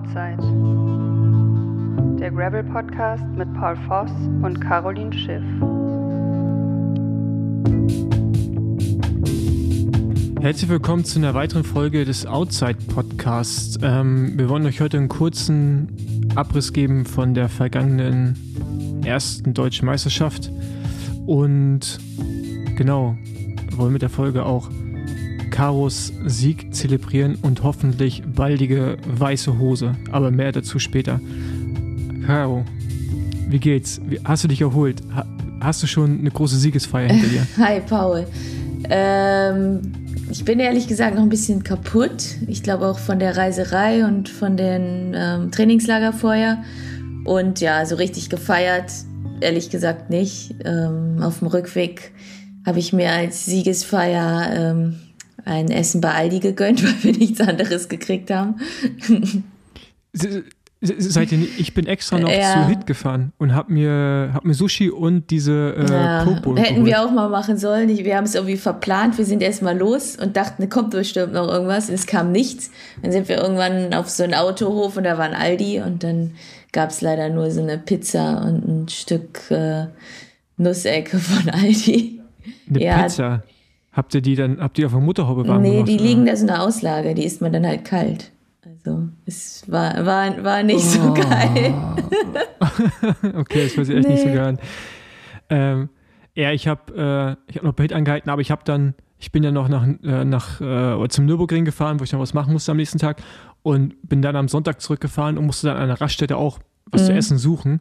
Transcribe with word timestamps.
Outside. 0.00 0.38
Der 2.18 2.30
Gravel 2.30 2.64
Podcast 2.64 3.24
mit 3.36 3.52
Paul 3.52 3.76
Voss 3.86 4.10
und 4.42 4.58
Caroline 4.60 5.12
Schiff. 5.12 5.42
Herzlich 10.40 10.70
willkommen 10.70 11.04
zu 11.04 11.18
einer 11.18 11.34
weiteren 11.34 11.64
Folge 11.64 12.06
des 12.06 12.24
Outside 12.24 12.78
Podcasts. 12.94 13.78
Ähm, 13.82 14.38
wir 14.38 14.48
wollen 14.48 14.64
euch 14.64 14.80
heute 14.80 14.96
einen 14.96 15.08
kurzen 15.08 16.30
Abriss 16.34 16.72
geben 16.72 17.04
von 17.04 17.34
der 17.34 17.50
vergangenen 17.50 19.02
ersten 19.04 19.52
deutschen 19.52 19.84
Meisterschaft. 19.84 20.50
Und 21.26 21.98
genau, 22.76 23.18
wollen 23.72 23.92
mit 23.92 24.00
der 24.00 24.08
Folge 24.08 24.46
auch 24.46 24.70
Karos 25.60 26.14
Sieg 26.24 26.74
zelebrieren 26.74 27.36
und 27.42 27.62
hoffentlich 27.62 28.22
baldige 28.24 28.96
weiße 29.06 29.58
Hose. 29.58 29.94
Aber 30.10 30.30
mehr 30.30 30.52
dazu 30.52 30.78
später. 30.78 31.20
Caro, 32.24 32.64
wie 33.46 33.58
geht's? 33.58 34.00
Hast 34.24 34.42
du 34.42 34.48
dich 34.48 34.62
erholt? 34.62 35.02
Ha, 35.14 35.26
hast 35.60 35.82
du 35.82 35.86
schon 35.86 36.20
eine 36.20 36.30
große 36.30 36.56
Siegesfeier 36.56 37.08
hinter 37.08 37.28
dir? 37.28 37.46
Hi, 37.58 37.80
Paul. 37.80 38.26
Ähm, 38.88 39.82
ich 40.30 40.46
bin 40.46 40.60
ehrlich 40.60 40.88
gesagt 40.88 41.14
noch 41.14 41.22
ein 41.22 41.28
bisschen 41.28 41.62
kaputt. 41.62 42.24
Ich 42.46 42.62
glaube 42.62 42.86
auch 42.86 42.98
von 42.98 43.18
der 43.18 43.36
Reiserei 43.36 44.06
und 44.06 44.30
von 44.30 44.56
den 44.56 45.12
ähm, 45.14 45.50
Trainingslager 45.50 46.14
vorher. 46.14 46.64
Und 47.26 47.60
ja, 47.60 47.84
so 47.84 47.96
richtig 47.96 48.30
gefeiert, 48.30 48.90
ehrlich 49.42 49.68
gesagt 49.68 50.08
nicht. 50.08 50.54
Ähm, 50.64 51.18
auf 51.20 51.40
dem 51.40 51.48
Rückweg 51.48 52.12
habe 52.64 52.78
ich 52.78 52.94
mir 52.94 53.12
als 53.12 53.44
Siegesfeier 53.44 54.54
ähm, 54.56 54.94
ein 55.44 55.70
Essen 55.70 56.00
bei 56.00 56.12
Aldi 56.12 56.40
gegönnt, 56.40 56.82
weil 57.04 57.12
wir 57.12 57.18
nichts 57.18 57.40
anderes 57.40 57.88
gekriegt 57.88 58.30
haben. 58.30 58.56
Seid 60.82 61.30
ihr 61.30 61.36
nicht, 61.36 61.60
ich 61.60 61.74
bin 61.74 61.86
extra 61.86 62.18
noch 62.18 62.30
ja. 62.30 62.54
zu 62.54 62.68
Hit 62.68 62.86
gefahren 62.86 63.34
und 63.36 63.54
hab 63.54 63.68
mir, 63.68 64.30
hab 64.32 64.46
mir 64.46 64.54
Sushi 64.54 64.88
und 64.88 65.30
diese 65.30 65.74
äh, 65.76 65.92
ja. 65.92 66.24
Hätten 66.24 66.42
geholt. 66.42 66.86
wir 66.86 67.04
auch 67.04 67.10
mal 67.10 67.28
machen 67.28 67.58
sollen. 67.58 67.90
wir 67.90 68.16
haben 68.16 68.24
es 68.24 68.34
irgendwie 68.34 68.56
verplant. 68.56 69.18
Wir 69.18 69.26
sind 69.26 69.42
erstmal 69.42 69.76
los 69.76 70.16
und 70.16 70.38
dachten, 70.38 70.66
kommt 70.70 70.92
bestimmt 70.92 71.34
noch 71.34 71.48
irgendwas. 71.48 71.90
Und 71.90 71.96
es 71.96 72.06
kam 72.06 72.32
nichts. 72.32 72.70
Dann 73.02 73.12
sind 73.12 73.28
wir 73.28 73.36
irgendwann 73.36 73.92
auf 73.92 74.08
so 74.08 74.22
einen 74.22 74.32
Autohof 74.32 74.96
und 74.96 75.04
da 75.04 75.18
war 75.18 75.26
ein 75.26 75.34
Aldi 75.34 75.82
und 75.82 76.02
dann 76.02 76.30
gab 76.72 76.88
es 76.88 77.02
leider 77.02 77.28
nur 77.28 77.50
so 77.50 77.62
eine 77.62 77.76
Pizza 77.76 78.42
und 78.42 78.66
ein 78.66 78.88
Stück 78.88 79.50
äh, 79.50 79.84
Nussecke 80.56 81.18
von 81.18 81.50
Aldi. 81.52 82.22
Eine 82.70 82.82
ja, 82.82 83.02
Pizza? 83.02 83.42
Habt 83.92 84.14
ihr 84.14 84.20
die 84.20 84.36
dann, 84.36 84.60
habt 84.60 84.78
ihr 84.78 84.86
auf 84.86 84.92
der 84.92 85.00
Mutterhaube 85.00 85.46
warm 85.48 85.62
Nee, 85.62 85.72
gemacht, 85.72 85.88
die 85.88 85.94
oder? 85.94 86.04
liegen 86.04 86.26
da 86.26 86.36
so 86.36 86.46
eine 86.46 86.60
Auslage, 86.60 87.14
die 87.14 87.24
isst 87.24 87.40
man 87.40 87.52
dann 87.52 87.66
halt 87.66 87.84
kalt. 87.84 88.30
Also 88.64 89.08
es 89.26 89.64
war, 89.66 90.06
war, 90.06 90.44
war 90.44 90.62
nicht 90.62 90.78
oh. 90.78 90.80
so 90.80 91.14
geil. 91.14 91.74
okay, 93.34 93.64
das 93.64 93.76
muss 93.76 93.88
ich 93.88 93.96
echt 93.96 94.06
nee. 94.06 94.14
nicht 94.14 94.22
so 94.22 94.28
gehören. 94.28 94.58
Ähm, 95.48 95.88
ja, 96.34 96.52
ich 96.52 96.68
habe 96.68 97.36
äh, 97.48 97.54
hab 97.56 97.62
noch 97.64 97.72
Bild 97.72 97.92
angehalten, 97.92 98.30
aber 98.30 98.40
ich 98.40 98.52
habe 98.52 98.62
dann, 98.64 98.94
ich 99.18 99.32
bin 99.32 99.42
ja 99.42 99.50
noch 99.50 99.68
nach, 99.68 99.86
äh, 99.86 100.24
nach 100.24 100.60
äh, 100.60 101.08
zum 101.08 101.26
Nürburgring 101.26 101.64
gefahren, 101.64 101.98
wo 101.98 102.04
ich 102.04 102.12
noch 102.12 102.20
was 102.20 102.32
machen 102.32 102.52
musste 102.52 102.70
am 102.70 102.76
nächsten 102.76 102.98
Tag 102.98 103.20
und 103.62 103.96
bin 104.08 104.22
dann 104.22 104.36
am 104.36 104.46
Sonntag 104.46 104.80
zurückgefahren 104.80 105.36
und 105.36 105.46
musste 105.46 105.66
dann 105.66 105.76
an 105.76 105.82
einer 105.84 106.00
Raststätte 106.00 106.36
auch 106.36 106.60
was 106.86 107.02
mhm. 107.02 107.06
zu 107.06 107.12
essen 107.14 107.38
suchen. 107.38 107.80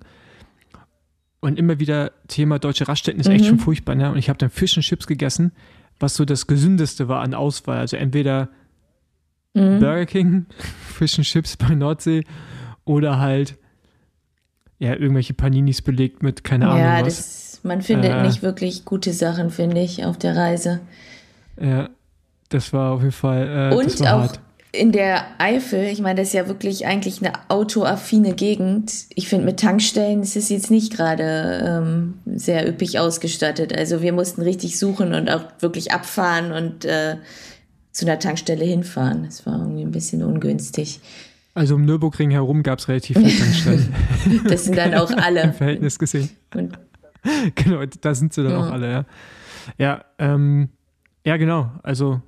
Und 1.40 1.58
immer 1.58 1.80
wieder 1.80 2.12
Thema 2.28 2.60
deutsche 2.60 2.88
Raststätten 2.88 3.22
ist 3.22 3.30
mhm. 3.30 3.36
echt 3.36 3.46
schon 3.46 3.60
furchtbar. 3.60 3.96
Ne? 3.96 4.12
Und 4.12 4.18
ich 4.18 4.28
habe 4.28 4.38
dann 4.40 4.50
Fisch 4.50 4.76
und 4.76 4.84
Chips 4.84 5.08
gegessen 5.08 5.52
was 6.00 6.16
so 6.16 6.26
das 6.26 6.48
Gesündeste 6.48 7.08
war 7.08 7.22
an 7.22 7.34
Auswahl. 7.34 7.78
Also 7.78 7.98
entweder 7.98 8.50
mhm. 9.54 9.80
Burger 9.80 10.06
King, 10.06 10.46
Fish 10.88 11.18
and 11.18 11.28
Chips 11.28 11.58
bei 11.58 11.76
Nordsee 11.76 12.24
oder 12.86 13.20
halt 13.20 13.58
ja, 14.80 14.94
irgendwelche 14.94 15.34
Paninis 15.34 15.82
belegt 15.82 16.24
mit 16.24 16.44
keine 16.44 16.66
ja, 16.66 16.72
Ahnung 16.72 17.06
was. 17.06 17.18
Das, 17.18 17.64
man 17.64 17.82
findet 17.82 18.12
äh, 18.12 18.24
nicht 18.24 18.42
wirklich 18.42 18.86
gute 18.86 19.12
Sachen, 19.12 19.50
finde 19.50 19.82
ich, 19.82 20.06
auf 20.06 20.18
der 20.18 20.38
Reise. 20.38 20.80
Ja, 21.60 21.90
das 22.48 22.72
war 22.72 22.94
auf 22.94 23.02
jeden 23.02 23.12
Fall. 23.12 23.72
Äh, 23.72 23.76
Und 23.76 24.02
auch 24.04 24.22
hart 24.22 24.40
in 24.72 24.92
der 24.92 25.26
Eifel, 25.40 25.86
ich 25.86 26.00
meine, 26.00 26.22
das 26.22 26.28
ist 26.30 26.34
ja 26.34 26.48
wirklich 26.48 26.86
eigentlich 26.86 27.22
eine 27.22 27.34
autoaffine 27.48 28.34
Gegend. 28.34 29.08
Ich 29.16 29.28
finde, 29.28 29.46
mit 29.46 29.60
Tankstellen 29.60 30.22
ist 30.22 30.36
es 30.36 30.50
jetzt 30.50 30.70
nicht 30.70 30.96
gerade 30.96 31.64
ähm, 31.66 32.20
sehr 32.26 32.68
üppig 32.68 33.00
ausgestattet. 33.00 33.76
Also 33.76 34.02
wir 34.02 34.14
mussten 34.14 34.42
richtig 34.42 34.78
suchen 34.78 35.16
und 35.16 35.30
auch 35.30 35.46
wirklich 35.60 35.92
abfahren 35.92 36.52
und 36.52 36.86
äh, 36.86 37.18
zu 37.92 38.06
einer 38.06 38.20
Tankstelle 38.20 38.64
hinfahren. 38.64 39.24
Das 39.26 39.46
war 39.48 39.58
irgendwie 39.58 39.82
ein 39.82 39.92
bisschen 39.92 40.24
ungünstig. 40.24 41.00
Also 41.56 41.74
um 41.74 41.84
Nürburgring 41.84 42.30
herum 42.30 42.62
gab 42.62 42.78
es 42.78 42.88
relativ 42.88 43.18
viele 43.18 43.36
Tankstellen. 43.36 43.94
das 44.48 44.66
sind 44.66 44.78
dann 44.78 44.94
auch 44.94 45.12
alle. 45.12 45.42
Im 45.42 45.54
Verhältnis 45.54 45.98
gesehen. 45.98 46.30
Und 46.54 46.78
genau, 47.56 47.84
da 48.02 48.14
sind 48.14 48.34
sie 48.34 48.44
dann 48.44 48.52
ja. 48.52 48.60
auch 48.60 48.72
alle, 48.72 48.92
ja. 48.92 49.06
Ja, 49.78 50.06
ähm, 50.20 50.70
ja, 51.26 51.38
genau. 51.38 51.72
Also 51.82 52.22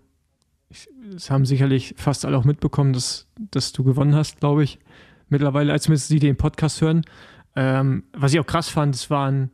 es 1.15 1.29
haben 1.29 1.45
sicherlich 1.45 1.93
fast 1.97 2.25
alle 2.25 2.37
auch 2.37 2.43
mitbekommen, 2.43 2.93
dass, 2.93 3.27
dass 3.51 3.71
du 3.71 3.83
gewonnen 3.83 4.15
hast, 4.15 4.39
glaube 4.39 4.63
ich. 4.63 4.79
Mittlerweile, 5.29 5.71
als 5.71 5.83
zumindest 5.83 6.09
die 6.09 6.19
den 6.19 6.35
Podcast 6.35 6.81
hören. 6.81 7.03
Ähm, 7.55 8.03
was 8.13 8.33
ich 8.33 8.39
auch 8.39 8.45
krass 8.45 8.69
fand, 8.69 8.95
es 8.95 9.09
waren 9.09 9.51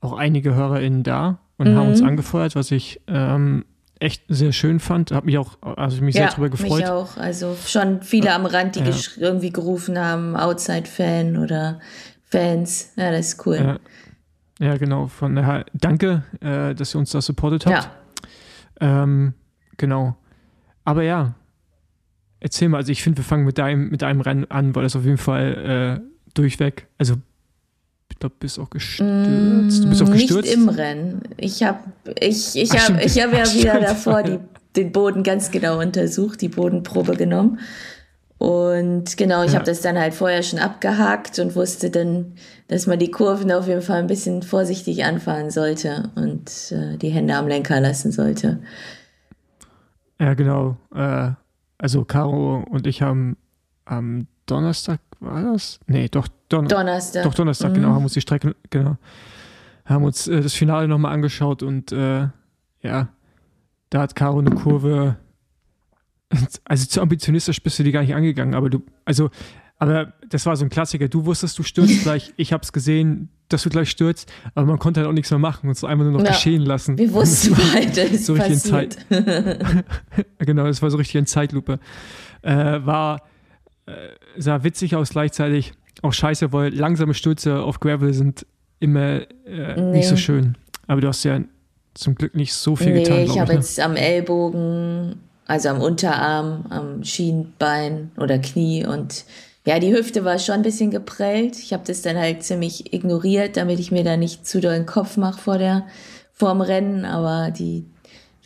auch 0.00 0.12
einige 0.12 0.54
HörerInnen 0.54 1.02
da 1.02 1.40
und 1.58 1.72
mhm. 1.72 1.76
haben 1.76 1.88
uns 1.88 2.02
angefeuert, 2.02 2.54
was 2.54 2.70
ich 2.70 3.00
ähm, 3.06 3.64
echt 3.98 4.22
sehr 4.28 4.52
schön 4.52 4.78
fand. 4.78 5.10
Habe 5.10 5.26
mich 5.26 5.38
auch, 5.38 5.58
also 5.62 6.02
mich 6.02 6.14
ja, 6.14 6.22
sehr 6.22 6.30
darüber 6.30 6.50
gefreut. 6.50 6.80
Mich 6.80 6.88
auch. 6.88 7.16
Also 7.16 7.56
schon 7.64 8.02
viele 8.02 8.32
am 8.32 8.46
Rand, 8.46 8.76
die 8.76 8.80
ja. 8.80 8.94
irgendwie 9.18 9.50
gerufen 9.50 9.98
haben, 9.98 10.36
Outside-Fan 10.36 11.36
oder 11.38 11.80
Fans. 12.24 12.92
Ja, 12.96 13.10
das 13.10 13.28
ist 13.28 13.46
cool. 13.46 13.56
Ja, 13.56 13.78
ja 14.66 14.76
genau. 14.76 15.06
Von 15.06 15.34
daher 15.34 15.66
danke, 15.72 16.24
äh, 16.40 16.74
dass 16.74 16.94
ihr 16.94 16.98
uns 16.98 17.10
da 17.10 17.20
supportet 17.20 17.66
habt. 17.66 17.88
Ja. 18.80 19.02
Ähm, 19.02 19.34
genau. 19.76 20.16
Aber 20.86 21.02
ja, 21.02 21.34
erzähl 22.40 22.68
mal, 22.68 22.78
also 22.78 22.92
ich 22.92 23.02
finde, 23.02 23.18
wir 23.18 23.24
fangen 23.24 23.44
mit 23.44 23.58
deinem, 23.58 23.90
mit 23.90 24.02
deinem 24.02 24.20
Rennen 24.22 24.50
an, 24.50 24.74
weil 24.74 24.84
das 24.84 24.96
auf 24.96 25.04
jeden 25.04 25.18
Fall 25.18 26.00
äh, 26.00 26.30
durchweg, 26.32 26.86
also 26.96 27.16
ich 28.08 28.20
glaube, 28.20 28.36
du 28.38 28.40
bist 28.40 28.58
auch 28.58 28.70
gestürzt. 28.70 29.84
Du 29.84 29.88
bist 29.88 30.00
auch 30.00 30.10
gestürzt. 30.10 30.44
Nicht 30.44 30.54
im 30.54 30.68
Rennen. 30.68 31.20
Ich 31.36 31.62
habe 31.64 31.80
ich, 32.20 32.56
ich 32.56 32.70
hab, 32.70 33.04
ich 33.04 33.20
hab 33.20 33.32
ja 33.32 33.52
wieder 33.52 33.80
davor 33.80 34.22
die, 34.22 34.38
den 34.76 34.92
Boden 34.92 35.22
ganz 35.24 35.50
genau 35.50 35.80
untersucht, 35.80 36.40
die 36.40 36.48
Bodenprobe 36.48 37.16
genommen. 37.16 37.58
Und 38.38 39.16
genau, 39.16 39.42
ich 39.42 39.52
ja. 39.52 39.56
habe 39.56 39.66
das 39.66 39.80
dann 39.80 39.98
halt 39.98 40.14
vorher 40.14 40.42
schon 40.42 40.60
abgehakt 40.60 41.38
und 41.40 41.56
wusste 41.56 41.90
dann, 41.90 42.34
dass 42.68 42.86
man 42.86 42.98
die 42.98 43.10
Kurven 43.10 43.50
auf 43.50 43.66
jeden 43.66 43.82
Fall 43.82 43.98
ein 43.98 44.06
bisschen 44.06 44.42
vorsichtig 44.42 45.04
anfahren 45.04 45.50
sollte 45.50 46.10
und 46.14 46.50
äh, 46.70 46.96
die 46.98 47.08
Hände 47.08 47.34
am 47.34 47.48
Lenker 47.48 47.80
lassen 47.80 48.12
sollte. 48.12 48.60
Ja, 50.18 50.34
genau. 50.34 50.76
Äh, 50.94 51.32
also 51.78 52.04
Caro 52.04 52.64
und 52.70 52.86
ich 52.86 53.02
haben 53.02 53.36
am 53.84 54.26
Donnerstag, 54.46 55.00
war 55.20 55.42
das? 55.42 55.80
Nee, 55.86 56.08
doch 56.08 56.28
Don 56.48 56.68
Donnerstag. 56.68 57.24
Doch 57.24 57.34
Donnerstag, 57.34 57.74
genau, 57.74 57.78
mhm. 57.78 57.82
genau, 57.82 57.94
haben 57.96 58.04
uns 58.04 58.12
die 58.14 58.20
Strecke, 58.20 58.56
genau, 58.70 58.96
haben 59.84 60.04
uns 60.04 60.28
äh, 60.28 60.40
das 60.40 60.54
Finale 60.54 60.88
nochmal 60.88 61.12
angeschaut 61.12 61.62
und 61.62 61.92
äh, 61.92 62.28
ja, 62.82 63.08
da 63.90 64.00
hat 64.00 64.14
Caro 64.14 64.38
eine 64.38 64.50
Kurve, 64.50 65.16
also 66.64 66.86
zu 66.86 67.00
ambitionistisch 67.00 67.62
bist 67.62 67.78
du 67.78 67.82
die 67.82 67.92
gar 67.92 68.02
nicht 68.02 68.14
angegangen, 68.14 68.54
aber 68.54 68.70
du, 68.70 68.82
also 69.04 69.30
aber 69.78 70.14
das 70.28 70.46
war 70.46 70.56
so 70.56 70.64
ein 70.64 70.70
Klassiker. 70.70 71.08
Du 71.08 71.26
wusstest, 71.26 71.58
du 71.58 71.62
stürzt 71.62 72.02
gleich. 72.02 72.32
Ich 72.36 72.52
habe 72.52 72.62
es 72.62 72.72
gesehen, 72.72 73.28
dass 73.48 73.62
du 73.62 73.70
gleich 73.70 73.90
stürzt. 73.90 74.30
Aber 74.54 74.66
man 74.66 74.78
konnte 74.78 75.00
halt 75.00 75.08
auch 75.08 75.12
nichts 75.12 75.30
mehr 75.30 75.38
machen 75.38 75.68
und 75.68 75.76
es 75.76 75.84
einfach 75.84 76.04
nur 76.04 76.12
noch 76.12 76.24
ja, 76.24 76.30
geschehen 76.30 76.62
lassen. 76.62 76.98
Wir 76.98 77.12
wussten 77.12 77.56
beide, 77.72 78.02
es 78.02 78.26
so 78.26 78.34
passiert. 78.34 78.96
Genau, 80.38 80.66
es 80.66 80.82
war 80.82 80.90
so 80.90 80.96
richtig 80.96 81.16
in 81.16 81.26
Zeitlupe. 81.26 81.78
Äh, 82.42 82.54
war, 82.54 83.22
äh, 83.86 83.92
sah 84.36 84.62
witzig 84.64 84.96
aus 84.96 85.10
gleichzeitig. 85.10 85.72
Auch 86.02 86.12
scheiße, 86.12 86.52
weil 86.52 86.74
langsame 86.74 87.14
Stürze 87.14 87.62
auf 87.62 87.80
Gravel 87.80 88.12
sind 88.12 88.46
immer 88.80 89.22
äh, 89.46 89.80
nee. 89.80 89.98
nicht 89.98 90.08
so 90.08 90.16
schön. 90.16 90.56
Aber 90.86 91.00
du 91.00 91.08
hast 91.08 91.24
ja 91.24 91.40
zum 91.94 92.14
Glück 92.14 92.34
nicht 92.34 92.52
so 92.52 92.76
viel 92.76 92.92
nee, 92.92 93.02
getan. 93.02 93.18
Ich 93.20 93.38
habe 93.38 93.52
ne? 93.52 93.58
jetzt 93.58 93.80
am 93.80 93.96
Ellbogen, 93.96 95.20
also 95.46 95.70
am 95.70 95.80
Unterarm, 95.80 96.66
am 96.68 97.02
Schienbein 97.02 98.10
oder 98.16 98.38
Knie 98.38 98.86
und 98.86 99.24
ja, 99.66 99.80
die 99.80 99.92
Hüfte 99.92 100.24
war 100.24 100.38
schon 100.38 100.54
ein 100.54 100.62
bisschen 100.62 100.92
geprellt. 100.92 101.58
Ich 101.58 101.72
habe 101.72 101.82
das 101.84 102.00
dann 102.00 102.16
halt 102.16 102.44
ziemlich 102.44 102.94
ignoriert, 102.94 103.56
damit 103.56 103.80
ich 103.80 103.90
mir 103.90 104.04
da 104.04 104.16
nicht 104.16 104.46
zu 104.46 104.60
doll 104.60 104.76
den 104.76 104.86
Kopf 104.86 105.16
mache 105.16 105.40
vor 105.40 105.58
der 105.58 105.86
vorm 106.32 106.60
Rennen, 106.60 107.04
aber 107.04 107.50
die 107.50 107.84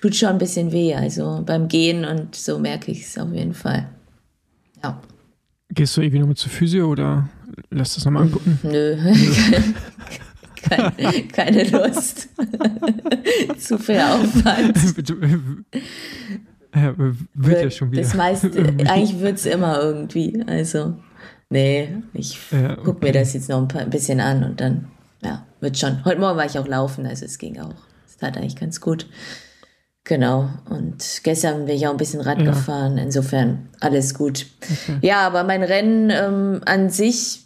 tut 0.00 0.16
schon 0.16 0.30
ein 0.30 0.38
bisschen 0.38 0.72
weh. 0.72 0.94
Also 0.94 1.42
beim 1.44 1.68
Gehen 1.68 2.06
und 2.06 2.34
so 2.34 2.58
merke 2.58 2.90
ich 2.90 3.02
es 3.02 3.18
auf 3.18 3.30
jeden 3.34 3.52
Fall. 3.52 3.86
Ja. 4.82 4.98
Gehst 5.68 5.94
du 5.94 6.00
irgendwie 6.00 6.20
nochmal 6.20 6.36
zur 6.36 6.50
Physio 6.50 6.88
oder 6.88 7.28
lässt 7.68 7.98
das 7.98 8.06
nochmal 8.06 8.22
angucken? 8.22 8.58
Nö. 8.62 8.96
keine, 10.62 11.22
keine 11.32 11.64
Lust. 11.64 12.30
Zu 13.58 13.78
viel 13.78 14.00
Aufwand. 14.00 14.78
Ja, 16.72 16.94
wird 17.34 17.62
ja 17.64 17.68
schon 17.68 17.90
wieder. 17.90 18.02
Das 18.02 18.14
meiste, 18.14 18.48
eigentlich 18.86 19.18
wird 19.18 19.38
es 19.38 19.46
immer 19.46 19.82
irgendwie. 19.82 20.40
Also 20.46 20.94
Nee, 21.50 21.96
ich 22.14 22.38
ja, 22.52 22.72
okay. 22.72 22.82
gucke 22.84 23.04
mir 23.04 23.12
das 23.12 23.34
jetzt 23.34 23.48
noch 23.48 23.58
ein, 23.58 23.68
paar, 23.68 23.82
ein 23.82 23.90
bisschen 23.90 24.20
an 24.20 24.44
und 24.44 24.60
dann, 24.60 24.88
ja, 25.22 25.44
wird 25.60 25.76
schon. 25.76 26.04
Heute 26.04 26.20
Morgen 26.20 26.38
war 26.38 26.46
ich 26.46 26.58
auch 26.58 26.66
laufen, 26.66 27.06
also 27.06 27.24
es 27.24 27.38
ging 27.38 27.60
auch. 27.60 27.74
Es 28.06 28.16
tat 28.16 28.36
eigentlich 28.36 28.56
ganz 28.56 28.80
gut. 28.80 29.06
Genau. 30.04 30.48
Und 30.68 31.20
gestern 31.24 31.66
bin 31.66 31.76
ich 31.76 31.86
auch 31.86 31.92
ein 31.92 31.96
bisschen 31.96 32.20
Rad 32.20 32.38
ja. 32.38 32.44
gefahren. 32.44 32.98
Insofern 32.98 33.68
alles 33.80 34.14
gut. 34.14 34.46
Okay. 34.62 34.98
Ja, 35.02 35.26
aber 35.26 35.44
mein 35.44 35.62
Rennen 35.62 36.10
ähm, 36.10 36.60
an 36.64 36.88
sich, 36.88 37.42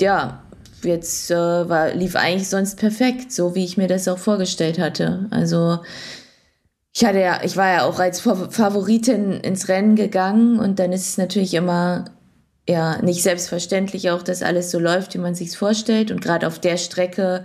ja, 0.00 0.42
jetzt 0.82 1.30
äh, 1.30 1.34
war, 1.34 1.94
lief 1.94 2.16
eigentlich 2.16 2.48
sonst 2.48 2.76
perfekt, 2.78 3.32
so 3.32 3.54
wie 3.54 3.64
ich 3.64 3.76
mir 3.76 3.88
das 3.88 4.08
auch 4.08 4.18
vorgestellt 4.18 4.78
hatte. 4.78 5.26
Also 5.30 5.80
ich 6.94 7.04
hatte 7.04 7.20
ja, 7.20 7.40
ich 7.42 7.56
war 7.56 7.72
ja 7.72 7.84
auch 7.84 7.98
als 7.98 8.20
Favoritin 8.20 9.32
ins 9.32 9.68
Rennen 9.68 9.96
gegangen 9.96 10.58
und 10.58 10.78
dann 10.78 10.92
ist 10.92 11.08
es 11.08 11.18
natürlich 11.18 11.54
immer 11.54 12.04
ja 12.68 13.00
nicht 13.02 13.22
selbstverständlich 13.22 14.10
auch, 14.10 14.22
dass 14.22 14.42
alles 14.42 14.70
so 14.70 14.78
läuft, 14.78 15.14
wie 15.14 15.18
man 15.18 15.34
sich 15.34 15.56
vorstellt. 15.56 16.10
Und 16.10 16.20
gerade 16.20 16.46
auf 16.46 16.58
der 16.58 16.76
Strecke 16.76 17.44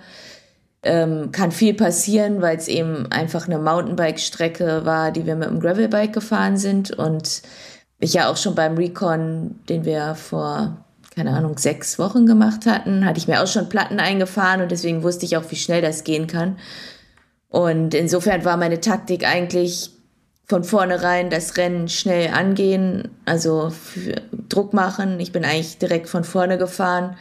ähm, 0.84 1.32
kann 1.32 1.52
viel 1.52 1.74
passieren, 1.74 2.42
weil 2.42 2.58
es 2.58 2.68
eben 2.68 3.12
einfach 3.12 3.48
eine 3.48 3.60
Mountainbike-Strecke 3.60 4.86
war, 4.86 5.12
die 5.12 5.26
wir 5.26 5.36
mit 5.36 5.50
dem 5.50 5.60
Gravelbike 5.60 6.14
gefahren 6.14 6.58
sind. 6.58 6.92
Und 6.92 7.42
ich 8.00 8.14
ja 8.14 8.30
auch 8.30 8.38
schon 8.38 8.56
beim 8.56 8.76
Recon, 8.76 9.60
den 9.70 9.86
wir 9.86 10.16
vor 10.16 10.84
keine 11.18 11.32
Ahnung, 11.32 11.58
sechs 11.58 11.98
Wochen 11.98 12.28
gemacht 12.28 12.68
hatten, 12.68 13.04
hatte 13.04 13.18
ich 13.18 13.28
mir 13.28 13.42
auch 13.42 13.48
schon 13.48 13.70
Platten 13.70 14.00
eingefahren 14.00 14.62
und 14.62 14.70
deswegen 14.70 15.02
wusste 15.02 15.26
ich 15.26 15.36
auch, 15.36 15.50
wie 15.50 15.56
schnell 15.56 15.82
das 15.82 16.04
gehen 16.04 16.28
kann. 16.28 16.60
Und 17.50 17.96
insofern 17.96 18.46
war 18.46 18.56
meine 18.56 18.82
Taktik 18.82 19.28
eigentlich 19.28 19.97
von 20.48 20.64
vornherein 20.64 21.30
das 21.30 21.58
Rennen 21.58 21.90
schnell 21.90 22.34
angehen, 22.34 23.10
also 23.26 23.72
Druck 24.48 24.74
machen. 24.74 25.20
Ich 25.20 25.32
bin 25.32 25.44
eigentlich 25.44 25.78
direkt 25.78 26.08
von 26.08 26.24
vorne 26.24 26.58
gefahren 26.58 27.18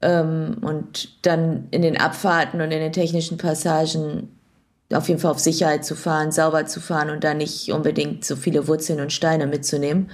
ähm, 0.00 0.56
und 0.62 1.26
dann 1.26 1.68
in 1.70 1.82
den 1.82 1.98
Abfahrten 1.98 2.60
und 2.60 2.70
in 2.70 2.80
den 2.80 2.92
technischen 2.92 3.36
Passagen 3.36 4.30
auf 4.92 5.08
jeden 5.08 5.20
Fall 5.20 5.32
auf 5.32 5.40
Sicherheit 5.40 5.84
zu 5.84 5.94
fahren, 5.94 6.32
sauber 6.32 6.66
zu 6.66 6.80
fahren 6.80 7.10
und 7.10 7.24
da 7.24 7.34
nicht 7.34 7.70
unbedingt 7.72 8.24
so 8.24 8.36
viele 8.36 8.66
Wurzeln 8.66 9.00
und 9.00 9.12
Steine 9.12 9.46
mitzunehmen. 9.46 10.10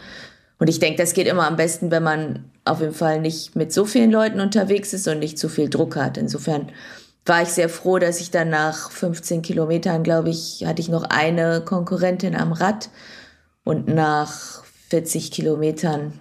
Und 0.59 0.69
ich 0.69 0.79
denke, 0.79 1.03
das 1.03 1.15
geht 1.15 1.27
immer 1.27 1.47
am 1.47 1.57
besten, 1.57 1.91
wenn 1.91 2.03
man 2.03 2.45
auf 2.65 2.81
jeden 2.81 2.95
Fall 2.95 3.21
nicht 3.21 3.57
mit 3.57 3.73
so 3.73 3.85
vielen 3.85 4.11
Leuten 4.11 4.41
unterwegs 4.41 4.93
ist 4.93 5.09
und 5.09 5.19
nicht 5.19 5.39
zu 5.39 5.49
viel 5.49 5.69
Druck 5.69 5.97
hat. 5.97 6.19
Insofern 6.19 6.71
war 7.27 7.43
ich 7.43 7.49
sehr 7.49 7.69
froh, 7.69 7.99
dass 7.99 8.21
ich 8.21 8.31
dann 8.31 8.51
nach 8.51 8.91
15 8.91 9.43
Kilometern, 9.43 10.03
glaube 10.03 10.31
ich, 10.31 10.65
hatte 10.67 10.81
ich 10.81 10.89
noch 10.89 11.05
eine 11.05 11.61
Konkurrentin 11.61 12.35
am 12.35 12.53
Rad 12.53 12.91
und 13.65 13.89
nach 13.89 14.65
40 14.89 15.31
Kilometern 15.31 16.19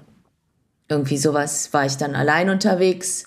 irgendwie 0.89 1.17
sowas 1.17 1.71
war 1.71 1.85
ich 1.85 1.97
dann 1.97 2.15
allein 2.15 2.49
unterwegs 2.49 3.25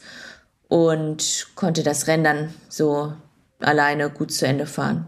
und 0.69 1.48
konnte 1.54 1.82
das 1.82 2.06
Rennen 2.06 2.24
dann 2.24 2.54
so 2.69 3.12
alleine 3.60 4.10
gut 4.10 4.32
zu 4.32 4.46
Ende 4.46 4.66
fahren. 4.66 5.06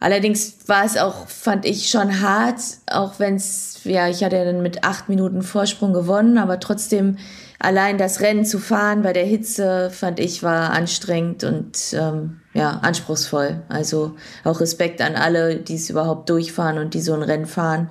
Allerdings 0.00 0.68
war 0.68 0.84
es 0.84 0.96
auch, 0.96 1.28
fand 1.28 1.64
ich, 1.64 1.88
schon 1.88 2.20
hart, 2.20 2.60
auch 2.90 3.20
wenn 3.20 3.36
es, 3.36 3.84
ja, 3.84 4.08
ich 4.08 4.24
hatte 4.24 4.44
dann 4.44 4.60
mit 4.60 4.82
acht 4.82 5.08
Minuten 5.08 5.42
Vorsprung 5.42 5.92
gewonnen, 5.92 6.38
aber 6.38 6.58
trotzdem 6.58 7.18
allein 7.62 7.96
das 7.96 8.20
Rennen 8.20 8.44
zu 8.44 8.58
fahren 8.58 9.02
bei 9.02 9.12
der 9.12 9.24
Hitze, 9.24 9.90
fand 9.90 10.20
ich, 10.20 10.42
war 10.42 10.70
anstrengend 10.70 11.44
und 11.44 11.94
ähm, 11.94 12.40
ja, 12.54 12.78
anspruchsvoll. 12.82 13.62
Also 13.68 14.16
auch 14.44 14.60
Respekt 14.60 15.00
an 15.00 15.14
alle, 15.14 15.56
die 15.56 15.76
es 15.76 15.88
überhaupt 15.88 16.28
durchfahren 16.28 16.78
und 16.78 16.94
die 16.94 17.00
so 17.00 17.14
ein 17.14 17.22
Rennen 17.22 17.46
fahren. 17.46 17.88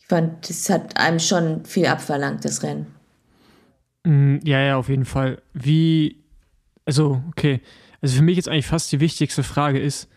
Ich 0.00 0.06
fand, 0.06 0.48
es 0.48 0.68
hat 0.70 0.96
einem 0.96 1.20
schon 1.20 1.64
viel 1.64 1.86
abverlangt, 1.86 2.44
das 2.44 2.62
Rennen. 2.62 2.86
Mm, 4.04 4.38
ja, 4.44 4.60
ja, 4.60 4.76
auf 4.76 4.88
jeden 4.88 5.04
Fall. 5.04 5.40
Wie, 5.52 6.24
also, 6.84 7.22
okay. 7.28 7.60
Also 8.00 8.16
für 8.16 8.22
mich 8.22 8.36
jetzt 8.36 8.48
eigentlich 8.48 8.66
fast 8.66 8.90
die 8.90 9.00
wichtigste 9.00 9.42
Frage 9.42 9.78
ist, 9.78 10.08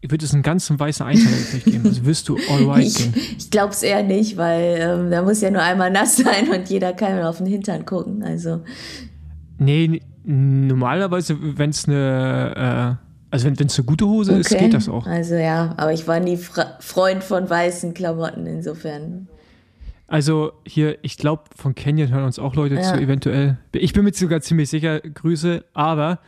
wird 0.00 0.22
es 0.22 0.32
einen 0.32 0.42
ganzen 0.42 0.78
weißen 0.78 1.04
Einteiler 1.04 1.36
geben? 1.64 1.86
Also 1.86 2.04
wirst 2.04 2.28
du 2.28 2.36
all 2.50 2.68
white 2.68 2.90
gehen? 2.90 3.14
Ich, 3.36 3.50
glaube 3.50 3.72
es 3.72 3.82
eher 3.82 4.02
nicht, 4.02 4.36
weil 4.36 4.78
ähm, 4.80 5.10
da 5.10 5.22
muss 5.22 5.40
ja 5.40 5.50
nur 5.50 5.62
einmal 5.62 5.90
nass 5.90 6.16
sein 6.16 6.48
und 6.50 6.68
jeder 6.68 6.92
kann 6.92 7.20
auf 7.22 7.38
den 7.38 7.46
Hintern 7.46 7.84
gucken. 7.84 8.22
Also. 8.22 8.62
Nee, 9.58 10.00
normalerweise, 10.24 11.36
wenn 11.40 11.70
es 11.70 11.88
eine, 11.88 12.98
äh, 13.00 13.04
also 13.30 13.46
wenn 13.46 13.66
es 13.66 13.78
eine 13.78 13.86
gute 13.86 14.06
Hose 14.06 14.32
okay. 14.32 14.40
ist, 14.40 14.58
geht 14.58 14.74
das 14.74 14.88
auch. 14.88 15.06
Also 15.06 15.34
ja, 15.34 15.74
aber 15.76 15.92
ich 15.92 16.06
war 16.06 16.20
nie 16.20 16.36
Fra 16.36 16.76
Freund 16.78 17.24
von 17.24 17.50
weißen 17.50 17.92
Klamotten, 17.92 18.46
insofern. 18.46 19.26
Also 20.06 20.52
hier, 20.64 20.98
ich 21.02 21.18
glaube, 21.18 21.42
von 21.56 21.74
Canyon 21.74 22.10
hören 22.10 22.24
uns 22.24 22.38
auch 22.38 22.54
Leute 22.54 22.76
ja. 22.76 22.82
zu, 22.82 22.94
eventuell. 22.94 23.58
Ich 23.72 23.92
bin 23.92 24.04
mir 24.04 24.14
sogar 24.14 24.40
ziemlich 24.40 24.70
sicher, 24.70 25.00
Grüße, 25.00 25.64
aber 25.74 26.20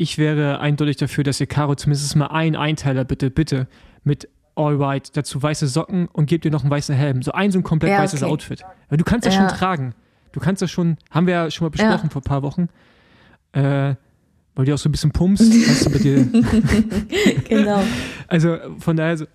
ich 0.00 0.16
wäre 0.16 0.60
eindeutig 0.60 0.96
dafür, 0.96 1.24
dass 1.24 1.40
ihr 1.40 1.46
Caro 1.46 1.74
zumindest 1.74 2.16
mal 2.16 2.28
einen 2.28 2.56
Einteiler 2.56 3.04
bitte, 3.04 3.30
bitte 3.30 3.68
mit 4.02 4.30
All 4.54 4.80
White, 4.80 5.10
dazu 5.12 5.42
weiße 5.42 5.68
Socken 5.68 6.06
und 6.06 6.24
gebt 6.24 6.46
ihr 6.46 6.50
noch 6.50 6.62
einen 6.62 6.70
weißen 6.70 6.94
Helm. 6.94 7.20
So 7.20 7.32
ein 7.32 7.52
so 7.52 7.58
ein 7.58 7.62
komplett 7.62 7.92
ja, 7.92 7.98
weißes 7.98 8.22
okay. 8.22 8.32
Outfit. 8.32 8.62
Weil 8.88 8.96
du 8.96 9.04
kannst 9.04 9.26
das 9.26 9.34
ja. 9.34 9.46
schon 9.46 9.58
tragen. 9.58 9.94
Du 10.32 10.40
kannst 10.40 10.62
das 10.62 10.70
schon, 10.70 10.96
haben 11.10 11.26
wir 11.26 11.34
ja 11.34 11.50
schon 11.50 11.66
mal 11.66 11.70
besprochen 11.70 12.04
ja. 12.04 12.08
vor 12.08 12.22
ein 12.22 12.24
paar 12.24 12.42
Wochen. 12.42 12.70
Äh, 13.52 13.94
weil 14.54 14.64
du 14.64 14.72
auch 14.72 14.78
so 14.78 14.88
ein 14.88 14.92
bisschen 14.92 15.10
pumpst, 15.10 15.42
weißt 15.68 15.86
du, 15.86 15.90
bei 15.90 15.98
dir. 15.98 16.24
genau. 17.48 17.82
Also 18.26 18.56
von 18.78 18.96
daher, 18.96 19.18
so, 19.18 19.26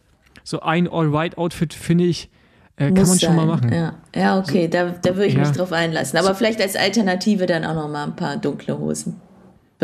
so 0.43 0.61
ein 0.61 0.87
All-White-Outfit 0.87 1.75
finde 1.75 2.05
ich, 2.05 2.31
äh, 2.77 2.85
kann 2.85 2.95
man 2.95 3.05
sein. 3.05 3.19
schon 3.19 3.35
mal 3.35 3.45
machen. 3.45 3.71
Ja, 3.71 3.93
ja 4.15 4.39
okay, 4.39 4.67
da, 4.67 4.89
da 4.89 5.15
würde 5.15 5.27
ich 5.27 5.37
mich 5.37 5.51
drauf 5.51 5.71
einlassen. 5.71 6.17
Aber 6.17 6.29
so. 6.29 6.33
vielleicht 6.33 6.59
als 6.59 6.75
Alternative 6.75 7.45
dann 7.45 7.65
auch 7.65 7.75
noch 7.75 7.87
mal 7.87 8.05
ein 8.05 8.15
paar 8.15 8.37
dunkle 8.37 8.79
Hosen 8.79 9.21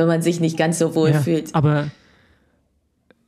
wenn 0.01 0.07
man 0.07 0.21
sich 0.21 0.39
nicht 0.39 0.57
ganz 0.57 0.79
so 0.79 0.95
wohl 0.95 1.11
ja, 1.11 1.19
fühlt. 1.19 1.53
Aber 1.55 1.89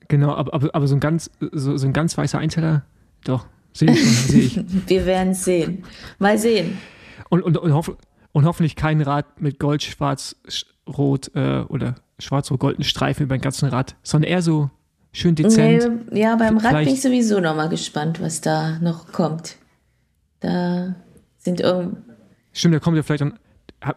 genau, 0.07 0.33
aber, 0.33 0.53
aber, 0.53 0.69
aber 0.73 0.87
so 0.87 0.95
ein 0.95 0.99
ganz 0.99 1.29
so, 1.51 1.77
so 1.77 1.87
ein 1.87 1.93
ganz 1.93 2.17
weißer 2.17 2.39
Einteller, 2.39 2.83
doch, 3.23 3.45
sehe 3.71 3.91
ich 3.91 3.99
schon, 3.99 4.09
sehe 4.09 4.41
ich. 4.41 4.59
Wir 4.87 5.05
werden 5.05 5.31
es 5.31 5.45
sehen. 5.45 5.83
Mal 6.19 6.37
sehen. 6.37 6.77
Und, 7.29 7.41
und, 7.43 7.57
und, 7.57 7.73
hoff, 7.73 7.95
und 8.31 8.45
hoffentlich 8.45 8.75
kein 8.75 9.01
Rad 9.01 9.41
mit 9.41 9.59
Gold, 9.59 9.83
Schwarz, 9.83 10.35
Rot 10.87 11.31
äh, 11.35 11.61
oder 11.69 11.95
schwarz-rot-goldenen 12.19 12.83
Streifen 12.83 13.23
über 13.23 13.37
den 13.37 13.41
ganzen 13.41 13.69
Rad, 13.69 13.95
sondern 14.03 14.31
eher 14.31 14.41
so 14.41 14.69
schön 15.11 15.35
dezent. 15.35 16.11
Nee, 16.11 16.21
ja, 16.21 16.35
beim 16.35 16.57
Rad 16.57 16.83
bin 16.83 16.93
ich 16.93 17.01
sowieso 17.01 17.39
nochmal 17.39 17.69
gespannt, 17.69 18.21
was 18.21 18.41
da 18.41 18.79
noch 18.79 19.11
kommt. 19.11 19.57
Da 20.39 20.95
sind 21.37 21.61
irgendwie. 21.61 21.97
Stimmt, 22.51 22.75
da 22.75 22.79
kommt 22.79 22.97
ja 22.97 23.03
vielleicht 23.03 23.21
dann 23.21 23.39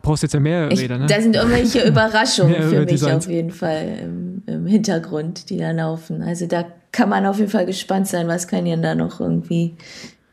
brauchst 0.03 0.23
jetzt 0.23 0.35
ja 0.35 0.41
mehr 0.41 0.71
ich, 0.71 0.81
Räder, 0.81 0.99
ne? 0.99 1.07
Da 1.07 1.21
sind 1.21 1.37
irgendwelche 1.37 1.83
Überraschungen 1.89 2.63
für 2.63 2.81
mich 2.81 2.89
Designs. 2.89 3.27
auf 3.27 3.33
jeden 3.33 3.51
Fall 3.51 3.99
im, 4.03 4.43
im, 4.47 4.67
Hintergrund, 4.67 5.51
die 5.51 5.59
da 5.59 5.71
laufen. 5.71 6.23
Also 6.23 6.47
da 6.47 6.65
kann 6.93 7.09
man 7.09 7.27
auf 7.27 7.39
jeden 7.39 7.51
Fall 7.51 7.67
gespannt 7.67 8.09
sein, 8.09 8.27
was 8.29 8.49
Canyon 8.49 8.83
da 8.83 8.95
noch 8.95 9.21
irgendwie 9.21 9.77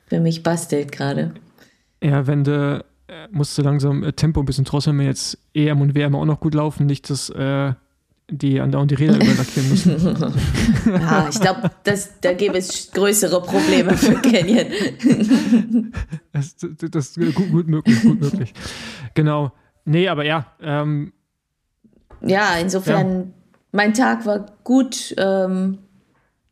für 0.07 0.19
mich 0.19 0.43
bastelt 0.43 0.91
gerade. 0.91 1.33
Ja, 2.01 2.27
wenn 2.27 2.43
du 2.43 2.83
äh, 3.07 3.27
musst 3.31 3.57
du 3.57 3.61
langsam 3.61 4.03
äh, 4.03 4.13
Tempo 4.13 4.39
ein 4.39 4.45
bisschen 4.45 4.65
drosseln, 4.65 4.97
wenn 4.97 5.05
jetzt 5.05 5.37
EM 5.53 5.81
und 5.81 5.95
WM 5.95 6.15
auch 6.15 6.25
noch 6.25 6.39
gut 6.39 6.55
laufen, 6.55 6.85
nicht 6.85 7.09
dass 7.09 7.29
äh, 7.29 7.73
die 8.29 8.59
andauernd 8.59 8.91
die 8.91 8.95
Räder 8.95 9.15
überlackieren 9.15 9.69
müssen. 9.69 10.33
ja, 10.85 11.29
ich 11.31 11.39
glaube, 11.39 11.71
da 12.21 12.33
gäbe 12.33 12.57
es 12.57 12.91
größere 12.91 13.41
Probleme 13.41 13.95
für 13.97 14.15
Canyon. 14.15 15.91
das, 16.31 16.55
das 16.57 17.17
ist 17.17 17.35
gut, 17.35 17.51
gut, 17.51 17.67
möglich, 17.67 18.01
gut 18.01 18.21
möglich. 18.21 18.53
Genau. 19.13 19.51
Nee, 19.85 20.07
aber 20.07 20.25
ja. 20.25 20.45
Ähm, 20.61 21.13
ja, 22.21 22.55
insofern, 22.59 23.19
ja. 23.19 23.27
mein 23.71 23.93
Tag 23.93 24.25
war 24.25 24.45
gut. 24.63 25.13
Ähm, 25.17 25.79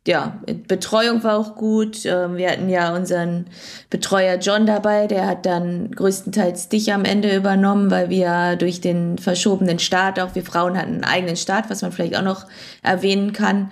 ja, 0.06 0.40
Betreuung 0.66 1.22
war 1.22 1.38
auch 1.38 1.54
gut. 1.54 2.04
Ähm, 2.04 2.36
wir 2.36 2.50
hatten 2.50 2.68
ja 2.68 2.94
unseren 2.94 3.46
Betreuer 3.88 4.36
John 4.38 4.66
dabei, 4.66 5.06
der 5.06 5.26
hat 5.26 5.46
dann 5.46 5.92
größtenteils 5.92 6.68
dich 6.68 6.92
am 6.92 7.04
Ende 7.04 7.34
übernommen, 7.34 7.90
weil 7.90 8.10
wir 8.10 8.56
durch 8.56 8.80
den 8.80 9.18
verschobenen 9.18 9.78
Start, 9.78 10.18
auch 10.18 10.34
wir 10.34 10.42
Frauen 10.42 10.76
hatten 10.76 10.94
einen 10.94 11.04
eigenen 11.04 11.36
Start, 11.36 11.70
was 11.70 11.82
man 11.82 11.92
vielleicht 11.92 12.16
auch 12.16 12.22
noch 12.22 12.46
erwähnen 12.82 13.32
kann. 13.32 13.70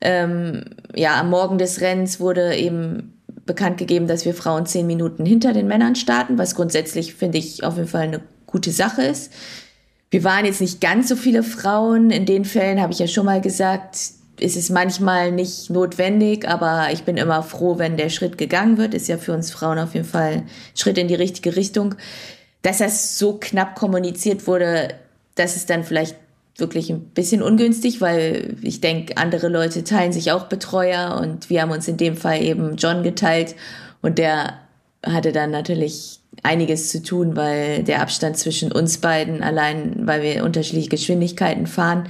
Ähm, 0.00 0.64
ja, 0.94 1.18
am 1.18 1.30
Morgen 1.30 1.58
des 1.58 1.80
Rennens 1.80 2.20
wurde 2.20 2.54
eben 2.54 3.20
bekannt 3.44 3.78
gegeben, 3.78 4.06
dass 4.06 4.24
wir 4.24 4.34
Frauen 4.34 4.66
zehn 4.66 4.86
Minuten 4.86 5.26
hinter 5.26 5.52
den 5.52 5.66
Männern 5.66 5.96
starten, 5.96 6.38
was 6.38 6.54
grundsätzlich, 6.54 7.14
finde 7.14 7.38
ich, 7.38 7.64
auf 7.64 7.76
jeden 7.76 7.88
Fall 7.88 8.02
eine 8.02 8.20
gute 8.46 8.70
Sache 8.70 9.02
ist. 9.02 9.32
Wir 10.10 10.22
waren 10.22 10.44
jetzt 10.44 10.60
nicht 10.60 10.80
ganz 10.80 11.08
so 11.08 11.16
viele 11.16 11.42
Frauen. 11.42 12.10
In 12.10 12.26
den 12.26 12.44
Fällen 12.44 12.80
habe 12.80 12.92
ich 12.92 13.00
ja 13.00 13.08
schon 13.08 13.26
mal 13.26 13.40
gesagt, 13.40 13.98
ist 14.40 14.56
es 14.56 14.70
manchmal 14.70 15.32
nicht 15.32 15.70
notwendig, 15.70 16.48
aber 16.48 16.88
ich 16.92 17.04
bin 17.04 17.16
immer 17.16 17.42
froh, 17.42 17.78
wenn 17.78 17.96
der 17.96 18.10
Schritt 18.10 18.38
gegangen 18.38 18.78
wird. 18.78 18.94
Ist 18.94 19.08
ja 19.08 19.18
für 19.18 19.32
uns 19.32 19.50
Frauen 19.50 19.78
auf 19.78 19.94
jeden 19.94 20.06
Fall 20.06 20.32
ein 20.32 20.48
Schritt 20.74 20.98
in 20.98 21.08
die 21.08 21.14
richtige 21.14 21.56
Richtung. 21.56 21.94
Dass 22.62 22.78
das 22.78 23.18
so 23.18 23.38
knapp 23.38 23.76
kommuniziert 23.76 24.46
wurde, 24.46 24.94
das 25.34 25.56
ist 25.56 25.70
dann 25.70 25.84
vielleicht 25.84 26.16
wirklich 26.58 26.90
ein 26.90 27.00
bisschen 27.00 27.42
ungünstig, 27.42 28.00
weil 28.00 28.56
ich 28.62 28.80
denke, 28.80 29.16
andere 29.16 29.48
Leute 29.48 29.84
teilen 29.84 30.12
sich 30.12 30.32
auch 30.32 30.44
Betreuer 30.44 31.18
und 31.20 31.50
wir 31.50 31.62
haben 31.62 31.70
uns 31.70 31.86
in 31.86 31.96
dem 31.96 32.16
Fall 32.16 32.42
eben 32.42 32.76
John 32.76 33.02
geteilt 33.02 33.54
und 34.00 34.18
der 34.18 34.54
hatte 35.04 35.32
dann 35.32 35.50
natürlich 35.50 36.20
einiges 36.42 36.90
zu 36.90 37.02
tun, 37.02 37.36
weil 37.36 37.82
der 37.82 38.00
Abstand 38.00 38.36
zwischen 38.36 38.72
uns 38.72 38.98
beiden, 38.98 39.42
allein 39.42 40.06
weil 40.06 40.22
wir 40.22 40.44
unterschiedliche 40.44 40.88
Geschwindigkeiten 40.88 41.66
fahren, 41.66 42.08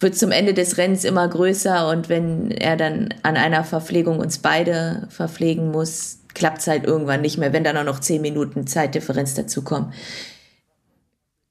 wird 0.00 0.16
zum 0.16 0.32
Ende 0.32 0.54
des 0.54 0.76
Rennens 0.76 1.04
immer 1.04 1.26
größer 1.28 1.88
und 1.88 2.08
wenn 2.08 2.50
er 2.50 2.76
dann 2.76 3.14
an 3.22 3.36
einer 3.36 3.64
Verpflegung 3.64 4.18
uns 4.18 4.38
beide 4.38 5.06
verpflegen 5.08 5.70
muss, 5.70 6.18
klappt 6.34 6.58
es 6.58 6.66
halt 6.66 6.84
irgendwann 6.84 7.20
nicht 7.20 7.38
mehr, 7.38 7.52
wenn 7.52 7.64
dann 7.64 7.76
auch 7.76 7.84
noch 7.84 8.00
zehn 8.00 8.20
Minuten 8.20 8.66
Zeitdifferenz 8.66 9.34
dazukommen. 9.34 9.92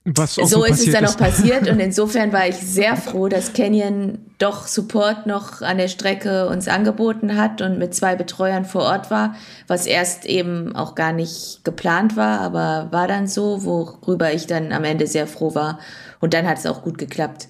Was 0.06 0.36
so, 0.36 0.44
so 0.44 0.66
ist 0.66 0.86
es 0.86 0.92
dann 0.92 1.06
ist. 1.06 1.14
auch 1.14 1.18
passiert 1.18 1.70
und 1.70 1.80
insofern 1.80 2.34
war 2.34 2.46
ich 2.46 2.58
sehr 2.58 2.98
froh, 2.98 3.30
dass 3.30 3.54
Canyon 3.54 4.20
doch 4.38 4.68
Support 4.68 5.28
noch 5.28 5.62
an 5.62 5.78
der 5.78 5.88
Strecke 5.88 6.50
uns 6.50 6.68
angeboten 6.68 7.38
hat 7.38 7.62
und 7.62 7.80
mit 7.80 7.96
zwei 7.96 8.18
Betreuern 8.18 8.66
vor 8.66 8.82
Ort 8.82 9.10
war, 9.10 9.36
was 9.68 9.86
erst 9.86 10.26
eben 10.26 10.76
auch 10.76 10.96
gar 10.96 11.14
nicht 11.14 11.62
geplant 11.64 12.18
war, 12.18 12.42
aber 12.42 12.90
war 12.92 13.08
dann 13.08 13.28
so, 13.28 13.64
worüber 13.64 14.34
ich 14.34 14.46
dann 14.46 14.74
am 14.74 14.84
Ende 14.84 15.08
sehr 15.08 15.26
froh 15.26 15.56
war 15.56 15.80
und 16.20 16.34
dann 16.34 16.50
hat 16.50 16.58
es 16.58 16.66
auch 16.66 16.82
gut 16.82 16.98
geklappt. 16.98 17.48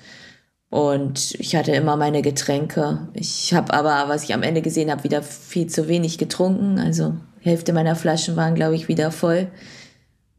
Und 0.74 1.36
ich 1.36 1.56
hatte 1.56 1.72
immer 1.72 1.98
meine 1.98 2.24
Getränke. 2.24 3.08
Ich 3.13 3.53
habe 3.53 3.72
aber, 3.75 4.10
was 4.10 4.24
ich 4.24 4.34
am 4.34 4.42
Ende 4.42 4.63
gesehen 4.63 4.89
habe, 4.89 5.03
wieder 5.03 5.22
viel 5.22 5.68
zu 5.68 5.88
wenig 5.88 6.18
getrunken. 6.18 6.80
Also 6.80 7.13
Hälfte 7.42 7.74
meiner 7.74 7.96
Flaschen 7.96 8.36
waren, 8.36 8.56
glaube 8.56 8.74
ich, 8.74 8.88
wieder 8.88 9.12
voll. 9.12 9.50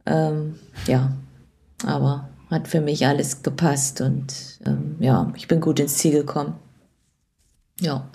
Ähm, 0.05 0.59
ja, 0.87 1.13
aber 1.85 2.27
hat 2.49 2.67
für 2.67 2.81
mich 2.81 3.07
alles 3.07 3.43
gepasst 3.43 4.01
und 4.01 4.59
ähm, 4.65 4.97
ja, 4.99 5.31
ich 5.37 5.47
bin 5.47 5.61
gut 5.61 5.79
ins 5.79 5.99
Ziel 5.99 6.11
gekommen. 6.11 6.55
Ja. 7.79 8.05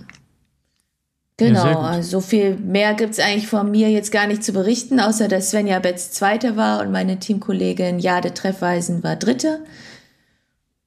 Genau, 1.39 1.65
ja, 1.65 1.81
also 1.81 2.21
so 2.21 2.21
viel 2.21 2.55
mehr 2.57 2.93
gibt 2.93 3.15
es 3.15 3.19
eigentlich 3.19 3.49
von 3.49 3.71
mir 3.71 3.89
jetzt 3.89 4.12
gar 4.12 4.27
nicht 4.27 4.45
zu 4.45 4.53
berichten, 4.53 5.00
außer 5.00 5.27
dass 5.27 5.53
Svenja 5.53 5.79
Betz 5.79 6.11
Zweite 6.11 6.59
war 6.59 6.83
und 6.83 6.93
meine 6.93 7.19
Teamkollegin 7.19 7.99
Jade 7.99 8.35
Treffweisen 8.35 9.03
war 9.03 9.17
Dritte. 9.17 9.61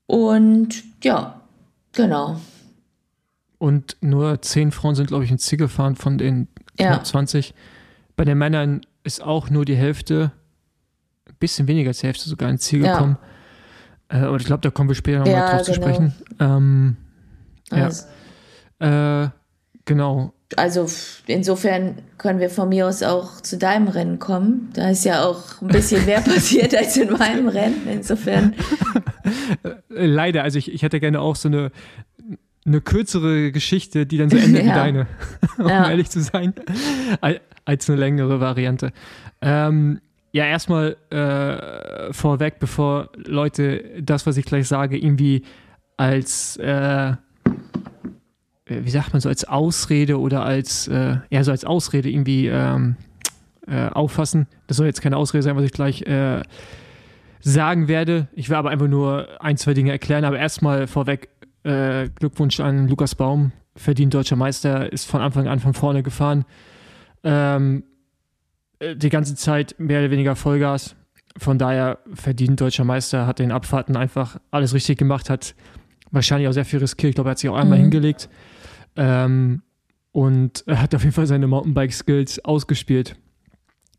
Und 0.06 0.84
ja, 1.04 1.42
genau. 1.94 2.40
Und 3.58 3.98
nur 4.02 4.42
zehn 4.42 4.72
Frauen 4.72 4.96
sind, 4.96 5.08
glaube 5.08 5.24
ich, 5.24 5.32
ins 5.32 5.46
Ziel 5.46 5.58
gefahren 5.58 5.96
von 5.96 6.18
den 6.18 6.48
knapp 6.78 6.98
ja. 6.98 7.04
20. 7.04 7.54
Bei 8.16 8.26
den 8.26 8.38
Männern 8.38 8.82
ist 9.04 9.24
auch 9.24 9.50
nur 9.50 9.66
die 9.66 9.76
Hälfte, 9.76 10.32
ein 11.28 11.36
bisschen 11.40 11.68
weniger 11.68 11.90
als 11.90 12.00
die 12.00 12.08
Hälfte 12.08 12.30
sogar 12.30 12.50
ins 12.50 12.64
Ziel 12.64 12.84
ja. 12.84 12.94
gekommen. 12.94 13.18
Äh, 14.10 14.18
aber 14.18 14.38
ich 14.38 14.46
glaube, 14.46 14.62
da 14.62 14.70
kommen 14.70 14.90
wir 14.90 14.96
später 14.96 15.20
nochmal 15.20 15.34
ja, 15.34 15.50
drauf 15.50 15.52
genau. 15.52 15.64
zu 15.64 15.74
sprechen. 15.74 16.14
Ähm, 16.40 16.98
also. 17.72 18.06
Ja. 18.82 19.24
Äh, 19.24 19.30
genau. 19.86 20.34
Also 20.56 20.88
insofern 21.26 22.00
können 22.18 22.40
wir 22.40 22.50
von 22.50 22.70
mir 22.70 22.88
aus 22.88 23.02
auch 23.02 23.42
zu 23.42 23.58
deinem 23.58 23.88
Rennen 23.88 24.20
kommen. 24.20 24.70
Da 24.74 24.90
ist 24.90 25.04
ja 25.04 25.24
auch 25.26 25.62
ein 25.62 25.70
bisschen 25.70 26.06
mehr 26.06 26.22
passiert 26.22 26.76
als 26.76 26.98
in 26.98 27.12
meinem 27.12 27.48
Rennen. 27.48 27.88
Insofern. 27.90 28.54
Leider, 29.90 30.44
also 30.44 30.60
ich, 30.60 30.72
ich 30.72 30.82
hätte 30.82 31.00
gerne 31.00 31.22
auch 31.22 31.36
so 31.36 31.48
eine, 31.48 31.72
eine 32.66 32.82
kürzere 32.82 33.52
Geschichte, 33.52 34.06
die 34.06 34.18
dann 34.18 34.30
so 34.30 34.38
endet 34.38 34.64
ja. 34.66 34.72
wie 34.72 34.76
deine, 34.76 35.08
um 35.58 35.68
ja. 35.68 35.90
ehrlich 35.90 36.10
zu 36.10 36.22
sein, 36.22 36.54
als 37.66 37.90
eine 37.90 38.00
längere 38.00 38.40
Variante. 38.40 38.92
Ähm, 39.42 40.00
ja, 40.32 40.46
erstmal 40.46 40.98
äh, 41.12 42.12
vorweg, 42.12 42.56
bevor 42.60 43.10
Leute 43.16 44.02
das, 44.02 44.26
was 44.26 44.38
ich 44.38 44.46
gleich 44.46 44.68
sage, 44.68 44.98
irgendwie 44.98 45.44
als, 45.96 46.58
äh, 46.58 47.14
wie 48.66 48.90
sagt 48.90 49.14
man 49.14 49.22
so, 49.22 49.30
als 49.30 49.46
Ausrede 49.46 50.20
oder 50.20 50.44
als, 50.44 50.88
äh, 50.88 51.18
ja, 51.30 51.44
so 51.44 51.52
als 51.52 51.66
Ausrede 51.66 52.10
irgendwie 52.10 52.48
ähm, 52.48 52.96
äh, 53.68 53.90
auffassen. 53.90 54.48
Das 54.66 54.78
soll 54.78 54.88
jetzt 54.88 55.02
keine 55.02 55.18
Ausrede 55.18 55.44
sein, 55.44 55.56
was 55.56 55.66
ich 55.66 55.72
gleich 55.72 56.02
äh, 56.02 56.42
sagen 57.44 57.88
werde. 57.88 58.28
Ich 58.34 58.50
will 58.50 58.56
aber 58.56 58.70
einfach 58.70 58.88
nur 58.88 59.28
ein, 59.42 59.58
zwei 59.58 59.74
Dinge 59.74 59.92
erklären. 59.92 60.26
Aber 60.26 60.40
erstmal 60.40 60.88
vorweg 60.88 61.30
äh, 61.64 62.10
Glückwunsch 62.10 62.60
an 62.60 62.88
Lukas 62.88 63.16
Baum, 63.16 63.52
verdient 63.76 64.14
deutscher 64.14 64.36
Meister, 64.36 64.92
ist 64.92 65.10
von 65.10 65.22
Anfang 65.22 65.48
an 65.48 65.60
von 65.60 65.74
vorne 65.74 66.04
gefahren. 66.04 66.46
Ähm, 67.24 67.84
äh, 68.80 68.96
die 68.96 69.10
ganze 69.10 69.36
Zeit 69.36 69.76
mehr 69.78 70.00
oder 70.00 70.12
weniger 70.12 70.36
Vollgas. 70.36 70.96
Von 71.38 71.58
daher 71.58 72.00
verdient 72.14 72.62
deutscher 72.62 72.84
Meister, 72.84 73.28
hat 73.28 73.40
den 73.40 73.52
Abfahrten 73.52 73.98
einfach 73.98 74.40
alles 74.52 74.74
richtig 74.74 75.00
gemacht, 75.00 75.30
hat 75.30 75.56
wahrscheinlich 76.12 76.48
auch 76.48 76.54
sehr 76.54 76.66
viel 76.66 76.80
riskiert. 76.80 77.10
Ich 77.10 77.16
glaube, 77.16 77.30
er 77.30 77.32
hat 77.32 77.40
sich 77.40 77.50
auch 77.50 77.58
einmal 77.58 77.80
mhm. 77.80 77.84
hingelegt. 77.84 78.30
Ähm, 78.96 79.64
und 80.12 80.64
hat 80.68 80.94
auf 80.94 81.02
jeden 81.02 81.14
Fall 81.14 81.26
seine 81.26 81.48
Mountainbike-Skills 81.48 82.46
ausgespielt. 82.46 83.16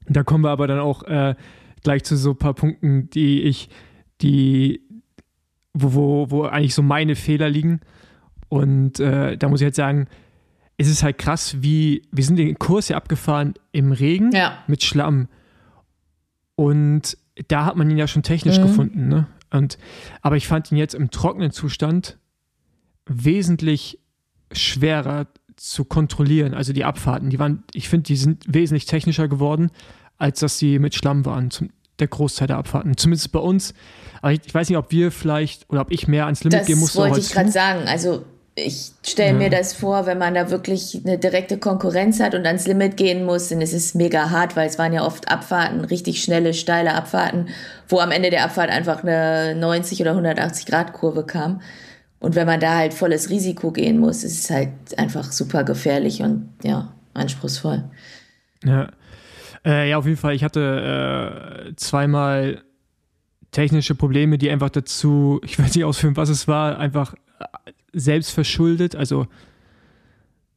Da 0.06 0.22
kommen 0.22 0.44
wir 0.44 0.50
aber 0.50 0.68
dann 0.68 0.78
auch 0.78 1.02
äh, 1.02 1.34
gleich 1.84 2.02
zu 2.02 2.16
so 2.16 2.30
ein 2.30 2.38
paar 2.38 2.54
Punkten, 2.54 3.08
die 3.10 3.42
ich, 3.42 3.68
die, 4.20 4.80
wo, 5.72 5.94
wo, 5.94 6.30
wo 6.30 6.42
eigentlich 6.44 6.74
so 6.74 6.82
meine 6.82 7.14
Fehler 7.14 7.48
liegen. 7.48 7.80
Und 8.48 8.98
äh, 8.98 9.36
da 9.36 9.48
muss 9.48 9.60
ich 9.60 9.64
halt 9.64 9.74
sagen, 9.76 10.08
es 10.76 10.88
ist 10.88 11.04
halt 11.04 11.18
krass, 11.18 11.62
wie 11.62 12.02
wir 12.10 12.24
sind 12.24 12.36
den 12.36 12.58
Kurs 12.58 12.88
ja 12.88 12.96
abgefahren 12.96 13.54
im 13.70 13.92
Regen 13.92 14.32
ja. 14.32 14.58
mit 14.66 14.82
Schlamm. 14.82 15.28
Und 16.56 17.16
da 17.48 17.64
hat 17.64 17.76
man 17.76 17.88
ihn 17.90 17.98
ja 17.98 18.08
schon 18.08 18.22
technisch 18.22 18.58
mhm. 18.58 18.62
gefunden, 18.62 19.08
ne? 19.08 19.28
Und, 19.50 19.78
aber 20.20 20.36
ich 20.36 20.48
fand 20.48 20.72
ihn 20.72 20.78
jetzt 20.78 20.94
im 20.94 21.10
trockenen 21.12 21.52
Zustand 21.52 22.18
wesentlich 23.06 24.00
schwerer 24.50 25.28
zu 25.54 25.84
kontrollieren. 25.84 26.54
Also 26.54 26.72
die 26.72 26.84
Abfahrten, 26.84 27.30
die 27.30 27.38
waren, 27.38 27.62
ich 27.72 27.88
finde, 27.88 28.08
die 28.08 28.16
sind 28.16 28.44
wesentlich 28.48 28.86
technischer 28.86 29.28
geworden, 29.28 29.70
als 30.24 30.40
dass 30.40 30.58
sie 30.58 30.78
mit 30.78 30.94
Schlamm 30.94 31.26
waren, 31.26 31.50
zum, 31.50 31.68
der 31.98 32.08
Großteil 32.08 32.48
der 32.48 32.56
Abfahrten. 32.56 32.96
Zumindest 32.96 33.30
bei 33.30 33.38
uns. 33.38 33.74
Aber 34.22 34.32
ich, 34.32 34.40
ich, 34.46 34.54
weiß 34.54 34.70
nicht, 34.70 34.78
ob 34.78 34.90
wir 34.90 35.12
vielleicht 35.12 35.68
oder 35.68 35.82
ob 35.82 35.92
ich 35.92 36.08
mehr 36.08 36.24
ans 36.24 36.42
Limit 36.44 36.60
das 36.60 36.66
gehen 36.66 36.78
musste. 36.78 36.98
Das 36.98 37.10
wollte 37.10 37.20
ich 37.20 37.30
gerade 37.30 37.50
sagen. 37.50 37.86
Also 37.86 38.24
ich 38.54 38.92
stelle 39.04 39.32
ja. 39.32 39.36
mir 39.36 39.50
das 39.50 39.74
vor, 39.74 40.06
wenn 40.06 40.16
man 40.16 40.32
da 40.32 40.50
wirklich 40.50 40.98
eine 41.04 41.18
direkte 41.18 41.58
Konkurrenz 41.58 42.20
hat 42.20 42.34
und 42.34 42.46
ans 42.46 42.66
Limit 42.66 42.96
gehen 42.96 43.26
muss, 43.26 43.50
dann 43.50 43.60
ist 43.60 43.74
es 43.74 43.94
mega 43.94 44.30
hart, 44.30 44.56
weil 44.56 44.66
es 44.66 44.78
waren 44.78 44.94
ja 44.94 45.04
oft 45.04 45.28
Abfahrten, 45.28 45.84
richtig 45.84 46.22
schnelle, 46.22 46.54
steile 46.54 46.94
Abfahrten, 46.94 47.48
wo 47.88 47.98
am 47.98 48.10
Ende 48.10 48.30
der 48.30 48.44
Abfahrt 48.44 48.70
einfach 48.70 49.02
eine 49.02 49.54
90 49.56 50.00
oder 50.00 50.12
180 50.12 50.64
Grad 50.64 50.94
Kurve 50.94 51.26
kam. 51.26 51.60
Und 52.18 52.34
wenn 52.34 52.46
man 52.46 52.60
da 52.60 52.76
halt 52.76 52.94
volles 52.94 53.28
Risiko 53.28 53.72
gehen 53.72 53.98
muss, 53.98 54.24
ist 54.24 54.44
es 54.44 54.50
halt 54.50 54.70
einfach 54.96 55.32
super 55.32 55.64
gefährlich 55.64 56.22
und 56.22 56.48
ja, 56.62 56.94
anspruchsvoll. 57.12 57.84
Ja, 58.64 58.88
äh, 59.64 59.90
ja 59.90 59.98
auf 59.98 60.06
jeden 60.06 60.16
Fall. 60.16 60.34
Ich 60.34 60.44
hatte 60.44 61.66
äh, 61.70 61.76
zweimal 61.76 62.62
technische 63.50 63.94
Probleme, 63.94 64.38
die 64.38 64.50
einfach 64.50 64.70
dazu, 64.70 65.40
ich 65.44 65.58
weiß 65.58 65.74
nicht 65.74 65.84
ausführen, 65.84 66.16
was 66.16 66.28
es 66.28 66.48
war, 66.48 66.78
einfach 66.78 67.14
selbst 67.92 68.30
verschuldet, 68.32 68.96
also 68.96 69.26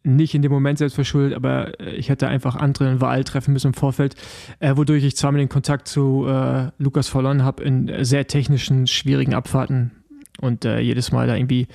nicht 0.04 0.34
in 0.34 0.42
dem 0.42 0.52
Moment 0.52 0.78
selbst 0.78 0.96
verschuldet, 0.96 1.36
aber 1.36 1.80
äh, 1.80 1.96
ich 1.96 2.10
hätte 2.10 2.28
einfach 2.28 2.56
andere 2.56 3.02
Wahl 3.02 3.24
treffen 3.24 3.54
müssen 3.54 3.68
im 3.68 3.74
Vorfeld, 3.74 4.16
äh, 4.60 4.76
wodurch 4.78 5.04
ich 5.04 5.18
zweimal 5.18 5.40
den 5.40 5.50
Kontakt 5.50 5.88
zu 5.88 6.26
äh, 6.28 6.72
Lukas 6.78 7.08
verloren 7.08 7.44
habe 7.44 7.64
in 7.64 7.92
sehr 8.06 8.26
technischen, 8.26 8.88
schwierigen 8.88 9.34
Abfahrten 9.34 9.92
und 10.40 10.66
äh, 10.66 10.80
jedes 10.80 11.12
Mal 11.12 11.28
da 11.28 11.36
irgendwie, 11.36 11.68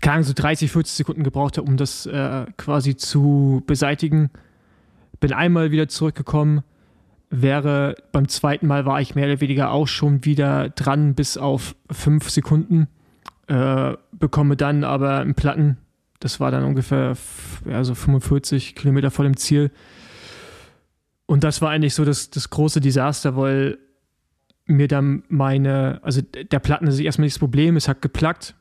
keine 0.00 0.14
Ahnung, 0.14 0.24
so 0.24 0.34
30, 0.34 0.70
40 0.70 0.94
Sekunden 0.94 1.24
gebraucht 1.24 1.58
habe, 1.58 1.66
um 1.66 1.76
das 1.76 2.06
äh, 2.06 2.46
quasi 2.56 2.96
zu 2.96 3.62
beseitigen. 3.66 4.30
Bin 5.20 5.32
einmal 5.32 5.70
wieder 5.70 5.88
zurückgekommen, 5.88 6.62
wäre 7.30 7.96
beim 8.12 8.28
zweiten 8.28 8.66
Mal 8.66 8.86
war 8.86 9.00
ich 9.00 9.14
mehr 9.14 9.26
oder 9.26 9.40
weniger 9.40 9.70
auch 9.70 9.88
schon 9.88 10.24
wieder 10.24 10.68
dran 10.70 11.14
bis 11.14 11.36
auf 11.36 11.74
fünf 11.90 12.30
Sekunden 12.30 12.88
äh, 13.46 13.94
bekomme 14.12 14.56
dann 14.56 14.84
aber 14.84 15.18
einen 15.18 15.34
Platten. 15.34 15.78
Das 16.20 16.40
war 16.40 16.50
dann 16.50 16.64
ungefähr 16.64 17.16
ja, 17.68 17.84
so 17.84 17.94
45 17.94 18.74
Kilometer 18.74 19.10
vor 19.10 19.24
dem 19.24 19.36
Ziel. 19.36 19.70
Und 21.26 21.44
das 21.44 21.60
war 21.60 21.70
eigentlich 21.70 21.94
so 21.94 22.04
das, 22.04 22.30
das 22.30 22.50
große 22.50 22.80
Desaster, 22.80 23.36
weil 23.36 23.78
mir 24.66 24.88
dann 24.88 25.24
meine, 25.28 26.00
also 26.02 26.22
der 26.22 26.58
Platten 26.58 26.86
ist 26.86 26.98
erstmal 26.98 27.26
nicht 27.26 27.36
das 27.36 27.40
Problem, 27.40 27.76
es 27.76 27.88
hat 27.88 28.00
geplackt. 28.00 28.54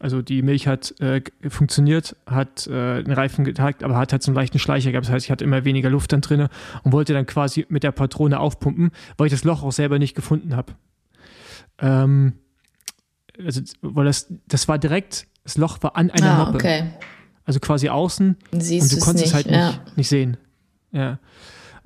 Also 0.00 0.22
die 0.22 0.42
Milch 0.42 0.66
hat 0.66 1.00
äh, 1.00 1.22
funktioniert, 1.48 2.16
hat 2.26 2.66
äh, 2.66 3.02
den 3.02 3.12
Reifen 3.12 3.44
getagt, 3.44 3.84
aber 3.84 3.96
hat 3.96 4.12
halt 4.12 4.22
so 4.22 4.30
einen 4.30 4.36
leichten 4.36 4.58
Schleicher 4.58 4.90
gehabt. 4.90 5.06
Das 5.06 5.12
heißt, 5.12 5.26
ich 5.26 5.30
hatte 5.30 5.44
immer 5.44 5.64
weniger 5.64 5.88
Luft 5.88 6.12
dann 6.12 6.20
drin 6.20 6.48
und 6.82 6.92
wollte 6.92 7.12
dann 7.12 7.26
quasi 7.26 7.64
mit 7.68 7.84
der 7.84 7.92
Patrone 7.92 8.40
aufpumpen, 8.40 8.90
weil 9.16 9.28
ich 9.28 9.32
das 9.32 9.44
Loch 9.44 9.62
auch 9.62 9.72
selber 9.72 9.98
nicht 10.00 10.14
gefunden 10.14 10.56
habe. 10.56 10.72
Ähm, 11.78 12.34
also, 13.38 13.62
weil 13.82 14.06
das, 14.06 14.32
das 14.48 14.66
war 14.68 14.78
direkt, 14.78 15.26
das 15.44 15.56
Loch 15.56 15.82
war 15.82 15.96
an 15.96 16.10
einer 16.10 16.32
ah, 16.32 16.38
Mappe. 16.38 16.56
Okay. 16.56 16.84
Also 17.44 17.60
quasi 17.60 17.88
außen 17.88 18.36
Siehst 18.52 18.92
und 18.92 19.00
du 19.00 19.04
konntest 19.04 19.26
es 19.26 19.34
halt 19.34 19.46
ja. 19.46 19.68
nicht, 19.68 19.96
nicht 19.96 20.08
sehen. 20.08 20.36
Ja. 20.92 21.18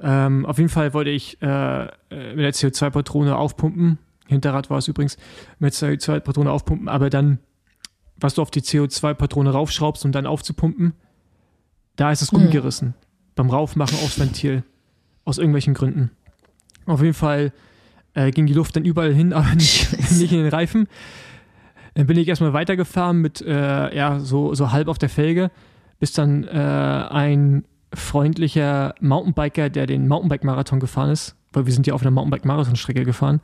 Ähm, 0.01 0.47
auf 0.47 0.59
jeden 0.59 0.71
Fall 0.71 0.95
wollte 0.95 1.11
ich 1.11 1.41
äh, 1.43 1.85
mit 1.85 2.45
der 2.45 2.55
CO2-Patrone 2.55 3.37
aufpumpen. 3.37 3.99
Hinterrad 4.27 4.71
war 4.71 4.79
es 4.79 4.87
übrigens, 4.89 5.17
mit 5.59 5.81
der 5.81 5.99
CO2-Patrone 5.99 6.51
aufpumpen, 6.51 6.89
aber 6.89 7.11
dann, 7.11 7.39
was 8.21 8.35
du 8.35 8.43
auf 8.43 8.51
die 8.51 8.63
CO2-Patrone 8.63 9.51
raufschraubst, 9.51 10.05
um 10.05 10.13
dann 10.13 10.27
aufzupumpen, 10.27 10.95
da 11.97 12.13
ist 12.13 12.31
Gummi 12.31 12.45
hm. 12.45 12.53
gerissen. 12.53 12.95
Beim 13.35 13.51
Raufmachen 13.51 13.99
aufs 13.99 14.19
Ventil. 14.19 14.65
Aus 15.25 15.39
irgendwelchen 15.39 15.75
Gründen. 15.75 16.11
Auf 16.87 17.03
jeden 17.03 17.15
Fall 17.15 17.53
äh, 18.15 18.31
ging 18.31 18.47
die 18.47 18.55
Luft 18.55 18.77
dann 18.77 18.85
überall 18.85 19.13
hin, 19.13 19.33
aber 19.35 19.55
nicht, 19.55 19.93
nicht 20.19 20.33
in 20.33 20.39
den 20.39 20.49
Reifen. 20.49 20.89
Dann 21.95 22.07
bin 22.07 22.17
ich 22.17 22.29
erstmal 22.29 22.53
weitergefahren 22.53 23.21
mit, 23.21 23.41
äh, 23.41 23.95
ja, 23.95 24.21
so, 24.21 24.55
so 24.55 24.73
halb 24.73 24.89
auf 24.89 24.99
der 24.99 25.09
Felge, 25.09 25.51
bis 25.99 26.13
dann 26.13 26.45
äh, 26.45 26.49
ein 26.51 27.65
freundlicher 27.93 28.95
Mountainbiker, 29.01 29.71
der 29.71 29.87
den 29.87 30.07
Mountainbike-Marathon 30.07 30.81
gefahren 30.81 31.11
ist, 31.11 31.35
weil 31.53 31.67
wir 31.67 31.73
sind 31.73 31.87
ja 31.87 31.95
auf 31.95 32.03
einer 32.03 32.11
Mountainbike-Marathon-Strecke 32.11 33.05
gefahren, 33.05 33.41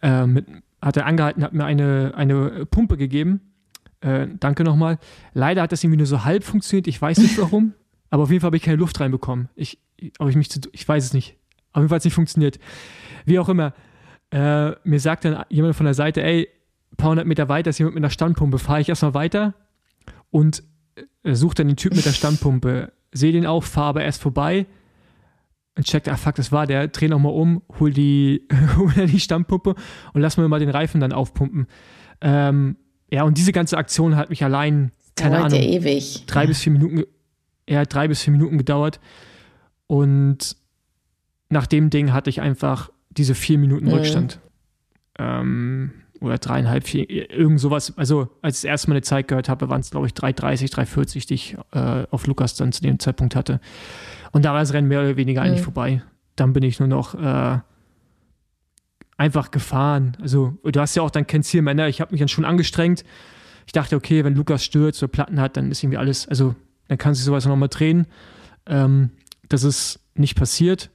äh, 0.00 0.26
mit, 0.26 0.46
hat 0.80 0.96
er 0.96 1.06
angehalten, 1.06 1.44
hat 1.44 1.52
mir 1.52 1.64
eine, 1.64 2.12
eine 2.16 2.66
Pumpe 2.66 2.96
gegeben. 2.96 3.51
Äh, 4.02 4.28
danke 4.40 4.64
nochmal. 4.64 4.98
Leider 5.32 5.62
hat 5.62 5.72
das 5.72 5.82
irgendwie 5.82 5.98
nur 5.98 6.06
so 6.06 6.24
halb 6.24 6.44
funktioniert, 6.44 6.88
ich 6.88 7.00
weiß 7.00 7.18
nicht 7.18 7.38
warum, 7.38 7.74
aber 8.10 8.24
auf 8.24 8.30
jeden 8.30 8.40
Fall 8.40 8.48
habe 8.48 8.56
ich 8.56 8.62
keine 8.62 8.76
Luft 8.76 8.98
reinbekommen. 9.00 9.48
Ich, 9.54 9.78
ob 10.18 10.28
ich 10.28 10.36
mich 10.36 10.50
zu, 10.50 10.60
ich 10.72 10.86
weiß 10.86 11.04
es 11.04 11.14
nicht. 11.14 11.36
Auf 11.72 11.80
jeden 11.80 11.88
Fall 11.88 11.96
hat 11.96 12.00
es 12.00 12.06
nicht 12.06 12.14
funktioniert. 12.14 12.58
Wie 13.24 13.38
auch 13.38 13.48
immer, 13.48 13.74
äh, 14.32 14.72
mir 14.84 14.98
sagt 14.98 15.24
dann 15.24 15.44
jemand 15.48 15.76
von 15.76 15.84
der 15.84 15.94
Seite, 15.94 16.22
ey, 16.22 16.48
ein 16.92 16.96
paar 16.96 17.10
hundert 17.10 17.26
Meter 17.26 17.48
weiter 17.48 17.70
ist 17.70 17.78
jemand 17.78 17.94
mit 17.94 18.02
einer 18.02 18.10
Standpumpe, 18.10 18.58
fahre 18.58 18.80
ich 18.80 18.88
erstmal 18.88 19.14
weiter 19.14 19.54
und 20.30 20.64
äh, 21.22 21.34
suche 21.34 21.54
dann 21.54 21.68
den 21.68 21.76
Typ 21.76 21.94
mit 21.94 22.04
der 22.04 22.12
Standpumpe, 22.12 22.92
sehe 23.12 23.32
den 23.32 23.46
auch, 23.46 23.62
fahre 23.62 23.88
aber 23.88 24.02
erst 24.02 24.20
vorbei 24.20 24.66
und 25.76 25.86
checkt, 25.86 26.08
ah 26.08 26.16
fuck, 26.16 26.34
das 26.34 26.50
war 26.50 26.66
der, 26.66 26.88
dreh 26.88 27.08
nochmal 27.08 27.32
um, 27.32 27.62
hol 27.78 27.92
die, 27.92 28.48
hol 28.76 29.06
die 29.06 29.20
Standpumpe 29.20 29.76
und 30.12 30.20
lass 30.20 30.36
mir 30.36 30.48
mal 30.48 30.58
den 30.58 30.70
Reifen 30.70 31.00
dann 31.00 31.12
aufpumpen. 31.12 31.68
Ähm, 32.20 32.76
ja, 33.12 33.22
und 33.24 33.36
diese 33.38 33.52
ganze 33.52 33.76
Aktion 33.76 34.16
hat 34.16 34.30
mich 34.30 34.42
allein, 34.42 34.90
keine 35.16 35.38
Ahnung, 35.44 35.60
ewig. 35.60 36.24
drei 36.26 36.42
ja. 36.42 36.46
bis 36.48 36.60
vier 36.62 36.72
Minuten, 36.72 37.04
ja, 37.68 37.80
hat 37.80 37.92
drei 37.94 38.08
bis 38.08 38.22
vier 38.22 38.32
Minuten 38.32 38.56
gedauert 38.58 38.98
und 39.86 40.56
nach 41.50 41.66
dem 41.66 41.90
Ding 41.90 42.12
hatte 42.12 42.30
ich 42.30 42.40
einfach 42.40 42.90
diese 43.10 43.34
vier 43.34 43.58
Minuten 43.58 43.86
Mhm. 43.86 43.92
Rückstand. 43.92 44.40
Ähm, 45.18 45.92
oder 46.20 46.38
dreieinhalb, 46.38 46.84
vier, 46.86 47.10
irgend 47.10 47.60
sowas. 47.60 47.92
Also, 47.98 48.28
als 48.42 48.56
ich 48.58 48.62
das 48.62 48.64
erste 48.70 48.88
Mal 48.88 48.94
eine 48.94 49.02
Zeit 49.02 49.28
gehört 49.28 49.48
habe, 49.48 49.68
waren 49.68 49.80
es, 49.80 49.90
glaube 49.90 50.06
ich, 50.06 50.12
3,30, 50.14 50.70
3,40, 50.72 51.26
die 51.26 51.34
ich 51.34 51.56
äh, 51.72 52.04
auf 52.10 52.26
Lukas 52.26 52.54
dann 52.54 52.72
zu 52.72 52.80
dem 52.80 52.98
Zeitpunkt 53.00 53.34
hatte. 53.36 53.60
Und 54.30 54.44
da 54.44 54.52
war 54.52 54.60
das 54.60 54.72
Rennen 54.72 54.88
mehr 54.88 55.00
oder 55.00 55.16
weniger 55.16 55.42
eigentlich 55.42 55.60
Mhm. 55.60 55.64
vorbei. 55.64 56.02
Dann 56.36 56.52
bin 56.52 56.62
ich 56.62 56.78
nur 56.78 56.88
noch 56.88 57.14
äh, 57.14 57.58
einfach 59.16 59.50
gefahren. 59.50 60.16
Also, 60.20 60.56
du 60.64 60.80
hast 60.80 60.94
ja 60.94 61.02
auch 61.02 61.10
dann 61.10 61.26
kein 61.26 61.42
Ziel 61.42 61.62
mehr. 61.62 61.74
Ne? 61.74 61.88
Ich 61.88 62.00
habe 62.00 62.12
mich 62.12 62.18
dann 62.20 62.28
schon 62.28 62.44
angestrengt. 62.44 63.04
Ich 63.66 63.72
dachte, 63.72 63.94
okay, 63.96 64.24
wenn 64.24 64.34
Lukas 64.34 64.64
stürzt 64.64 65.02
oder 65.02 65.10
Platten 65.12 65.40
hat, 65.40 65.56
dann 65.56 65.70
ist 65.70 65.82
irgendwie 65.82 65.98
alles, 65.98 66.26
also 66.28 66.54
dann 66.88 66.98
kann 66.98 67.14
sich 67.14 67.24
sowas 67.24 67.46
nochmal 67.46 67.68
drehen. 67.68 68.06
Ähm, 68.66 69.10
das 69.48 69.62
ist 69.62 70.00
nicht 70.14 70.36
passiert. 70.36 70.90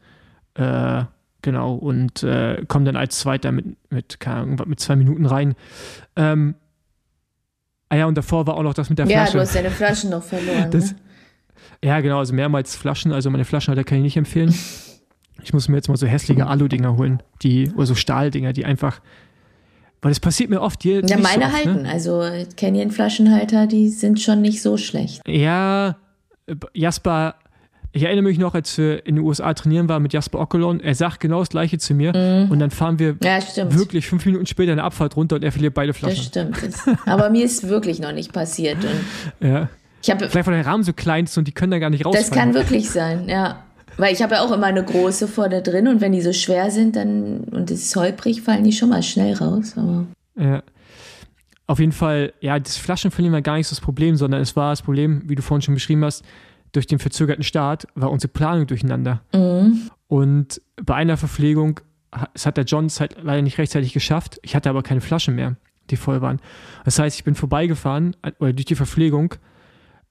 Äh, 0.56 1.04
genau, 1.42 1.76
und 1.76 2.24
äh, 2.24 2.64
komme 2.68 2.86
dann 2.86 2.96
als 2.98 3.20
Zweiter 3.20 3.52
mit, 3.52 3.66
mit, 3.92 4.28
Ahnung, 4.28 4.60
mit 4.66 4.80
zwei 4.80 4.96
Minuten 4.96 5.26
rein. 5.26 5.56
Ähm, 6.16 6.56
ah 7.90 7.96
ja, 7.96 8.06
und 8.06 8.18
davor 8.18 8.48
war 8.48 8.56
auch 8.56 8.64
noch 8.64 8.74
das 8.74 8.90
mit 8.90 9.00
der 9.00 9.06
Ja, 9.08 9.20
Flasche. 9.22 9.34
du 9.34 9.40
hast 9.42 9.56
deine 9.56 9.72
Flaschen 9.72 10.10
noch 10.10 10.24
verloren. 10.24 10.70
Das- 10.72 10.92
ne? 10.92 10.98
Ja, 11.84 12.00
genau, 12.02 12.20
also 12.20 12.34
mehrmals 12.34 12.76
Flaschen. 12.76 13.12
Also 13.12 13.30
meine 13.30 13.46
Flaschenhalter 13.46 13.84
kann 13.84 14.00
ich 14.00 14.04
nicht 14.04 14.18
empfehlen. 14.18 14.54
Ich 15.44 15.54
muss 15.54 15.68
mir 15.70 15.76
jetzt 15.78 15.88
mal 15.88 15.98
so 15.98 16.08
hässliche 16.08 16.46
Alu-Dinger 16.48 16.98
holen, 16.98 17.22
die, 17.44 17.72
oder 17.76 17.86
so 17.86 17.96
Stahldinger, 17.96 18.54
die 18.54 18.66
einfach. 18.66 19.00
Weil 20.02 20.12
das 20.12 20.20
passiert 20.20 20.50
mir 20.50 20.62
oft 20.62 20.84
hier. 20.84 20.96
Ja, 20.96 21.02
nicht 21.02 21.16
so 21.18 21.22
meine 21.24 21.46
oft, 21.46 21.54
halten. 21.56 21.82
Ne? 21.84 21.90
Also 21.92 22.24
Canyon-Flaschenhalter, 22.56 23.68
die 23.68 23.90
sind 23.90 24.20
schon 24.22 24.42
nicht 24.42 24.62
so 24.62 24.78
schlecht. 24.78 25.22
Ja, 25.28 25.98
äh, 26.46 26.56
Jasper, 26.74 27.36
ich 27.94 28.04
erinnere 28.04 28.24
mich 28.26 28.38
noch, 28.38 28.54
als 28.54 28.78
wir 28.78 29.06
in 29.08 29.16
den 29.16 29.24
USA 29.26 29.54
trainieren 29.54 29.90
waren 29.90 30.04
mit 30.04 30.14
Jasper 30.14 30.40
Ockelon, 30.40 30.82
er 30.82 30.94
sagt 30.94 31.20
genau 31.20 31.40
das 31.40 31.50
gleiche 31.50 31.80
zu 31.80 31.96
mir 31.96 32.48
und 32.50 32.60
dann 32.60 32.70
fahren 32.70 33.00
wir 33.00 33.16
Ja, 33.24 33.42
stimmt. 33.42 33.76
wirklich 33.76 34.06
fünf 34.08 34.24
Minuten 34.26 34.46
später 34.46 34.72
eine 34.74 34.84
Abfahrt 34.84 35.16
runter 35.16 35.38
und 35.38 35.44
er 35.44 35.52
verliert 35.52 35.74
beide 35.74 35.88
Das 35.94 35.98
Flaschen. 35.98 36.24
stimmt. 36.26 36.58
Das, 36.62 36.86
aber 37.08 37.30
mir 37.32 37.44
ist 37.44 37.68
wirklich 37.68 38.00
noch 38.00 38.12
nicht 38.12 38.32
passiert. 38.34 38.78
Und 38.84 38.92
Ja. 39.50 39.70
ich 40.04 40.12
habe 40.12 40.30
Vielleicht, 40.30 40.46
weil 40.48 40.56
der 40.56 40.66
Rahmen 40.68 40.84
so 40.84 40.94
klein 40.94 41.24
ist 41.26 41.36
und 41.40 41.48
die 41.48 41.54
können 41.54 41.72
da 41.72 41.80
gar 41.80 41.90
nicht 41.90 42.06
rausfallen. 42.06 42.30
Das 42.30 42.38
kann 42.38 42.54
wirklich 42.54 42.90
sein, 42.90 43.28
ja. 43.28 43.64
Weil 43.98 44.14
ich 44.14 44.22
habe 44.22 44.36
ja 44.36 44.42
auch 44.42 44.52
immer 44.52 44.68
eine 44.68 44.84
große 44.84 45.28
vorne 45.28 45.62
drin 45.62 45.88
und 45.88 46.02
wenn 46.02 46.12
die 46.12 46.22
so 46.22 46.32
schwer 46.34 46.72
sind 46.72 46.96
dann 46.96 47.40
und 47.52 47.72
es 47.72 47.84
ist 47.84 47.96
holprig, 47.96 48.42
fallen 48.42 48.64
die 48.64 48.72
schon 48.72 48.90
mal 48.90 49.04
schnell 49.04 49.34
raus. 49.34 49.74
Aber 49.76 50.06
Ja. 50.36 50.64
Auf 51.70 51.80
jeden 51.80 51.92
Fall, 51.92 52.32
ja, 52.40 52.58
das 52.58 52.78
Flaschenverlieren 52.78 53.34
war 53.34 53.42
gar 53.42 53.58
nicht 53.58 53.68
so 53.68 53.76
das 53.76 53.82
Problem, 53.82 54.16
sondern 54.16 54.40
es 54.40 54.56
war 54.56 54.72
das 54.72 54.82
Problem, 54.82 55.24
wie 55.26 55.36
du 55.36 55.42
vorhin 55.42 55.62
schon 55.62 55.74
beschrieben 55.74 56.06
hast, 56.06 56.24
durch 56.72 56.88
den 56.88 57.00
verzögerten 57.00 57.44
Start 57.44 57.88
war 57.96 58.10
unsere 58.10 58.32
Planung 58.32 58.68
durcheinander. 58.68 59.22
Und 60.08 60.62
bei 60.82 60.96
einer 60.96 61.18
Verpflegung, 61.18 61.82
es 62.34 62.46
hat 62.46 62.56
der 62.56 62.64
John 62.64 62.86
es 62.86 63.02
halt 63.02 63.18
leider 63.22 63.42
nicht 63.42 63.58
rechtzeitig 63.58 63.92
geschafft. 63.92 64.40
Ich 64.44 64.56
hatte 64.56 64.70
aber 64.70 64.82
keine 64.82 65.02
Flaschen 65.02 65.36
mehr, 65.36 65.58
die 65.90 65.98
voll 65.98 66.22
waren. 66.22 66.40
Das 66.86 67.00
heißt, 67.00 67.18
ich 67.18 67.26
bin 67.26 67.36
vorbeigefahren, 67.36 68.16
äh, 68.22 68.32
oder 68.40 68.54
durch 68.54 68.66
die 68.66 68.76
Verpflegung, 68.76 69.36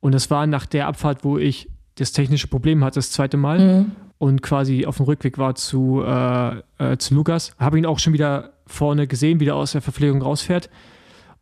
und 0.01 0.13
das 0.13 0.31
war 0.31 0.47
nach 0.47 0.67
der 0.67 0.87
Abfahrt, 0.89 1.25
wo 1.25 1.39
ich 1.39 1.71
das 1.97 2.13
technische 2.13 2.47
Problem 2.49 2.85
hatte, 2.85 2.97
das 2.97 3.11
zweite 3.11 3.37
Mal 3.37 3.87
und 4.19 4.41
quasi 4.43 4.87
auf 4.87 4.97
dem 4.99 5.07
Rückweg 5.07 5.39
war 5.39 5.55
zu, 5.55 6.03
äh, 6.05 6.57
äh, 6.79 6.97
zu 6.99 7.15
Lukas. 7.15 7.55
Habe 7.59 7.79
ihn 7.79 7.87
auch 7.87 7.99
schon 7.99 8.13
wieder 8.13 8.53
vorne 8.67 9.07
gesehen, 9.07 9.41
wie 9.41 9.45
der 9.45 9.57
aus 9.57 9.73
der 9.73 9.81
Verpflegung 9.83 10.23
rausfährt 10.23 10.71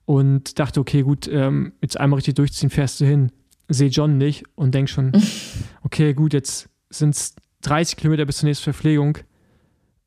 und 0.05 0.59
dachte, 0.59 0.81
okay, 0.81 1.03
gut, 1.03 1.29
ähm, 1.29 1.73
jetzt 1.81 1.99
einmal 1.99 2.17
richtig 2.19 2.35
durchziehen, 2.35 2.71
fährst 2.71 3.01
du 3.01 3.05
hin. 3.05 3.31
Sehe 3.69 3.89
John 3.89 4.19
nicht 4.19 4.45
und 4.57 4.75
denk 4.75 4.89
schon, 4.91 5.13
okay, 5.83 6.13
gut, 6.15 6.33
jetzt 6.35 6.69
sind 6.91 7.15
es 7.15 7.35
30 7.63 7.97
Kilometer 7.97 8.25
bis 8.27 8.39
zur 8.39 8.49
nächsten 8.49 8.65
Verpflegung. 8.65 9.19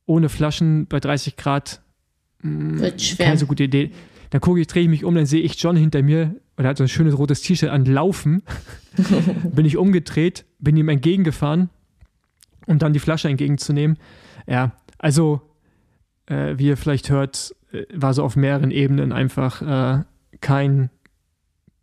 Ohne 0.05 0.29
Flaschen 0.29 0.85
bei 0.87 0.99
30 0.99 1.35
Grad. 1.37 1.81
mh, 2.41 2.79
Wird 2.79 3.01
schwer. 3.01 3.25
Keine 3.27 3.37
so 3.39 3.47
gute 3.47 3.63
Idee. 3.63 3.91
Dann 4.29 4.41
gucke 4.41 4.59
ich, 4.61 4.67
drehe 4.67 4.83
ich 4.83 4.89
mich 4.89 5.03
um, 5.03 5.15
dann 5.15 5.25
sehe 5.25 5.41
ich 5.41 5.61
John 5.61 5.75
hinter 5.75 6.01
mir 6.03 6.35
und 6.57 6.65
er 6.65 6.69
hat 6.71 6.77
so 6.77 6.83
ein 6.83 6.89
schönes 6.89 7.17
rotes 7.17 7.41
T-Shirt 7.41 7.69
an, 7.69 7.85
laufen. 7.85 8.43
bin 9.43 9.65
ich 9.65 9.77
umgedreht, 9.77 10.45
bin 10.59 10.75
ihm 10.75 10.89
entgegengefahren, 10.89 11.69
um 12.65 12.79
dann 12.79 12.93
die 12.93 12.99
Flasche 12.99 13.29
entgegenzunehmen. 13.29 13.97
Ja, 14.47 14.71
also, 14.97 15.41
äh, 16.25 16.55
wie 16.57 16.67
ihr 16.67 16.77
vielleicht 16.77 17.09
hört, 17.09 17.55
äh, 17.71 17.83
war 17.93 18.13
so 18.13 18.23
auf 18.23 18.35
mehreren 18.35 18.71
Ebenen 18.71 19.11
einfach 19.11 19.61
äh, 19.61 20.03
kein, 20.41 20.89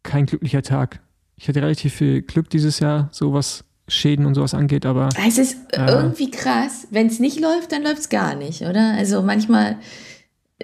kein 0.03 0.27
glücklicher 0.27 0.63
Tag. 0.63 1.01
Ich 1.37 1.49
hatte 1.49 1.63
relativ 1.63 1.95
viel 1.95 2.23
Glück 2.23 2.51
dieses 2.51 2.81
Jahr, 2.81 3.09
so 3.13 3.33
was 3.33 3.65
Schäden 3.87 4.25
und 4.27 4.35
sowas 4.35 4.55
angeht, 4.55 4.87
aber 4.87 5.11
es 5.27 5.39
ist 5.39 5.57
Äh. 5.73 5.91
irgendwie 5.91 6.31
krass. 6.31 6.89
Wenn 6.91 7.07
es 7.07 7.21
nicht 7.21 7.39
läuft, 7.39 7.71
dann 7.71 7.83
läuft 7.83 7.99
es 7.99 8.09
gar 8.09 8.35
nicht, 8.35 8.63
oder? 8.63 8.95
Also 8.97 9.23
manchmal, 9.23 9.77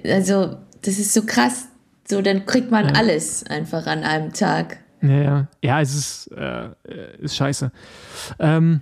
also 0.04 0.56
das 0.82 0.98
ist 0.98 1.12
so 1.12 1.22
krass. 1.26 1.68
So, 2.10 2.20
dann 2.22 2.44
kriegt 2.44 2.70
man 2.70 2.86
Ja. 2.88 2.94
alles 2.94 3.44
einfach 3.46 3.86
an 3.86 4.02
einem 4.04 4.32
Tag. 4.32 4.78
Ja, 5.02 5.08
ja. 5.22 5.46
Ja, 5.62 5.80
es 5.80 5.94
ist, 5.94 6.30
äh, 6.36 6.68
ist 7.20 7.36
scheiße. 7.36 7.70
Ähm, 8.38 8.80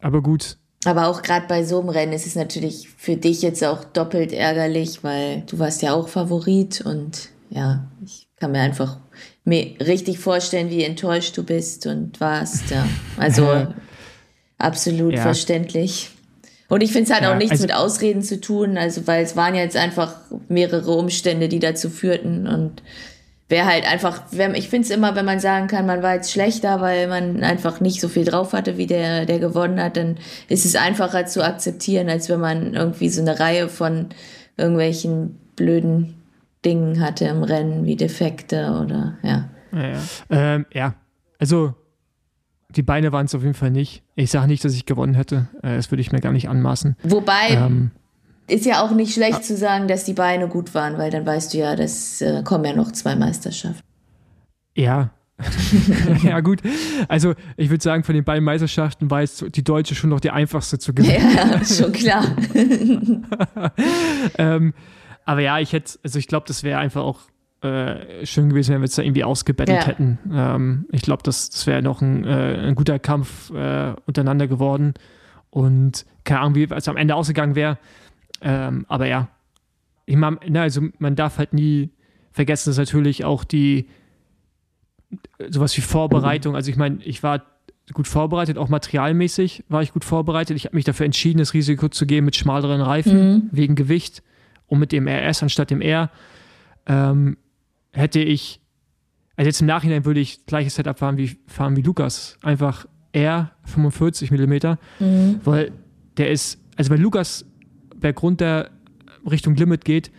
aber 0.00 0.22
gut. 0.22 0.56
Aber 0.86 1.08
auch 1.08 1.22
gerade 1.22 1.46
bei 1.48 1.64
so 1.64 1.80
einem 1.80 1.88
Rennen 1.90 2.12
ist 2.12 2.26
es 2.26 2.36
natürlich 2.36 2.88
für 2.96 3.16
dich 3.16 3.42
jetzt 3.42 3.62
auch 3.64 3.82
doppelt 3.84 4.32
ärgerlich, 4.32 5.02
weil 5.02 5.42
du 5.42 5.58
warst 5.58 5.82
ja 5.82 5.92
auch 5.92 6.08
Favorit 6.08 6.80
und 6.80 7.28
ja, 7.50 7.86
ich 8.04 8.28
kann 8.38 8.52
mir 8.52 8.60
einfach 8.60 8.98
mir 9.44 9.74
richtig 9.80 10.18
vorstellen, 10.18 10.70
wie 10.70 10.84
enttäuscht 10.84 11.36
du 11.36 11.42
bist 11.44 11.86
und 11.86 12.20
warst. 12.20 12.70
Ja. 12.70 12.86
Also 13.16 13.66
absolut 14.58 15.14
Ja. 15.14 15.22
verständlich. 15.22 16.10
Und 16.68 16.82
ich 16.82 16.92
finde 16.92 17.10
es 17.10 17.16
hat 17.16 17.22
Ja, 17.22 17.32
auch 17.32 17.36
nichts 17.38 17.52
also- 17.52 17.64
mit 17.64 17.74
Ausreden 17.74 18.22
zu 18.22 18.40
tun, 18.40 18.76
also 18.76 19.06
weil 19.06 19.22
es 19.24 19.36
waren 19.36 19.54
jetzt 19.54 19.76
einfach 19.76 20.16
mehrere 20.48 20.90
Umstände, 20.92 21.48
die 21.48 21.60
dazu 21.60 21.90
führten 21.90 22.46
und 22.48 22.82
wäre 23.48 23.66
halt 23.66 23.88
einfach, 23.88 24.22
wenn, 24.32 24.56
ich 24.56 24.68
finde 24.68 24.86
es 24.86 24.90
immer, 24.90 25.14
wenn 25.14 25.24
man 25.24 25.38
sagen 25.38 25.68
kann, 25.68 25.86
man 25.86 26.02
war 26.02 26.14
jetzt 26.14 26.32
schlechter, 26.32 26.80
weil 26.80 27.06
man 27.06 27.44
einfach 27.44 27.80
nicht 27.80 28.00
so 28.00 28.08
viel 28.08 28.24
drauf 28.24 28.52
hatte, 28.52 28.76
wie 28.76 28.88
der, 28.88 29.24
der 29.24 29.38
gewonnen 29.38 29.80
hat, 29.80 29.96
dann 29.96 30.16
ist 30.48 30.64
es 30.64 30.74
einfacher 30.74 31.26
zu 31.26 31.44
akzeptieren, 31.44 32.08
als 32.08 32.28
wenn 32.28 32.40
man 32.40 32.74
irgendwie 32.74 33.08
so 33.08 33.20
eine 33.20 33.38
Reihe 33.38 33.68
von 33.68 34.08
irgendwelchen 34.56 35.38
blöden 35.54 36.14
Dingen 36.64 37.00
hatte 37.00 37.26
im 37.26 37.44
Rennen, 37.44 37.84
wie 37.86 37.94
Defekte 37.94 38.82
oder 38.84 39.16
ja. 39.22 39.48
Ja, 39.72 39.88
ja. 39.88 40.00
Ähm, 40.30 40.66
ja. 40.72 40.94
also 41.38 41.74
die 42.76 42.82
Beine 42.82 43.12
waren 43.12 43.26
es 43.26 43.34
auf 43.34 43.42
jeden 43.42 43.54
Fall 43.54 43.70
nicht. 43.70 44.02
Ich 44.14 44.30
sage 44.30 44.46
nicht, 44.46 44.64
dass 44.64 44.74
ich 44.74 44.86
gewonnen 44.86 45.14
hätte. 45.14 45.48
Äh, 45.62 45.76
das 45.76 45.90
würde 45.90 46.00
ich 46.02 46.12
mir 46.12 46.20
gar 46.20 46.32
nicht 46.32 46.48
anmaßen. 46.48 46.96
Wobei, 47.02 47.50
Ähm, 47.50 47.90
ist 48.48 48.64
ja 48.64 48.84
auch 48.84 48.92
nicht 48.92 49.12
schlecht 49.12 49.44
zu 49.44 49.56
sagen, 49.56 49.88
dass 49.88 50.04
die 50.04 50.12
Beine 50.12 50.46
gut 50.46 50.74
waren, 50.74 50.98
weil 50.98 51.10
dann 51.10 51.26
weißt 51.26 51.52
du 51.54 51.58
ja, 51.58 51.74
das 51.74 52.20
äh, 52.20 52.42
kommen 52.44 52.64
ja 52.64 52.74
noch 52.76 52.92
zwei 52.92 53.16
Meisterschaften. 53.16 53.82
ja. 54.76 55.10
ja, 56.22 56.40
gut. 56.40 56.62
Also, 57.08 57.34
ich 57.58 57.68
würde 57.68 57.82
sagen, 57.84 58.04
von 58.04 58.14
den 58.14 58.24
beiden 58.24 58.42
Meisterschaften 58.42 59.10
war 59.10 59.20
jetzt 59.20 59.44
die 59.54 59.62
deutsche 59.62 59.94
schon 59.94 60.08
noch 60.08 60.20
die 60.20 60.30
einfachste 60.30 60.78
zu 60.78 60.94
gewinnen. 60.94 61.36
Ja, 61.36 61.62
schon 61.66 61.92
klar. 61.92 62.24
ähm, 64.38 64.72
aber 65.26 65.40
ja, 65.40 65.58
ich 65.58 65.74
hätte, 65.74 65.98
also 66.02 66.18
ich 66.18 66.26
glaube, 66.26 66.46
das 66.48 66.62
wäre 66.62 66.78
einfach 66.78 67.02
auch 67.02 67.20
äh, 67.62 68.26
schön 68.26 68.50
gewesen, 68.50 68.74
wenn 68.74 68.80
wir 68.80 68.86
es 68.86 68.94
da 68.94 69.02
irgendwie 69.02 69.24
ausgebettelt 69.24 69.80
Ja. 69.82 69.86
hätten. 69.86 70.18
Ähm, 70.32 70.86
ich 70.92 71.02
glaube, 71.02 71.22
das, 71.22 71.50
das 71.50 71.66
wäre 71.66 71.82
noch 71.82 72.02
ein, 72.02 72.24
äh, 72.24 72.68
ein 72.68 72.74
guter 72.74 72.98
Kampf 72.98 73.50
äh, 73.50 73.94
untereinander 74.06 74.46
geworden. 74.46 74.94
Und 75.50 76.04
keine 76.24 76.40
Ahnung, 76.40 76.54
wie 76.54 76.64
es 76.64 76.88
am 76.88 76.96
Ende 76.96 77.14
ausgegangen 77.14 77.54
wäre. 77.54 77.78
Ähm, 78.42 78.84
aber 78.88 79.06
ja, 79.06 79.28
ich 80.04 80.16
meine, 80.16 80.38
also 80.60 80.82
man 80.98 81.16
darf 81.16 81.38
halt 81.38 81.52
nie 81.52 81.90
vergessen, 82.30 82.70
dass 82.70 82.76
natürlich 82.76 83.24
auch 83.24 83.44
die 83.44 83.88
sowas 85.48 85.76
wie 85.76 85.80
Vorbereitung, 85.80 86.56
also 86.56 86.70
ich 86.70 86.76
meine, 86.76 87.02
ich 87.02 87.22
war 87.22 87.42
gut 87.92 88.08
vorbereitet, 88.08 88.58
auch 88.58 88.68
materialmäßig 88.68 89.64
war 89.68 89.82
ich 89.82 89.92
gut 89.92 90.04
vorbereitet. 90.04 90.56
Ich 90.56 90.64
habe 90.64 90.76
mich 90.76 90.84
dafür 90.84 91.06
entschieden, 91.06 91.38
das 91.38 91.54
Risiko 91.54 91.88
zu 91.88 92.04
gehen 92.06 92.24
mit 92.24 92.36
schmaleren 92.36 92.80
Reifen 92.80 93.32
mhm. 93.32 93.48
wegen 93.52 93.74
Gewicht 93.76 94.22
und 94.66 94.80
mit 94.80 94.92
dem 94.92 95.06
RS 95.06 95.42
anstatt 95.42 95.70
dem 95.70 95.80
R. 95.80 96.10
Ähm, 96.86 97.36
hätte 97.96 98.20
ich, 98.20 98.60
also 99.36 99.46
jetzt 99.46 99.60
im 99.60 99.66
Nachhinein 99.66 100.04
würde 100.04 100.20
ich 100.20 100.46
gleiches 100.46 100.74
Setup 100.74 100.98
fahren 100.98 101.16
wie, 101.16 101.36
fahren 101.46 101.76
wie 101.76 101.82
Lukas. 101.82 102.38
Einfach 102.42 102.86
R 103.12 103.52
45 103.64 104.30
mm, 104.30 104.52
mhm. 105.00 105.40
weil 105.44 105.72
der 106.16 106.30
ist, 106.30 106.58
also 106.76 106.90
wenn 106.90 107.00
Lukas 107.00 107.46
berg 107.96 108.22
runter 108.22 108.70
Richtung 109.28 109.56
Limit 109.56 109.84
geht, 109.84 110.10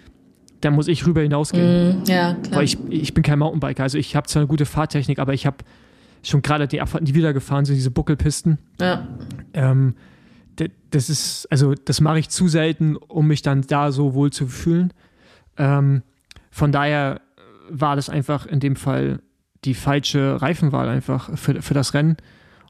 dann 0.61 0.73
muss 0.73 0.87
ich 0.87 1.05
rüber 1.05 1.21
hinausgehen. 1.21 2.01
Mm, 2.01 2.03
ja, 2.07 2.33
klar. 2.33 2.57
Weil 2.57 2.63
ich, 2.63 2.77
ich 2.89 3.13
bin 3.13 3.23
kein 3.23 3.37
Mountainbiker. 3.37 3.83
Also 3.83 3.99
ich 3.99 4.15
habe 4.15 4.27
zwar 4.27 4.41
eine 4.41 4.47
gute 4.47 4.65
Fahrtechnik, 4.65 5.19
aber 5.19 5.33
ich 5.33 5.45
habe 5.45 5.57
schon 6.23 6.41
gerade 6.41 6.67
die 6.67 6.81
Abfahrten, 6.81 7.05
die 7.05 7.13
wieder 7.13 7.31
gefahren 7.31 7.65
sind, 7.65 7.75
diese 7.75 7.91
Buckelpisten. 7.91 8.57
Ja. 8.79 9.07
Ähm, 9.53 9.95
das 10.89 11.09
ist, 11.09 11.47
also 11.51 11.75
das 11.75 12.01
mache 12.01 12.17
ich 12.17 12.29
zu 12.29 12.47
selten, 12.47 12.95
um 12.95 13.27
mich 13.27 13.43
dann 13.43 13.61
da 13.61 13.91
so 13.91 14.15
wohl 14.15 14.31
zu 14.31 14.47
fühlen. 14.47 14.91
Ähm, 15.57 16.01
von 16.49 16.71
daher 16.71 17.21
war 17.69 17.95
das 17.95 18.09
einfach 18.09 18.45
in 18.45 18.59
dem 18.59 18.75
Fall 18.75 19.19
die 19.65 19.73
falsche 19.73 20.41
Reifenwahl 20.41 20.89
einfach 20.89 21.35
für, 21.37 21.61
für 21.61 21.73
das 21.73 21.93
Rennen. 21.93 22.17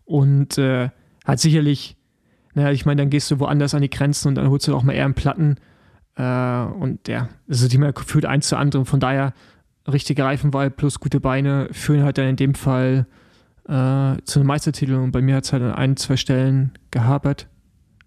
Und 0.06 0.58
äh, 0.58 0.90
hat 1.26 1.40
sicherlich, 1.40 1.98
naja, 2.54 2.72
ich 2.72 2.86
meine, 2.86 3.02
dann 3.02 3.10
gehst 3.10 3.30
du 3.30 3.40
woanders 3.40 3.74
an 3.74 3.82
die 3.82 3.90
Grenzen 3.90 4.30
und 4.30 4.36
dann 4.36 4.50
holst 4.50 4.68
du 4.68 4.76
auch 4.76 4.84
mal 4.84 4.94
eher 4.94 5.06
einen 5.06 5.14
Platten. 5.14 5.58
Äh, 6.16 6.62
und 6.62 7.08
ja, 7.08 7.30
also 7.50 7.68
die 7.68 7.80
führt 8.06 8.26
eins 8.26 8.48
zu 8.48 8.58
anderem. 8.58 8.86
Von 8.86 9.00
daher 9.00 9.34
richtige 9.92 10.24
Reifenwahl 10.24 10.72
plus 10.72 11.00
gute 11.00 11.20
Beine 11.20 11.68
führen 11.72 12.04
halt 12.04 12.18
dann 12.18 12.28
in 12.28 12.36
dem 12.36 12.56
Fall 12.56 13.06
äh, 13.66 14.18
zu 14.24 14.40
einem 14.40 14.48
Meistertitel. 14.48 14.96
Und 14.96 15.12
bei 15.12 15.22
mir 15.22 15.36
hat 15.36 15.44
es 15.44 15.54
halt 15.54 15.64
an 15.64 15.74
ein, 15.74 15.98
zwei 15.98 16.18
Stellen 16.18 16.72
gehapert. 16.92 17.48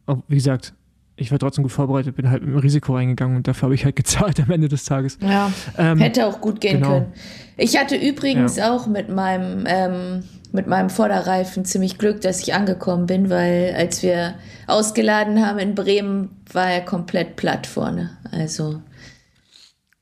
Aber 0.07 0.23
wie 0.29 0.37
gesagt, 0.37 0.75
ich 1.21 1.31
war 1.31 1.39
trotzdem 1.39 1.63
gut 1.63 1.73
vorbereitet, 1.73 2.17
bin 2.17 2.31
halt 2.31 2.43
mit 2.43 2.53
dem 2.53 2.59
Risiko 2.59 2.95
reingegangen 2.95 3.37
und 3.37 3.47
dafür 3.47 3.65
habe 3.65 3.75
ich 3.75 3.85
halt 3.85 3.97
gezahlt 4.01 4.41
am 4.41 4.51
Ende 4.51 4.69
des 4.69 4.85
Tages. 4.85 5.19
Ja, 5.21 5.53
ähm, 5.79 5.99
hätte 5.99 6.27
auch 6.27 6.41
gut 6.41 6.61
gehen 6.61 6.81
genau. 6.81 6.89
können. 6.89 7.13
Ich 7.57 7.79
hatte 7.79 7.97
übrigens 7.97 8.57
ja. 8.57 8.75
auch 8.75 8.87
mit 8.87 9.09
meinem 9.09 9.65
ähm, 9.67 10.25
mit 10.53 10.67
meinem 10.67 10.91
Vorderreifen 10.91 11.65
ziemlich 11.65 11.99
Glück, 11.99 12.23
dass 12.23 12.41
ich 12.41 12.55
angekommen 12.55 13.07
bin, 13.07 13.31
weil 13.31 13.75
als 13.77 14.03
wir 14.03 14.35
ausgeladen 14.67 15.47
haben 15.47 15.61
in 15.61 15.77
Bremen, 15.77 16.43
war 16.53 16.69
er 16.69 16.81
komplett 16.81 17.37
platt 17.37 17.69
vorne. 17.69 18.19
Also 18.33 18.81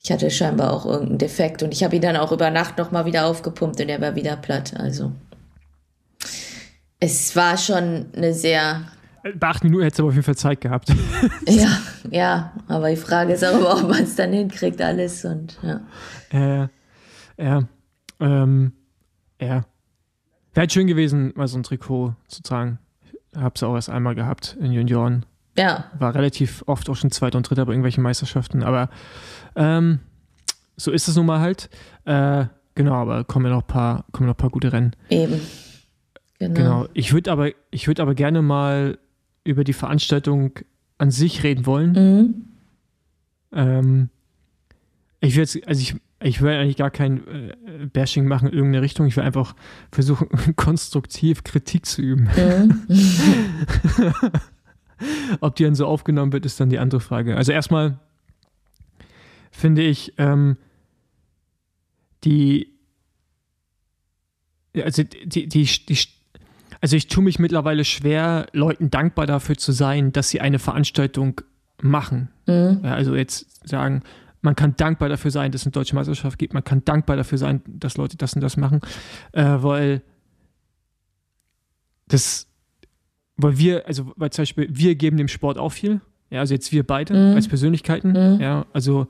ich 0.02 0.10
hatte 0.10 0.30
scheinbar 0.30 0.72
auch 0.72 0.86
irgendeinen 0.86 1.18
Defekt 1.18 1.62
und 1.62 1.74
ich 1.74 1.84
habe 1.84 1.96
ihn 1.96 2.02
dann 2.02 2.16
auch 2.16 2.32
über 2.32 2.50
Nacht 2.50 2.78
nochmal 2.78 3.04
wieder 3.04 3.26
aufgepumpt 3.26 3.80
und 3.80 3.88
er 3.90 4.00
war 4.00 4.14
wieder 4.14 4.36
platt. 4.36 4.72
Also 4.78 5.12
es 7.00 7.36
war 7.36 7.56
schon 7.56 8.06
eine 8.16 8.32
sehr. 8.32 8.82
Bei 9.22 9.48
acht 9.48 9.64
Minuten 9.64 9.82
hätte 9.82 9.94
es 9.94 10.00
aber 10.00 10.08
auf 10.08 10.14
jeden 10.14 10.24
Fall 10.24 10.36
Zeit 10.36 10.60
gehabt. 10.60 10.94
ja, 11.46 11.68
ja, 12.10 12.52
aber 12.68 12.90
die 12.90 12.96
Frage 12.96 13.32
ist 13.32 13.44
auch, 13.44 13.82
ob 13.82 13.88
man 13.88 14.02
es 14.02 14.16
dann 14.16 14.32
hinkriegt, 14.32 14.80
alles 14.80 15.24
und 15.24 15.58
ja. 15.62 15.80
Äh, 16.30 16.68
ja, 17.42 17.62
ähm, 18.20 18.72
ja. 19.40 19.64
Wäre 20.54 20.62
halt 20.64 20.72
schön 20.72 20.86
gewesen, 20.86 21.32
mal 21.36 21.46
so 21.46 21.58
ein 21.58 21.62
Trikot 21.62 22.14
zu 22.26 22.42
tragen. 22.42 22.78
Habe 23.36 23.52
es 23.54 23.62
auch 23.62 23.74
erst 23.74 23.90
einmal 23.90 24.14
gehabt 24.14 24.56
in 24.60 24.72
Junioren. 24.72 25.24
Ja. 25.56 25.84
War 25.98 26.14
relativ 26.14 26.62
oft 26.66 26.88
auch 26.88 26.96
schon 26.96 27.10
Zweiter 27.10 27.36
und 27.36 27.48
Dritter 27.48 27.66
bei 27.66 27.72
irgendwelchen 27.72 28.02
Meisterschaften. 28.02 28.62
Aber 28.62 28.88
ähm, 29.56 30.00
so 30.76 30.90
ist 30.90 31.08
es 31.08 31.16
nun 31.16 31.26
mal 31.26 31.40
halt. 31.40 31.68
Äh, 32.04 32.46
genau, 32.74 32.94
aber 32.94 33.24
kommen 33.24 33.46
ja 33.46 33.52
noch 33.52 33.62
ein 33.62 33.66
paar, 33.66 34.04
kommen 34.12 34.28
noch 34.28 34.36
paar 34.36 34.50
gute 34.50 34.72
Rennen. 34.72 34.94
Eben. 35.10 35.40
Genau. 36.38 36.54
genau. 36.54 36.86
Ich 36.94 37.12
würde 37.12 37.32
aber, 37.32 37.50
ich 37.70 37.86
würde 37.88 38.02
aber 38.02 38.14
gerne 38.14 38.42
mal 38.42 38.98
über 39.44 39.64
die 39.64 39.72
Veranstaltung 39.72 40.52
an 40.98 41.10
sich 41.10 41.42
reden 41.42 41.66
wollen. 41.66 41.92
Mhm. 41.92 42.34
Ähm, 43.52 44.10
ich 45.20 45.34
will 45.34 45.42
jetzt, 45.42 45.66
also 45.66 45.80
ich 45.80 45.96
ich 46.20 46.42
will 46.42 46.50
eigentlich 46.50 46.76
gar 46.76 46.90
kein 46.90 47.24
äh, 47.28 47.54
Bashing 47.92 48.26
machen 48.26 48.48
in 48.48 48.54
irgendeine 48.54 48.82
Richtung. 48.82 49.06
Ich 49.06 49.16
will 49.16 49.22
einfach 49.22 49.54
versuchen, 49.92 50.28
konstruktiv 50.56 51.44
Kritik 51.44 51.86
zu 51.86 52.02
üben. 52.02 52.28
Mhm. 52.36 52.88
Ob 55.40 55.54
die 55.54 55.62
dann 55.62 55.76
so 55.76 55.86
aufgenommen 55.86 56.32
wird, 56.32 56.44
ist 56.44 56.58
dann 56.58 56.70
die 56.70 56.80
andere 56.80 57.00
Frage. 57.00 57.36
Also 57.36 57.52
erstmal 57.52 58.00
finde 59.52 59.82
ich 59.82 60.14
ähm, 60.18 60.56
die, 62.24 62.72
also 64.74 65.04
die, 65.04 65.48
die, 65.48 65.86
die, 65.86 65.98
also 66.80 66.96
ich 66.96 67.08
tue 67.08 67.24
mich 67.24 67.38
mittlerweile 67.38 67.84
schwer, 67.84 68.46
Leuten 68.52 68.90
dankbar 68.90 69.26
dafür 69.26 69.56
zu 69.56 69.72
sein, 69.72 70.12
dass 70.12 70.30
sie 70.30 70.40
eine 70.40 70.58
Veranstaltung 70.58 71.40
machen. 71.82 72.28
Mhm. 72.46 72.80
Also 72.84 73.14
jetzt 73.14 73.68
sagen, 73.68 74.02
man 74.40 74.54
kann 74.54 74.76
dankbar 74.76 75.08
dafür 75.08 75.30
sein, 75.30 75.50
dass 75.50 75.62
es 75.62 75.66
eine 75.66 75.72
deutsche 75.72 75.94
Meisterschaft 75.94 76.38
gibt. 76.38 76.54
Man 76.54 76.64
kann 76.64 76.84
dankbar 76.84 77.16
dafür 77.16 77.38
sein, 77.38 77.62
dass 77.66 77.96
Leute 77.96 78.16
das 78.16 78.34
und 78.34 78.40
das 78.40 78.56
machen, 78.56 78.80
äh, 79.32 79.44
weil 79.44 80.02
das, 82.06 82.46
weil 83.36 83.58
wir, 83.58 83.86
also 83.86 84.12
weil 84.16 84.30
zum 84.30 84.42
Beispiel 84.42 84.68
wir 84.70 84.94
geben 84.94 85.16
dem 85.16 85.28
Sport 85.28 85.58
auch 85.58 85.70
viel. 85.70 86.00
Ja, 86.30 86.40
also 86.40 86.54
jetzt 86.54 86.72
wir 86.72 86.86
beide 86.86 87.14
mhm. 87.14 87.36
als 87.36 87.48
Persönlichkeiten. 87.48 88.10
Mhm. 88.12 88.40
Ja, 88.40 88.66
also 88.72 89.06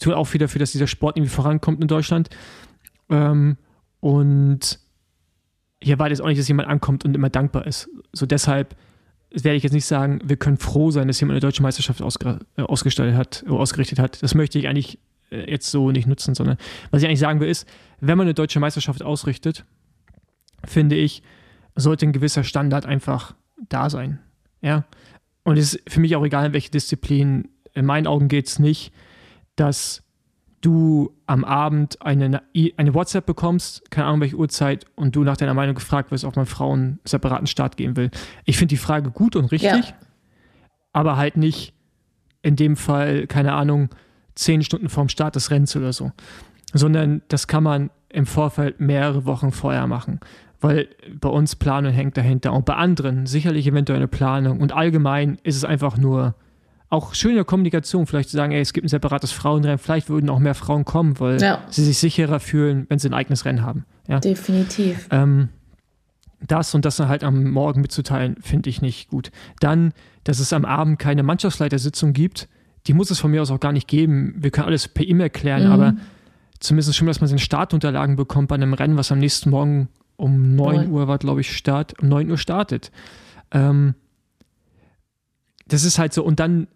tun 0.00 0.14
auch 0.14 0.24
viel 0.24 0.38
dafür, 0.38 0.58
dass 0.58 0.72
dieser 0.72 0.86
Sport 0.86 1.16
irgendwie 1.16 1.32
vorankommt 1.32 1.80
in 1.80 1.88
Deutschland. 1.88 2.30
Ähm, 3.10 3.56
und 4.00 4.80
hier 5.82 5.98
war 5.98 6.08
das 6.08 6.20
auch 6.20 6.26
nicht, 6.26 6.38
dass 6.38 6.48
jemand 6.48 6.68
ankommt 6.68 7.04
und 7.04 7.14
immer 7.14 7.30
dankbar 7.30 7.66
ist. 7.66 7.88
So 8.12 8.26
deshalb 8.26 8.76
werde 9.30 9.56
ich 9.56 9.62
jetzt 9.62 9.72
nicht 9.72 9.86
sagen, 9.86 10.20
wir 10.24 10.36
können 10.36 10.58
froh 10.58 10.90
sein, 10.90 11.08
dass 11.08 11.20
jemand 11.20 11.34
eine 11.34 11.40
deutsche 11.40 11.62
Meisterschaft 11.62 12.02
ausge, 12.02 12.38
äh, 12.56 13.12
hat, 13.14 13.44
äh, 13.46 13.50
ausgerichtet 13.50 13.98
hat. 13.98 14.22
Das 14.22 14.34
möchte 14.34 14.58
ich 14.58 14.68
eigentlich 14.68 14.98
äh, 15.30 15.50
jetzt 15.50 15.70
so 15.70 15.90
nicht 15.90 16.06
nutzen, 16.06 16.34
sondern 16.34 16.58
was 16.90 17.02
ich 17.02 17.08
eigentlich 17.08 17.20
sagen 17.20 17.40
will, 17.40 17.48
ist, 17.48 17.66
wenn 18.00 18.18
man 18.18 18.26
eine 18.26 18.34
deutsche 18.34 18.60
Meisterschaft 18.60 19.02
ausrichtet, 19.02 19.64
finde 20.64 20.96
ich, 20.96 21.22
sollte 21.74 22.06
ein 22.06 22.12
gewisser 22.12 22.44
Standard 22.44 22.86
einfach 22.86 23.34
da 23.68 23.88
sein. 23.88 24.18
Ja. 24.60 24.84
Und 25.44 25.56
es 25.56 25.74
ist 25.74 25.90
für 25.90 26.00
mich 26.00 26.14
auch 26.14 26.24
egal, 26.24 26.46
in 26.46 26.52
welche 26.52 26.70
Disziplin. 26.70 27.48
In 27.74 27.86
meinen 27.86 28.06
Augen 28.06 28.28
geht 28.28 28.46
es 28.48 28.58
nicht, 28.58 28.92
dass 29.56 30.02
du 30.62 31.12
am 31.26 31.44
Abend 31.44 32.00
eine, 32.00 32.42
eine 32.76 32.94
WhatsApp 32.94 33.26
bekommst, 33.26 33.90
keine 33.90 34.06
Ahnung 34.06 34.20
welche 34.22 34.36
Uhrzeit, 34.36 34.86
und 34.94 35.14
du 35.14 35.24
nach 35.24 35.36
deiner 35.36 35.54
Meinung 35.54 35.74
gefragt 35.74 36.10
wirst, 36.10 36.24
ob 36.24 36.36
man 36.36 36.46
Frauen 36.46 36.80
einen 36.80 37.00
separaten 37.04 37.46
Start 37.46 37.76
geben 37.76 37.96
will. 37.96 38.10
Ich 38.46 38.56
finde 38.56 38.70
die 38.70 38.78
Frage 38.78 39.10
gut 39.10 39.36
und 39.36 39.46
richtig, 39.52 39.70
ja. 39.88 39.94
aber 40.92 41.16
halt 41.16 41.36
nicht 41.36 41.74
in 42.42 42.56
dem 42.56 42.76
Fall, 42.76 43.26
keine 43.26 43.52
Ahnung, 43.52 43.90
zehn 44.34 44.62
Stunden 44.62 44.88
vorm 44.88 45.08
Start 45.08 45.36
des 45.36 45.50
Rennens 45.50 45.76
oder 45.76 45.92
so. 45.92 46.12
Sondern 46.72 47.22
das 47.28 47.48
kann 47.48 47.62
man 47.62 47.90
im 48.08 48.26
Vorfeld 48.26 48.80
mehrere 48.80 49.26
Wochen 49.26 49.52
vorher 49.52 49.86
machen. 49.86 50.20
Weil 50.60 50.88
bei 51.20 51.28
uns 51.28 51.56
Planung 51.56 51.92
hängt 51.92 52.16
dahinter. 52.16 52.52
Und 52.52 52.64
bei 52.64 52.74
anderen 52.74 53.26
sicherlich 53.26 53.66
eventuell 53.66 53.98
eine 53.98 54.08
Planung. 54.08 54.60
Und 54.60 54.72
allgemein 54.72 55.38
ist 55.42 55.56
es 55.56 55.64
einfach 55.64 55.98
nur 55.98 56.34
auch 56.92 57.14
schöne 57.14 57.44
Kommunikation, 57.44 58.06
vielleicht 58.06 58.28
zu 58.28 58.36
sagen, 58.36 58.52
ey, 58.52 58.60
es 58.60 58.74
gibt 58.74 58.84
ein 58.84 58.88
separates 58.88 59.32
Frauenrennen, 59.32 59.78
vielleicht 59.78 60.10
würden 60.10 60.28
auch 60.28 60.38
mehr 60.38 60.54
Frauen 60.54 60.84
kommen, 60.84 61.18
weil 61.18 61.40
ja. 61.40 61.64
sie 61.70 61.84
sich 61.84 61.96
sicherer 61.96 62.38
fühlen, 62.38 62.84
wenn 62.90 62.98
sie 62.98 63.08
ein 63.08 63.14
eigenes 63.14 63.46
Rennen 63.46 63.62
haben. 63.62 63.86
Ja? 64.08 64.20
Definitiv. 64.20 65.08
Ähm, 65.10 65.48
das 66.46 66.74
und 66.74 66.84
das 66.84 66.96
dann 66.96 67.08
halt 67.08 67.24
am 67.24 67.44
Morgen 67.50 67.80
mitzuteilen, 67.80 68.36
finde 68.42 68.68
ich 68.68 68.82
nicht 68.82 69.08
gut. 69.08 69.30
Dann, 69.60 69.94
dass 70.24 70.38
es 70.38 70.52
am 70.52 70.66
Abend 70.66 70.98
keine 70.98 71.22
Mannschaftsleitersitzung 71.22 72.12
gibt, 72.12 72.46
die 72.86 72.92
muss 72.92 73.10
es 73.10 73.20
von 73.20 73.30
mir 73.30 73.40
aus 73.40 73.50
auch 73.50 73.60
gar 73.60 73.72
nicht 73.72 73.88
geben. 73.88 74.34
Wir 74.36 74.50
können 74.50 74.66
alles 74.66 74.86
per 74.86 75.08
E-Mail 75.08 75.30
klären, 75.30 75.68
mhm. 75.68 75.72
aber 75.72 75.96
zumindest 76.60 76.94
schon, 76.94 77.06
dass 77.06 77.22
man 77.22 77.28
seine 77.28 77.40
Startunterlagen 77.40 78.16
bekommt 78.16 78.48
bei 78.48 78.56
einem 78.56 78.74
Rennen, 78.74 78.98
was 78.98 79.10
am 79.10 79.18
nächsten 79.18 79.48
Morgen 79.48 79.88
um 80.16 80.54
9 80.56 80.76
Neun. 80.76 80.90
Uhr 80.90 81.08
war, 81.08 81.16
glaube 81.16 81.40
ich, 81.40 81.56
Start, 81.56 81.98
um 82.02 82.10
9 82.10 82.30
Uhr 82.30 82.36
startet. 82.36 82.92
Ähm, 83.50 83.94
das 85.68 85.84
ist 85.84 85.98
halt 85.98 86.12
so, 86.12 86.22
und 86.22 86.38
dann 86.38 86.68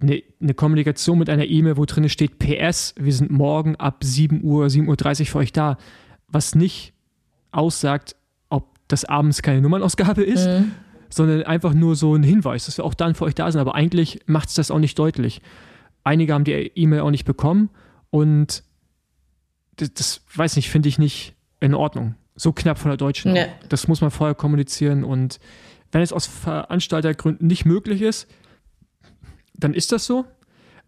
eine, 0.00 0.22
eine 0.40 0.54
Kommunikation 0.54 1.18
mit 1.18 1.30
einer 1.30 1.46
E-Mail, 1.46 1.76
wo 1.76 1.84
drin 1.84 2.08
steht 2.08 2.38
PS, 2.38 2.94
wir 2.98 3.12
sind 3.12 3.30
morgen 3.30 3.76
ab 3.76 4.04
7 4.04 4.42
Uhr, 4.42 4.66
7.30 4.66 5.20
Uhr 5.20 5.26
für 5.26 5.38
euch 5.38 5.52
da, 5.52 5.78
was 6.28 6.54
nicht 6.54 6.92
aussagt, 7.50 8.16
ob 8.50 8.76
das 8.88 9.04
abends 9.04 9.42
keine 9.42 9.62
Nummernausgabe 9.62 10.22
ist, 10.22 10.46
mhm. 10.46 10.72
sondern 11.08 11.42
einfach 11.44 11.72
nur 11.72 11.96
so 11.96 12.14
ein 12.14 12.22
Hinweis, 12.22 12.66
dass 12.66 12.76
wir 12.76 12.84
auch 12.84 12.94
dann 12.94 13.14
für 13.14 13.24
euch 13.24 13.34
da 13.34 13.50
sind. 13.50 13.60
Aber 13.60 13.74
eigentlich 13.74 14.20
macht 14.26 14.50
es 14.50 14.54
das 14.54 14.70
auch 14.70 14.78
nicht 14.78 14.98
deutlich. 14.98 15.40
Einige 16.04 16.34
haben 16.34 16.44
die 16.44 16.52
E-Mail 16.52 17.00
auch 17.00 17.10
nicht 17.10 17.24
bekommen 17.24 17.70
und 18.10 18.62
das, 19.76 19.92
das 19.94 20.20
weiß 20.34 20.56
nicht, 20.56 20.70
finde 20.70 20.88
ich 20.88 20.98
nicht 20.98 21.34
in 21.60 21.74
Ordnung. 21.74 22.14
So 22.34 22.52
knapp 22.52 22.78
von 22.78 22.90
der 22.90 22.98
Deutschen. 22.98 23.34
Ja. 23.34 23.46
Das 23.68 23.88
muss 23.88 24.02
man 24.02 24.10
vorher 24.10 24.34
kommunizieren 24.34 25.04
und 25.04 25.40
wenn 25.90 26.02
es 26.02 26.12
aus 26.12 26.26
Veranstaltergründen 26.26 27.46
nicht 27.46 27.64
möglich 27.64 28.02
ist, 28.02 28.28
dann 29.58 29.74
ist 29.74 29.92
das 29.92 30.06
so. 30.06 30.24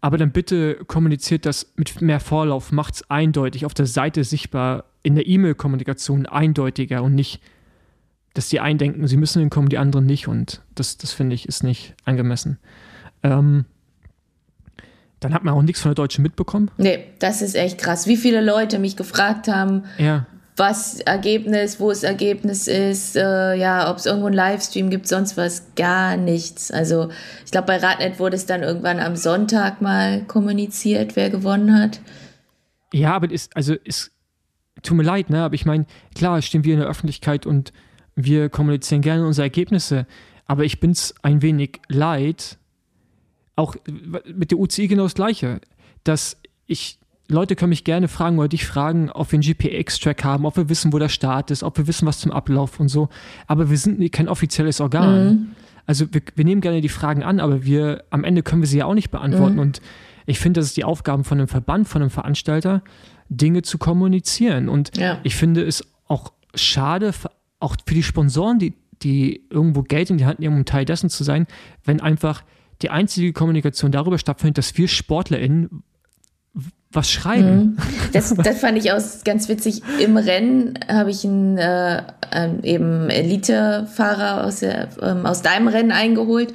Aber 0.01 0.17
dann 0.17 0.31
bitte 0.31 0.75
kommuniziert 0.87 1.45
das 1.45 1.73
mit 1.75 2.01
mehr 2.01 2.21
Vorlauf, 2.21 2.71
macht 2.71 2.95
es 2.95 3.09
eindeutig, 3.09 3.65
auf 3.65 3.73
der 3.73 3.85
Seite 3.85 4.23
sichtbar, 4.23 4.85
in 5.03 5.15
der 5.15 5.27
E-Mail-Kommunikation 5.27 6.25
eindeutiger 6.25 7.03
und 7.03 7.15
nicht, 7.15 7.41
dass 8.33 8.49
die 8.49 8.59
einen 8.59 8.77
denken, 8.77 9.07
sie 9.07 9.17
müssen 9.17 9.39
hinkommen, 9.39 9.69
die 9.69 9.77
anderen 9.77 10.05
nicht. 10.05 10.27
Und 10.27 10.61
das, 10.75 10.97
das 10.97 11.11
finde 11.11 11.35
ich, 11.35 11.47
ist 11.47 11.63
nicht 11.63 11.95
angemessen. 12.05 12.59
Ähm, 13.23 13.65
dann 15.19 15.33
hat 15.33 15.43
man 15.43 15.53
auch 15.53 15.61
nichts 15.61 15.81
von 15.81 15.89
der 15.89 15.95
Deutschen 15.95 16.21
mitbekommen. 16.21 16.71
Nee, 16.77 17.05
das 17.19 17.41
ist 17.41 17.55
echt 17.55 17.77
krass. 17.77 18.07
Wie 18.07 18.15
viele 18.15 18.41
Leute 18.41 18.79
mich 18.79 18.95
gefragt 18.95 19.49
haben, 19.49 19.83
Ja, 19.97 20.27
was 20.59 20.99
Ergebnis, 20.99 21.79
wo 21.79 21.89
das 21.89 22.03
Ergebnis 22.03 22.67
ist, 22.67 23.15
äh, 23.15 23.55
ja, 23.55 23.89
ob 23.89 23.97
es 23.97 24.05
irgendwo 24.05 24.27
einen 24.27 24.35
Livestream 24.35 24.89
gibt, 24.89 25.07
sonst 25.07 25.37
was, 25.37 25.73
gar 25.75 26.17
nichts. 26.17 26.69
Also 26.69 27.09
ich 27.45 27.51
glaube, 27.51 27.67
bei 27.67 27.77
Radnet 27.77 28.19
wurde 28.19 28.35
es 28.35 28.45
dann 28.45 28.61
irgendwann 28.61 28.99
am 28.99 29.15
Sonntag 29.15 29.81
mal 29.81 30.23
kommuniziert, 30.25 31.15
wer 31.15 31.29
gewonnen 31.29 31.79
hat. 31.79 32.01
Ja, 32.93 33.13
aber 33.13 33.31
ist, 33.31 33.55
also 33.55 33.73
ist, 33.73 34.11
tut 34.83 34.97
mir 34.97 35.03
leid, 35.03 35.29
ne? 35.29 35.43
Aber 35.43 35.55
ich 35.55 35.65
meine, 35.65 35.85
klar, 36.13 36.41
stehen 36.41 36.63
wir 36.65 36.73
in 36.73 36.79
der 36.81 36.89
Öffentlichkeit 36.89 37.45
und 37.45 37.71
wir 38.15 38.49
kommunizieren 38.49 39.01
gerne 39.01 39.25
unsere 39.25 39.45
Ergebnisse, 39.45 40.05
aber 40.45 40.65
ich 40.65 40.79
bin's 40.79 41.15
ein 41.21 41.41
wenig 41.41 41.79
leid, 41.87 42.57
auch 43.55 43.75
mit 44.25 44.51
der 44.51 44.59
UCI 44.59 44.87
genau 44.87 45.03
das 45.03 45.15
Gleiche, 45.15 45.61
dass 46.03 46.37
ich, 46.65 46.98
Leute 47.29 47.55
können 47.55 47.69
mich 47.69 47.83
gerne 47.83 48.07
fragen 48.07 48.37
oder 48.39 48.47
dich 48.47 48.65
fragen, 48.65 49.09
ob 49.11 49.31
wir 49.31 49.37
einen 49.37 49.43
GPX-Track 49.43 50.23
haben, 50.23 50.45
ob 50.45 50.57
wir 50.57 50.67
wissen, 50.67 50.91
wo 50.91 50.99
der 50.99 51.09
Start 51.09 51.51
ist, 51.51 51.63
ob 51.63 51.77
wir 51.77 51.87
wissen, 51.87 52.05
was 52.07 52.19
zum 52.19 52.31
Ablauf 52.31 52.79
und 52.79 52.89
so, 52.89 53.09
aber 53.47 53.69
wir 53.69 53.77
sind 53.77 54.11
kein 54.11 54.27
offizielles 54.27 54.81
Organ. 54.81 55.55
Also 55.85 56.11
wir, 56.13 56.21
wir 56.35 56.45
nehmen 56.45 56.61
gerne 56.61 56.81
die 56.81 56.89
Fragen 56.89 57.23
an, 57.23 57.39
aber 57.39 57.63
wir 57.65 58.03
am 58.09 58.23
Ende 58.23 58.43
können 58.43 58.61
wir 58.61 58.67
sie 58.67 58.79
ja 58.79 58.85
auch 58.85 58.93
nicht 58.93 59.09
beantworten. 59.11 59.57
Und 59.59 59.81
ich 60.27 60.39
finde, 60.39 60.59
das 60.59 60.67
ist 60.67 60.77
die 60.77 60.83
Aufgabe 60.83 61.23
von 61.23 61.39
einem 61.39 61.47
Verband, 61.47 61.87
von 61.87 62.01
einem 62.01 62.11
Veranstalter, 62.11 62.83
Dinge 63.29 63.61
zu 63.63 63.77
kommunizieren. 63.77 64.69
Und 64.69 64.97
Ja. 64.97 65.19
ich 65.23 65.35
finde 65.35 65.63
es 65.63 65.83
auch 66.07 66.31
schade, 66.53 67.11
auch 67.59 67.75
für 67.85 67.93
die 67.95 68.03
Sponsoren, 68.03 68.59
die, 68.59 68.73
die 69.01 69.43
irgendwo 69.49 69.81
Geld 69.83 70.09
in 70.11 70.17
die 70.17 70.25
Hand 70.25 70.39
nehmen, 70.39 70.57
um 70.57 70.65
Teil 70.65 70.85
dessen 70.85 71.09
zu 71.09 71.23
sein, 71.23 71.47
wenn 71.85 72.01
einfach 72.01 72.43
die 72.81 72.89
einzige 72.91 73.33
Kommunikation 73.33 73.91
darüber 73.91 74.17
stattfindet, 74.17 74.57
dass 74.59 74.77
wir 74.77 74.87
SportlerInnen 74.87 75.83
was 76.91 77.11
schreiben. 77.11 77.77
Das, 78.13 78.33
das 78.33 78.59
fand 78.59 78.77
ich 78.77 78.91
auch 78.91 78.99
ganz 79.23 79.47
witzig. 79.49 79.83
Im 79.99 80.17
Rennen 80.17 80.79
habe 80.87 81.11
ich 81.11 81.23
einen 81.23 81.59
äh, 81.59 82.01
eben 82.63 83.09
Elite-Fahrer 83.09 84.45
aus, 84.45 84.63
ähm, 84.63 85.25
aus 85.25 85.43
deinem 85.43 85.67
Rennen 85.67 85.91
eingeholt. 85.91 86.53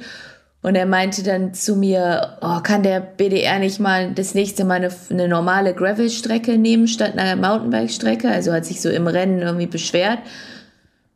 Und 0.61 0.75
er 0.75 0.87
meinte 0.87 1.23
dann 1.23 1.53
zu 1.53 1.75
mir, 1.75 2.37
oh, 2.41 2.59
kann 2.61 2.83
der 2.83 2.99
BDR 2.99 3.59
nicht 3.59 3.79
mal 3.79 4.11
das 4.13 4.33
nächste 4.33 4.65
Mal 4.65 4.77
eine, 4.77 4.89
eine 5.11 5.27
normale 5.27 5.73
Gravel-Strecke 5.73 6.57
nehmen 6.57 6.87
statt 6.87 7.17
einer 7.17 7.35
Mountainbike-Strecke? 7.35 8.27
Also 8.27 8.51
hat 8.51 8.65
sich 8.65 8.81
so 8.81 8.89
im 8.89 9.07
Rennen 9.07 9.39
irgendwie 9.41 9.67
beschwert. 9.67 10.19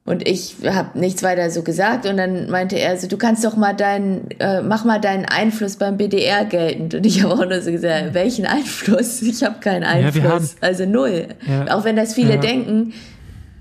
Und 0.09 0.27
ich 0.27 0.55
habe 0.65 0.97
nichts 0.97 1.21
weiter 1.21 1.49
so 1.51 1.61
gesagt. 1.61 2.07
Und 2.07 2.17
dann 2.17 2.49
meinte 2.49 2.77
er 2.79 2.97
so, 2.97 3.07
du 3.07 3.15
kannst 3.17 3.45
doch 3.45 3.55
mal 3.55 3.73
deinen, 3.75 4.31
äh, 4.39 4.61
mach 4.63 4.83
mal 4.83 4.99
deinen 4.99 5.25
Einfluss 5.25 5.75
beim 5.75 5.97
BDR 5.97 6.45
geltend. 6.45 6.95
Und 6.95 7.05
ich 7.05 7.21
habe 7.23 7.33
auch 7.35 7.45
nur 7.45 7.61
so 7.61 7.71
gesagt, 7.71 8.13
welchen 8.15 8.45
Einfluss? 8.47 9.21
Ich 9.21 9.43
habe 9.43 9.59
keinen 9.59 9.83
Einfluss. 9.83 10.23
haben- 10.23 10.47
also 10.61 10.85
null. 10.87 11.27
Ja. 11.47 11.75
Auch 11.77 11.83
wenn 11.85 11.95
das 11.95 12.15
viele 12.15 12.35
Ja. 12.35 12.39
denken. 12.41 12.93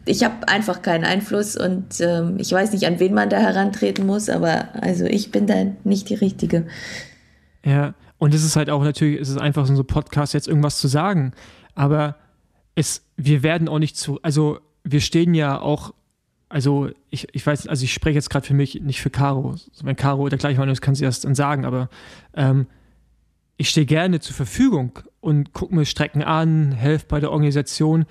Ich 0.07 0.25
habe 0.25 0.49
einfach 0.49 0.81
keinen 0.81 1.05
Einfluss 1.05 1.55
und 1.55 2.01
ähm, 2.01 2.37
ich 2.39 2.51
weiß 2.51 2.73
nicht, 2.73 2.87
an 2.87 2.99
wen 2.99 3.13
man 3.13 3.29
da 3.29 3.37
herantreten 3.41 4.07
muss, 4.07 4.31
aber 4.31 4.69
also 4.81 5.05
ich 5.05 5.31
bin 5.31 5.47
da 5.47 5.55
nicht 5.85 6.09
die 6.09 6.15
Richtige. 6.15 6.67
Ja, 7.63 7.93
und 8.17 8.33
es 8.33 8.43
ist 8.43 8.57
halt 8.57 8.71
auch 8.71 8.83
natürlich, 8.83 9.21
es 9.21 9.29
ist 9.29 9.39
einfach 9.39 9.67
so 9.67 9.75
ein 9.75 9.87
Podcast, 9.87 10.33
jetzt 10.33 10.49
irgendwas 10.49 10.79
zu 10.79 10.89
sagen. 10.89 11.33
Aber 11.75 12.17
es, 12.75 13.03
wir 13.19 13.43
werden 13.43 13.69
auch 13.69 13.79
nicht 13.79 13.99
zu, 13.99 14.19
also 14.23 14.61
wir 14.83 15.01
stehen 15.03 15.35
ja 15.35 15.61
auch, 15.61 15.93
also 16.49 16.91
ich, 17.11 17.29
ich 17.33 17.47
weiß, 17.47 17.67
also 17.67 17.85
ich 17.85 17.93
spreche 17.93 18.15
jetzt 18.15 18.31
gerade 18.31 18.47
für 18.47 18.55
mich, 18.55 18.81
nicht 18.81 19.01
für 19.03 19.11
Caro. 19.11 19.57
Wenn 19.83 19.97
Caro 19.97 20.29
der 20.29 20.39
gleichen 20.39 20.59
Meinung 20.59 20.73
ist, 20.73 20.81
kann 20.81 20.95
sie 20.95 21.05
das 21.05 21.21
dann 21.21 21.35
sagen, 21.35 21.65
aber 21.65 21.91
ähm, 22.35 22.67
ich 23.59 23.69
stehe 23.69 23.87
gerne 23.87 24.21
zur 24.21 24.35
Verfügung 24.35 25.01
und 25.21 25.53
gucke 25.53 25.75
mir 25.75 25.85
Strecken 25.85 26.23
an, 26.23 26.73
helfe 26.73 27.07
bei 27.09 27.21
der 27.21 27.33
Organisation. 27.33 28.07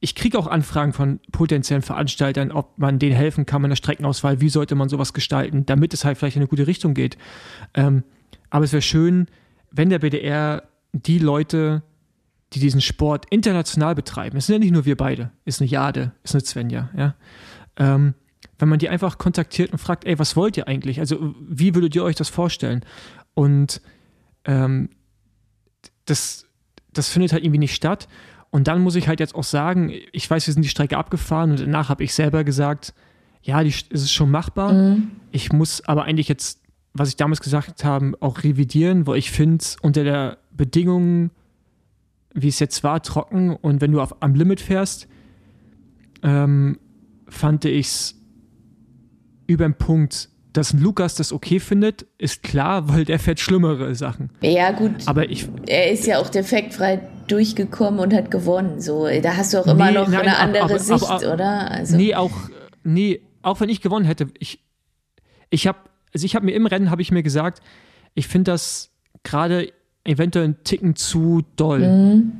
Ich 0.00 0.14
kriege 0.14 0.38
auch 0.38 0.46
Anfragen 0.46 0.92
von 0.92 1.20
potenziellen 1.30 1.82
Veranstaltern, 1.82 2.52
ob 2.52 2.78
man 2.78 2.98
denen 2.98 3.14
helfen 3.14 3.46
kann 3.46 3.62
mit 3.62 3.70
der 3.70 3.76
Streckenauswahl, 3.76 4.40
wie 4.40 4.48
sollte 4.48 4.74
man 4.74 4.88
sowas 4.88 5.12
gestalten, 5.12 5.66
damit 5.66 5.92
es 5.92 6.04
halt 6.04 6.18
vielleicht 6.18 6.36
in 6.36 6.42
eine 6.42 6.48
gute 6.48 6.66
Richtung 6.66 6.94
geht. 6.94 7.18
Ähm, 7.74 8.02
aber 8.50 8.64
es 8.64 8.72
wäre 8.72 8.82
schön, 8.82 9.26
wenn 9.70 9.90
der 9.90 9.98
BDR 9.98 10.62
die 10.92 11.18
Leute, 11.18 11.82
die 12.54 12.60
diesen 12.60 12.80
Sport 12.80 13.26
international 13.30 13.94
betreiben, 13.94 14.38
es 14.38 14.46
sind 14.46 14.54
ja 14.54 14.58
nicht 14.60 14.72
nur 14.72 14.86
wir 14.86 14.96
beide, 14.96 15.32
ist 15.44 15.60
eine 15.60 15.68
Jade, 15.68 16.12
ist 16.22 16.34
eine 16.34 16.44
Svenja, 16.44 16.88
ja, 16.96 17.14
ähm, 17.78 18.14
wenn 18.58 18.68
man 18.68 18.78
die 18.78 18.88
einfach 18.88 19.18
kontaktiert 19.18 19.72
und 19.72 19.78
fragt, 19.78 20.04
ey, 20.04 20.18
was 20.18 20.36
wollt 20.36 20.56
ihr 20.56 20.68
eigentlich? 20.68 21.00
Also, 21.00 21.34
wie 21.40 21.74
würdet 21.74 21.94
ihr 21.94 22.04
euch 22.04 22.16
das 22.16 22.28
vorstellen? 22.28 22.84
Und 23.34 23.80
ähm, 24.44 24.90
das, 26.04 26.46
das 26.92 27.08
findet 27.08 27.32
halt 27.32 27.44
irgendwie 27.44 27.58
nicht 27.60 27.74
statt. 27.74 28.08
Und 28.50 28.66
dann 28.66 28.80
muss 28.80 28.96
ich 28.96 29.08
halt 29.08 29.20
jetzt 29.20 29.34
auch 29.34 29.44
sagen, 29.44 29.92
ich 30.12 30.28
weiß, 30.28 30.46
wir 30.46 30.54
sind 30.54 30.62
die 30.62 30.70
Strecke 30.70 30.96
abgefahren 30.96 31.50
und 31.52 31.60
danach 31.60 31.88
habe 31.88 32.02
ich 32.02 32.14
selber 32.14 32.44
gesagt, 32.44 32.94
ja, 33.42 33.62
die, 33.62 33.68
es 33.68 33.84
ist 33.90 34.12
schon 34.12 34.30
machbar. 34.30 34.72
Ich 35.30 35.52
muss 35.52 35.86
aber 35.86 36.04
eigentlich 36.04 36.28
jetzt, 36.28 36.62
was 36.94 37.10
ich 37.10 37.16
damals 37.16 37.40
gesagt 37.40 37.84
habe, 37.84 38.14
auch 38.20 38.42
revidieren, 38.42 39.06
weil 39.06 39.18
ich 39.18 39.30
finde, 39.30 39.64
unter 39.82 40.02
der 40.02 40.38
Bedingung, 40.50 41.30
wie 42.34 42.48
es 42.48 42.58
jetzt 42.58 42.82
war, 42.82 43.02
trocken 43.02 43.54
und 43.54 43.80
wenn 43.80 43.92
du 43.92 44.00
auf, 44.00 44.22
am 44.22 44.34
Limit 44.34 44.60
fährst, 44.60 45.08
ähm, 46.22 46.78
fand 47.28 47.64
ich 47.64 47.86
es 47.86 48.14
über 49.46 49.64
den 49.66 49.74
Punkt, 49.74 50.28
dass 50.52 50.72
Lukas 50.72 51.14
das 51.14 51.32
okay 51.32 51.60
findet, 51.60 52.06
ist 52.18 52.42
klar, 52.42 52.88
weil 52.88 53.04
der 53.04 53.18
fährt 53.18 53.38
schlimmere 53.40 53.94
Sachen. 53.94 54.30
Ja, 54.40 54.72
gut. 54.72 54.92
Aber 55.06 55.28
ich, 55.30 55.48
er 55.66 55.90
ist 55.92 56.06
ja 56.06 56.18
auch 56.18 56.28
defektfrei 56.28 57.00
durchgekommen 57.28 58.00
und 58.00 58.12
hat 58.14 58.30
gewonnen. 58.30 58.80
So, 58.80 59.06
da 59.22 59.36
hast 59.36 59.52
du 59.54 59.58
auch 59.58 59.66
immer 59.66 59.86
Nee, 59.90 59.92
noch 59.98 60.08
nein, 60.08 60.20
eine 60.20 60.38
andere 60.38 60.64
aber- 60.64 60.78
Sicht, 60.78 61.04
aber- 61.08 61.32
oder? 61.34 61.70
Also, 61.70 61.96
Nee, 61.96 62.14
auch, 62.14 62.32
nee, 62.82 63.20
auch 63.42 63.60
wenn 63.60 63.68
ich 63.68 63.80
gewonnen 63.80 64.04
hätte, 64.06 64.26
ich, 64.38 64.60
ich 65.50 65.66
habe, 65.66 65.78
also 66.12 66.24
ich 66.24 66.34
habe 66.34 66.46
mir 66.46 66.52
im 66.52 66.66
Rennen, 66.66 66.90
habe 66.90 67.02
ich 67.02 67.10
mir 67.12 67.22
gesagt, 67.22 67.60
ich 68.14 68.26
finde 68.26 68.50
das 68.52 68.90
gerade 69.22 69.70
eventuell 70.04 70.46
einen 70.46 70.64
Ticken 70.64 70.96
zu 70.96 71.42
doll. 71.56 71.80
Mhm. 71.86 72.32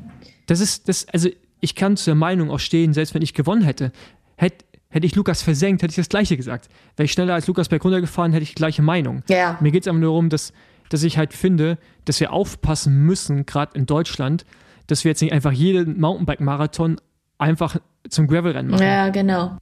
Das 0.47 0.61
ist, 0.61 0.89
das, 0.89 1.07
also 1.09 1.29
ich 1.61 1.75
kann 1.75 1.97
zu 1.97 2.07
der 2.07 2.15
Meinung 2.15 2.51
auch 2.51 2.61
stehen, 2.61 2.95
selbst 2.95 3.15
wenn 3.15 3.23
ich 3.23 3.35
gewonnen 3.35 3.63
hätte, 3.63 3.93
hätte 4.37 4.65
hätte 4.91 5.07
ich 5.07 5.15
Lukas 5.15 5.43
versenkt, 5.43 5.83
hätte 5.83 5.91
ich 5.93 5.97
das 5.97 6.09
Gleiche 6.09 6.37
gesagt. 6.37 6.69
Wäre 6.97 7.05
ich 7.05 7.13
schneller 7.13 7.35
als 7.35 7.47
Lukas 7.47 7.69
Berg 7.69 7.85
runtergefahren, 7.85 8.33
hätte 8.33 8.43
ich 8.43 8.51
die 8.51 8.55
gleiche 8.55 8.83
Meinung. 8.83 9.23
Ja. 9.29 9.57
Mir 9.61 9.71
geht 9.73 9.83
es 9.85 9.89
einfach 9.89 10.01
nur 10.01 10.11
darum, 10.11 10.29
dass, 10.31 10.53
dass 10.89 11.03
ich 11.03 11.19
halt 11.19 11.33
finde, 11.35 11.79
dass 12.07 12.21
wir 12.21 12.33
aufpassen 12.33 12.97
müssen, 13.05 13.45
gerade 13.47 13.77
in 13.79 13.87
Deutschland, 13.87 14.45
dass 14.87 15.05
wir 15.05 15.11
jetzt 15.11 15.21
nicht 15.21 15.33
einfach 15.33 15.53
jeden 15.53 16.01
Mountainbike-Marathon 16.01 17.01
einfach 17.37 17.77
zum 18.09 18.27
Gravel-Rennen 18.27 18.71
machen. 18.71 18.83
ja, 18.83 19.11
genau. 19.11 19.59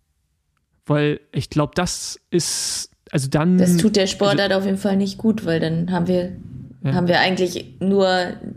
Weil 0.86 1.20
ich 1.32 1.50
glaube, 1.50 1.72
das 1.74 2.20
ist, 2.30 2.90
also 3.10 3.28
dann. 3.28 3.58
Das 3.58 3.76
tut 3.76 3.96
der 3.96 4.06
Sportart 4.06 4.52
auf 4.52 4.64
jeden 4.64 4.78
Fall 4.78 4.96
nicht 4.96 5.18
gut, 5.18 5.44
weil 5.44 5.58
dann 5.58 5.90
haben 5.90 6.06
wir, 6.06 6.36
Ja. 6.84 6.94
haben 6.94 7.08
wir 7.08 7.18
eigentlich 7.18 7.74
nur 7.80 8.08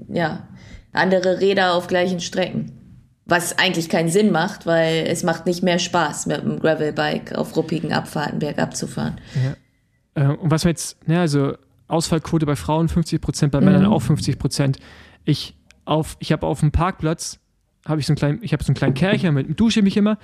ja, 0.09 0.47
andere 0.93 1.39
Räder 1.39 1.73
auf 1.73 1.87
gleichen 1.87 2.19
Strecken. 2.19 2.71
Was 3.29 3.57
eigentlich 3.57 3.89
keinen 3.89 4.09
Sinn 4.09 4.31
macht, 4.31 4.65
weil 4.65 5.05
es 5.07 5.23
macht 5.23 5.45
nicht 5.45 5.63
mehr 5.63 5.79
Spaß, 5.79 6.25
mit 6.25 6.41
einem 6.41 6.59
Gravelbike 6.59 7.35
auf 7.35 7.55
ruppigen 7.55 7.93
Abfahrten 7.93 8.39
bergab 8.39 8.75
zu 8.75 8.87
fahren. 8.87 9.19
Äh, 10.15 10.25
und 10.27 10.51
was 10.51 10.65
wir 10.65 10.71
jetzt, 10.71 11.07
ne, 11.07 11.19
also 11.19 11.53
Ausfallquote 11.87 12.45
bei 12.45 12.55
Frauen 12.55 12.87
50 12.89 13.21
Prozent, 13.21 13.51
bei 13.51 13.61
Männern 13.61 13.85
auch 13.85 14.01
50 14.01 14.37
Prozent. 14.39 14.77
Ich 15.25 15.55
auf, 15.85 16.17
ich 16.19 16.31
habe 16.31 16.45
auf 16.45 16.59
dem 16.59 16.71
Parkplatz, 16.71 17.39
habe 17.85 17.99
ich 17.99 18.05
so 18.07 18.11
einen 18.11 18.17
kleinen, 18.17 18.39
ich 18.43 18.53
habe 18.53 18.63
so 18.63 18.69
einen 18.69 18.75
kleinen 18.75 18.93
Kercher 18.93 19.31
mit, 19.31 19.59
dusche 19.59 19.81
mich 19.81 19.97
immer. 19.97 20.17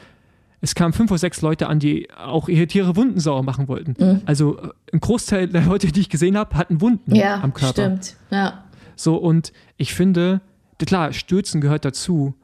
Es 0.61 0.73
kamen 0.73 0.93
fünf 0.93 1.11
oder 1.11 1.17
sechs 1.19 1.41
Leute 1.41 1.67
an, 1.67 1.79
die 1.79 2.09
auch 2.11 2.49
ihre 2.49 2.65
Tiere 2.65 2.95
Wunden 2.95 3.19
sauer 3.19 3.43
machen 3.43 3.67
wollten. 3.67 4.21
Also 4.25 4.57
äh, 4.57 4.69
ein 4.93 4.99
Großteil 4.99 5.47
der 5.47 5.61
Leute, 5.65 5.91
die 5.91 5.99
ich 5.99 6.09
gesehen 6.09 6.37
habe, 6.37 6.55
hatten 6.55 6.81
Wunden 6.81 7.13
Ja, 7.13 7.41
am 7.41 7.53
Körper. 7.53 7.73
stimmt. 7.73 8.15
Ja. 8.31 8.63
So, 8.95 9.17
und 9.17 9.51
ich 9.77 9.93
finde, 9.93 10.41
klar, 10.85 11.13
Stürzen 11.13 11.61
gehört 11.61 11.83
dazu. 11.85 12.35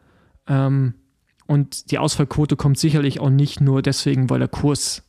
Ähm, 0.48 0.96
und 1.48 1.92
die 1.92 1.98
Ausfallquote 2.00 2.56
kommt 2.56 2.78
sicherlich 2.78 3.20
auch 3.20 3.30
nicht 3.30 3.62
nur 3.62 3.82
deswegen, 3.82 4.30
weil 4.30 4.40
der 4.40 4.48
Kurs 4.48 5.04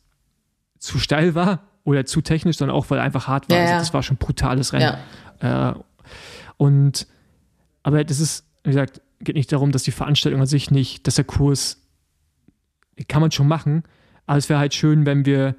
zu 0.77 0.99
steil 0.99 1.35
war 1.35 1.63
oder 1.83 2.05
zu 2.05 2.21
technisch, 2.21 2.57
sondern 2.57 2.75
auch, 2.75 2.89
weil 2.89 2.99
er 2.99 3.03
einfach 3.03 3.27
hart 3.27 3.49
war. 3.49 3.57
Ja, 3.57 3.63
Also 3.63 3.73
ja. 3.73 3.79
das 3.79 3.93
war 3.93 4.03
schon 4.03 4.15
ein 4.15 4.19
brutales 4.19 4.73
Rennen. 4.73 4.97
Ja. 5.41 5.71
Äh, 5.71 5.75
und, 6.57 7.07
aber 7.81 8.03
das 8.03 8.19
ist, 8.19 8.45
wie 8.63 8.71
gesagt, 8.71 9.01
geht 9.21 9.35
nicht 9.35 9.51
darum, 9.51 9.71
dass 9.71 9.83
die 9.83 9.91
Veranstaltung 9.91 10.41
an 10.41 10.47
sich 10.47 10.71
nicht, 10.71 11.07
dass 11.07 11.15
der 11.15 11.25
Kurs, 11.25 11.81
kann 13.07 13.21
man 13.21 13.31
schon 13.31 13.47
machen, 13.47 13.83
aber 14.25 14.37
es 14.37 14.49
wäre 14.49 14.59
halt 14.59 14.73
schön, 14.73 15.05
wenn 15.05 15.25
wir 15.25 15.55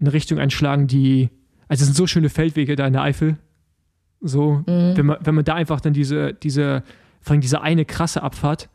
eine 0.00 0.12
Richtung 0.12 0.38
einschlagen, 0.38 0.86
die, 0.86 1.30
also 1.68 1.82
es 1.82 1.86
sind 1.86 1.96
so 1.96 2.06
schöne 2.06 2.28
Feldwege 2.28 2.76
da 2.76 2.86
in 2.86 2.92
der 2.92 3.02
Eifel, 3.02 3.38
So, 4.20 4.62
mhm. 4.66 4.96
wenn, 4.96 5.06
man, 5.06 5.18
wenn 5.20 5.34
man 5.34 5.44
da 5.44 5.54
einfach 5.54 5.80
dann 5.80 5.92
diese, 5.92 6.34
diese, 6.34 6.82
vor 7.20 7.32
allem 7.32 7.40
diese 7.40 7.62
eine 7.62 7.84
krasse 7.84 8.22
Abfahrt, 8.22 8.68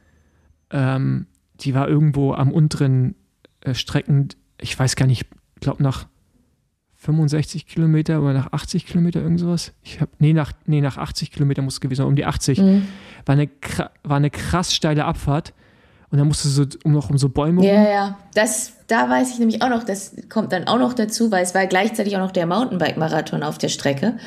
ähm, 0.72 1.28
die 1.60 1.74
war 1.74 1.88
irgendwo 1.88 2.34
am 2.34 2.52
unteren 2.52 3.16
äh, 3.62 3.74
Strecken, 3.74 4.30
ich 4.60 4.78
weiß 4.78 4.96
gar 4.96 5.06
nicht, 5.06 5.26
ich 5.56 5.62
glaube 5.62 5.84
nach 5.84 6.08
65 6.96 7.68
Kilometer 7.68 8.22
oder 8.22 8.34
nach 8.34 8.52
80 8.52 8.88
Kilometer, 8.88 9.22
irgend 9.22 9.40
sowas. 9.40 9.74
Ich 9.84 10.02
habe, 10.02 10.12
nee, 10.18 10.34
nach, 10.34 10.54
nee, 10.66 10.82
nach 10.82 10.98
80 10.98 11.32
Kilometer 11.32 11.62
muss 11.62 11.76
es 11.76 11.82
gewesen 11.82 12.00
sein, 12.00 12.08
um 12.08 12.16
die 12.16 12.26
80. 12.26 12.60
Mhm. 12.60 12.88
War, 13.26 13.34
eine, 13.34 13.50
war 14.04 14.18
eine 14.18 14.32
krass 14.32 14.74
steile 14.74 15.06
Abfahrt. 15.06 15.54
Und 16.10 16.20
dann 16.20 16.28
musste 16.28 16.48
so 16.48 16.66
um 16.84 16.94
noch 16.94 17.10
um 17.10 17.18
so 17.18 17.30
Bäume 17.30 17.66
Ja, 17.66 17.76
rum. 17.76 17.88
ja. 17.92 18.18
Das, 18.36 18.74
da 18.88 19.10
weiß 19.10 19.34
ich 19.34 19.40
nämlich 19.40 19.62
auch 19.62 19.70
noch, 19.70 19.84
das 19.84 20.16
kommt 20.30 20.54
dann 20.54 20.66
auch 20.66 20.80
noch 20.80 20.94
dazu, 20.94 21.32
weil 21.32 21.44
es 21.44 21.54
war 21.54 21.66
gleichzeitig 21.68 22.16
auch 22.16 22.22
noch 22.22 22.32
der 22.32 22.46
Mountainbike-Marathon 22.46 23.44
auf 23.44 23.58
der 23.58 23.70
Strecke. 23.70 24.18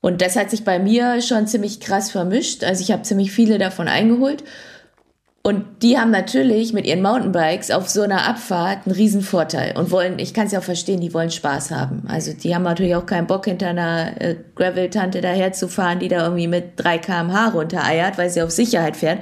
Und 0.00 0.22
das 0.22 0.36
hat 0.36 0.50
sich 0.50 0.64
bei 0.64 0.78
mir 0.78 1.20
schon 1.20 1.46
ziemlich 1.46 1.80
krass 1.80 2.10
vermischt. 2.10 2.64
Also 2.64 2.82
ich 2.82 2.92
habe 2.92 3.02
ziemlich 3.02 3.32
viele 3.32 3.58
davon 3.58 3.88
eingeholt. 3.88 4.44
Und 5.42 5.64
die 5.82 5.96
haben 5.96 6.10
natürlich 6.10 6.72
mit 6.72 6.84
ihren 6.84 7.00
Mountainbikes 7.00 7.70
auf 7.70 7.88
so 7.88 8.02
einer 8.02 8.28
Abfahrt 8.28 8.86
einen 8.86 8.94
riesen 8.94 9.22
Vorteil 9.22 9.78
und 9.78 9.90
wollen, 9.90 10.18
ich 10.18 10.34
kann 10.34 10.46
es 10.46 10.52
ja 10.52 10.58
auch 10.58 10.64
verstehen, 10.64 11.00
die 11.00 11.14
wollen 11.14 11.30
Spaß 11.30 11.70
haben. 11.70 12.02
Also 12.08 12.32
die 12.32 12.54
haben 12.54 12.64
natürlich 12.64 12.96
auch 12.96 13.06
keinen 13.06 13.26
Bock 13.26 13.46
hinter 13.46 13.68
einer 13.68 14.20
äh, 14.20 14.36
Gravel-Tante 14.56 15.20
daherzufahren, 15.20 16.00
die 16.00 16.08
da 16.08 16.24
irgendwie 16.24 16.48
mit 16.48 16.72
3 16.76 16.98
kmh 16.98 17.48
runtereiert, 17.50 18.18
weil 18.18 18.28
sie 18.28 18.42
auf 18.42 18.50
Sicherheit 18.50 18.96
fährt. 18.96 19.20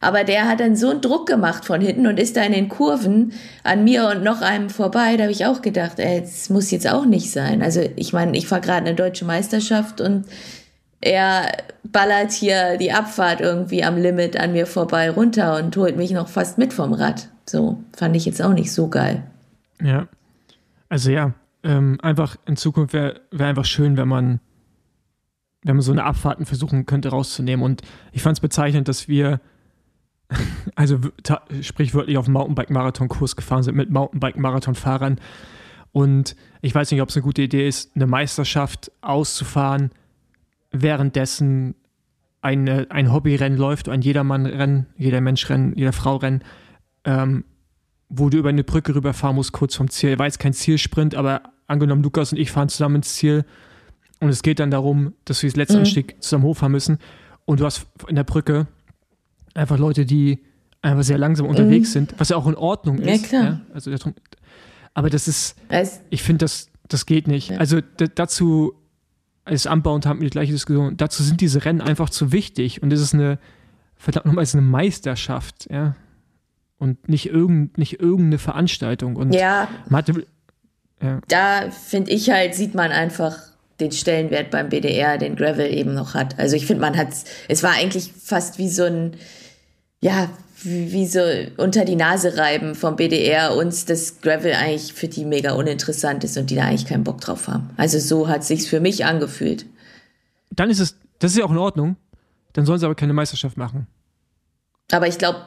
Aber 0.00 0.22
der 0.22 0.48
hat 0.48 0.60
dann 0.60 0.76
so 0.76 0.90
einen 0.90 1.00
Druck 1.00 1.26
gemacht 1.26 1.64
von 1.64 1.80
hinten 1.80 2.06
und 2.06 2.20
ist 2.20 2.36
da 2.36 2.42
in 2.42 2.52
den 2.52 2.68
Kurven 2.68 3.32
an 3.64 3.82
mir 3.82 4.08
und 4.08 4.22
noch 4.22 4.42
einem 4.42 4.70
vorbei. 4.70 5.16
Da 5.16 5.24
habe 5.24 5.32
ich 5.32 5.44
auch 5.44 5.60
gedacht, 5.60 5.98
ey, 5.98 6.20
das 6.20 6.50
muss 6.50 6.70
jetzt 6.70 6.88
auch 6.88 7.04
nicht 7.04 7.32
sein. 7.32 7.62
Also 7.62 7.82
ich 7.96 8.12
meine, 8.12 8.36
ich 8.36 8.46
fahre 8.46 8.60
gerade 8.60 8.86
eine 8.86 8.94
deutsche 8.94 9.24
Meisterschaft 9.24 10.00
und 10.00 10.26
er 11.00 11.52
ballert 11.84 12.32
hier 12.32 12.76
die 12.76 12.92
Abfahrt 12.92 13.40
irgendwie 13.40 13.84
am 13.84 13.96
Limit 13.96 14.36
an 14.36 14.52
mir 14.52 14.66
vorbei 14.66 15.10
runter 15.10 15.56
und 15.56 15.76
holt 15.76 15.96
mich 15.96 16.10
noch 16.10 16.28
fast 16.28 16.58
mit 16.58 16.72
vom 16.72 16.92
Rad. 16.92 17.28
So 17.46 17.82
fand 17.96 18.16
ich 18.16 18.26
jetzt 18.26 18.42
auch 18.42 18.52
nicht 18.52 18.72
so 18.72 18.88
geil. 18.88 19.22
Ja, 19.82 20.08
also 20.88 21.10
ja, 21.10 21.34
ähm, 21.62 21.98
einfach 22.02 22.36
in 22.46 22.56
Zukunft 22.56 22.92
wäre 22.92 23.20
wär 23.30 23.46
einfach 23.46 23.64
schön, 23.64 23.96
wenn 23.96 24.08
man, 24.08 24.40
wenn 25.62 25.76
man 25.76 25.82
so 25.82 25.92
eine 25.92 26.04
Abfahrten 26.04 26.46
versuchen 26.46 26.86
könnte 26.86 27.10
rauszunehmen. 27.10 27.64
Und 27.64 27.82
ich 28.12 28.22
fand 28.22 28.36
es 28.36 28.40
bezeichnend, 28.40 28.88
dass 28.88 29.08
wir 29.08 29.40
also 30.74 30.98
sprichwörtlich 31.62 32.18
auf 32.18 32.26
dem 32.26 32.34
Mountainbike-Marathon-Kurs 32.34 33.36
gefahren 33.36 33.62
sind 33.62 33.76
mit 33.76 33.90
Mountainbike-Marathon-Fahrern. 33.90 35.20
Und 35.92 36.36
ich 36.60 36.74
weiß 36.74 36.90
nicht, 36.90 37.00
ob 37.00 37.08
es 37.08 37.16
eine 37.16 37.22
gute 37.22 37.42
Idee 37.42 37.66
ist, 37.66 37.96
eine 37.96 38.06
Meisterschaft 38.06 38.92
auszufahren, 39.00 39.90
währenddessen 40.70 41.74
eine, 42.40 42.86
ein 42.90 43.12
Hobbyrennen 43.12 43.58
läuft, 43.58 43.88
ein 43.88 44.00
Jedermann-Rennen, 44.00 44.86
jeder 44.96 45.20
Mensch-Rennen, 45.20 45.74
jeder 45.76 45.92
Frau-Rennen, 45.92 46.42
ähm, 47.04 47.44
wo 48.08 48.30
du 48.30 48.38
über 48.38 48.48
eine 48.48 48.64
Brücke 48.64 48.94
rüberfahren 48.94 49.36
musst, 49.36 49.52
kurz 49.52 49.74
vom 49.74 49.90
Ziel. 49.90 50.18
War 50.18 50.26
jetzt 50.26 50.38
kein 50.38 50.52
Zielsprint, 50.52 51.14
aber 51.14 51.42
angenommen, 51.66 52.02
Lukas 52.02 52.32
und 52.32 52.38
ich 52.38 52.50
fahren 52.50 52.68
zusammen 52.68 52.96
ins 52.96 53.14
Ziel 53.14 53.44
und 54.20 54.28
es 54.30 54.42
geht 54.42 54.60
dann 54.60 54.70
darum, 54.70 55.14
dass 55.24 55.42
wir 55.42 55.50
das 55.50 55.56
letzte 55.56 55.74
mhm. 55.74 55.80
Anstieg 55.80 56.22
zusammen 56.22 56.44
hochfahren 56.44 56.72
müssen 56.72 56.98
und 57.44 57.60
du 57.60 57.64
hast 57.64 57.86
in 58.08 58.16
der 58.16 58.24
Brücke 58.24 58.66
einfach 59.54 59.78
Leute, 59.78 60.06
die 60.06 60.40
einfach 60.80 61.02
sehr 61.02 61.18
langsam 61.18 61.46
unterwegs 61.46 61.90
mhm. 61.90 61.92
sind, 61.92 62.14
was 62.18 62.30
ja 62.30 62.36
auch 62.36 62.46
in 62.46 62.54
Ordnung 62.54 62.98
ist. 62.98 63.22
Ja, 63.22 63.28
klar. 63.28 63.44
Ja? 63.44 63.60
Also, 63.74 63.90
aber 64.94 65.10
das 65.10 65.28
ist, 65.28 65.56
ich 66.10 66.22
finde, 66.22 66.44
das, 66.44 66.70
das 66.88 67.06
geht 67.06 67.28
nicht. 67.28 67.50
Ja. 67.50 67.58
Also 67.58 67.80
dazu, 68.14 68.74
als 69.48 69.66
Anbauend 69.66 70.06
haben 70.06 70.20
wir 70.20 70.26
die 70.26 70.32
gleiche 70.32 70.52
Diskussion, 70.52 70.96
dazu 70.96 71.22
sind 71.22 71.40
diese 71.40 71.64
Rennen 71.64 71.80
einfach 71.80 72.10
zu 72.10 72.32
wichtig 72.32 72.82
und 72.82 72.92
es 72.92 73.00
ist 73.00 73.14
eine, 73.14 73.38
verdammt 73.96 74.26
nochmal, 74.26 74.46
eine 74.52 74.62
Meisterschaft, 74.62 75.68
ja. 75.70 75.96
Und 76.78 77.08
nicht, 77.08 77.26
irgend, 77.26 77.76
nicht 77.76 78.00
irgendeine 78.00 78.38
Veranstaltung. 78.38 79.16
Und 79.16 79.34
ja. 79.34 79.68
Hatte, 79.90 80.24
ja. 81.02 81.20
Da 81.26 81.70
finde 81.70 82.12
ich 82.12 82.30
halt, 82.30 82.54
sieht 82.54 82.74
man 82.74 82.92
einfach 82.92 83.36
den 83.80 83.92
Stellenwert 83.92 84.50
beim 84.50 84.68
BDR, 84.68 85.18
den 85.18 85.36
Gravel 85.36 85.72
eben 85.72 85.94
noch 85.94 86.14
hat. 86.14 86.38
Also 86.38 86.56
ich 86.56 86.66
finde, 86.66 86.82
man 86.82 86.96
hat 86.96 87.08
es 87.48 87.62
war 87.62 87.72
eigentlich 87.72 88.12
fast 88.12 88.58
wie 88.58 88.68
so 88.68 88.84
ein, 88.84 89.16
ja, 90.00 90.28
wie, 90.62 90.92
wie 90.92 91.06
so 91.06 91.20
unter 91.56 91.84
die 91.84 91.96
Nase 91.96 92.36
reiben 92.36 92.74
vom 92.74 92.96
BDR 92.96 93.54
uns 93.56 93.84
das 93.84 94.20
Gravel 94.20 94.52
eigentlich 94.52 94.92
für 94.92 95.08
die 95.08 95.24
mega 95.24 95.52
uninteressant 95.52 96.24
ist 96.24 96.36
und 96.36 96.50
die 96.50 96.56
da 96.56 96.64
eigentlich 96.64 96.86
keinen 96.86 97.04
Bock 97.04 97.20
drauf 97.20 97.48
haben. 97.48 97.70
Also 97.76 97.98
so 97.98 98.28
hat 98.28 98.44
sich's 98.44 98.66
für 98.66 98.80
mich 98.80 99.04
angefühlt. 99.04 99.66
Dann 100.50 100.70
ist 100.70 100.80
es, 100.80 100.96
das 101.18 101.32
ist 101.32 101.38
ja 101.38 101.44
auch 101.44 101.50
in 101.50 101.58
Ordnung. 101.58 101.96
Dann 102.52 102.66
sollen 102.66 102.78
sie 102.78 102.86
aber 102.86 102.94
keine 102.94 103.12
Meisterschaft 103.12 103.56
machen. 103.56 103.86
Aber 104.90 105.06
ich 105.06 105.18
glaube, 105.18 105.40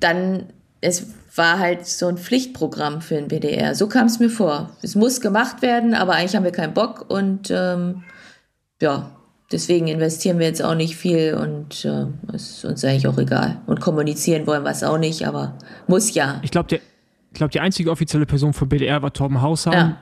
dann, 0.00 0.46
es 0.80 1.06
war 1.34 1.58
halt 1.58 1.86
so 1.86 2.06
ein 2.06 2.18
Pflichtprogramm 2.18 3.00
für 3.00 3.14
den 3.14 3.28
BDR. 3.28 3.74
So 3.74 3.88
kam 3.88 4.06
es 4.06 4.18
mir 4.18 4.30
vor. 4.30 4.76
Es 4.82 4.94
muss 4.94 5.20
gemacht 5.20 5.62
werden, 5.62 5.94
aber 5.94 6.14
eigentlich 6.14 6.34
haben 6.34 6.44
wir 6.44 6.52
keinen 6.52 6.74
Bock 6.74 7.08
und 7.08 7.50
ähm, 7.50 8.02
ja, 8.80 9.17
deswegen 9.50 9.88
investieren 9.88 10.38
wir 10.38 10.46
jetzt 10.46 10.62
auch 10.62 10.74
nicht 10.74 10.96
viel 10.96 11.34
und 11.34 11.84
äh, 11.84 12.06
ist 12.34 12.64
uns 12.64 12.84
eigentlich 12.84 13.08
auch 13.08 13.18
egal. 13.18 13.58
Und 13.66 13.80
kommunizieren 13.80 14.46
wollen 14.46 14.62
wir 14.62 14.70
es 14.70 14.82
auch 14.82 14.98
nicht, 14.98 15.26
aber 15.26 15.54
muss 15.86 16.14
ja. 16.14 16.40
Ich 16.42 16.50
glaube, 16.50 16.80
glaub, 17.32 17.50
die 17.50 17.60
einzige 17.60 17.90
offizielle 17.90 18.26
Person 18.26 18.52
von 18.52 18.68
BDR 18.68 19.02
war 19.02 19.12
Torben 19.12 19.40
Haushagen. 19.40 19.78
Ja. 19.78 19.96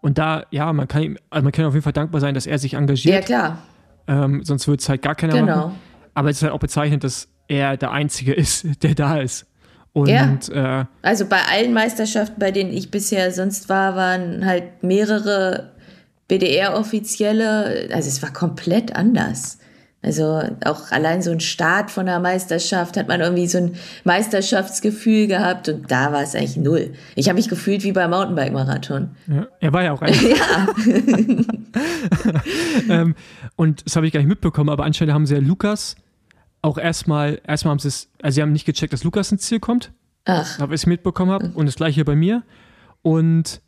Und 0.00 0.18
da, 0.18 0.44
ja, 0.50 0.72
man 0.72 0.86
kann, 0.86 1.02
ihm, 1.02 1.18
also 1.30 1.44
man 1.44 1.52
kann 1.52 1.64
auf 1.64 1.74
jeden 1.74 1.82
Fall 1.82 1.92
dankbar 1.92 2.20
sein, 2.20 2.34
dass 2.34 2.46
er 2.46 2.58
sich 2.58 2.74
engagiert. 2.74 3.14
Ja, 3.14 3.20
klar. 3.20 3.58
Ähm, 4.06 4.44
sonst 4.44 4.68
würde 4.68 4.80
es 4.80 4.88
halt 4.88 5.00
gar 5.00 5.14
keiner 5.14 5.32
genau. 5.32 5.56
machen. 5.56 5.74
Aber 6.12 6.30
es 6.30 6.36
ist 6.36 6.42
halt 6.42 6.52
auch 6.52 6.58
bezeichnend, 6.58 7.04
dass 7.04 7.28
er 7.48 7.76
der 7.76 7.90
Einzige 7.90 8.32
ist, 8.34 8.82
der 8.82 8.94
da 8.94 9.18
ist. 9.18 9.46
Und, 9.94 10.08
ja. 10.08 10.80
Äh, 10.80 10.84
also 11.02 11.24
bei 11.26 11.40
allen 11.50 11.72
Meisterschaften, 11.72 12.38
bei 12.38 12.50
denen 12.50 12.72
ich 12.72 12.90
bisher 12.90 13.30
sonst 13.30 13.68
war, 13.68 13.94
waren 13.94 14.44
halt 14.44 14.82
mehrere 14.82 15.73
BDR-Offizielle. 16.28 17.88
Also 17.92 18.08
es 18.08 18.22
war 18.22 18.32
komplett 18.32 18.94
anders. 18.96 19.58
Also 20.02 20.42
auch 20.66 20.90
allein 20.90 21.22
so 21.22 21.30
ein 21.30 21.40
Start 21.40 21.90
von 21.90 22.04
der 22.04 22.20
Meisterschaft 22.20 22.98
hat 22.98 23.08
man 23.08 23.22
irgendwie 23.22 23.46
so 23.46 23.56
ein 23.56 23.76
Meisterschaftsgefühl 24.04 25.28
gehabt 25.28 25.70
und 25.70 25.90
da 25.90 26.12
war 26.12 26.22
es 26.22 26.34
eigentlich 26.34 26.58
null. 26.58 26.92
Ich 27.14 27.28
habe 27.28 27.36
mich 27.36 27.48
gefühlt 27.48 27.84
wie 27.84 27.92
beim 27.92 28.10
Mountainbike-Marathon. 28.10 29.16
Ja, 29.28 29.46
er 29.60 29.72
war 29.72 29.82
ja 29.82 29.92
auch 29.92 30.02
ein. 30.02 30.14
ja. 30.28 30.68
ähm, 33.00 33.14
und 33.56 33.86
das 33.86 33.96
habe 33.96 34.06
ich 34.06 34.12
gar 34.12 34.20
nicht 34.20 34.28
mitbekommen, 34.28 34.68
aber 34.68 34.84
anscheinend 34.84 35.14
haben 35.14 35.24
sie 35.24 35.36
ja 35.36 35.40
Lukas 35.40 35.96
auch 36.64 36.78
erstmal, 36.78 37.40
erstmal 37.46 37.72
haben 37.72 37.78
sie 37.78 37.88
es, 37.88 38.08
also 38.22 38.36
sie 38.36 38.42
haben 38.42 38.52
nicht 38.52 38.64
gecheckt, 38.64 38.92
dass 38.92 39.04
Lukas 39.04 39.30
ins 39.30 39.42
Ziel 39.42 39.60
kommt. 39.60 39.92
Ach. 40.24 40.58
Aber 40.58 40.74
ich 40.74 40.86
mitbekommen 40.86 41.30
habe. 41.30 41.50
Und 41.54 41.66
das 41.66 41.76
gleiche 41.76 42.04
bei 42.04 42.16
mir. 42.16 42.42
Und 43.02 43.60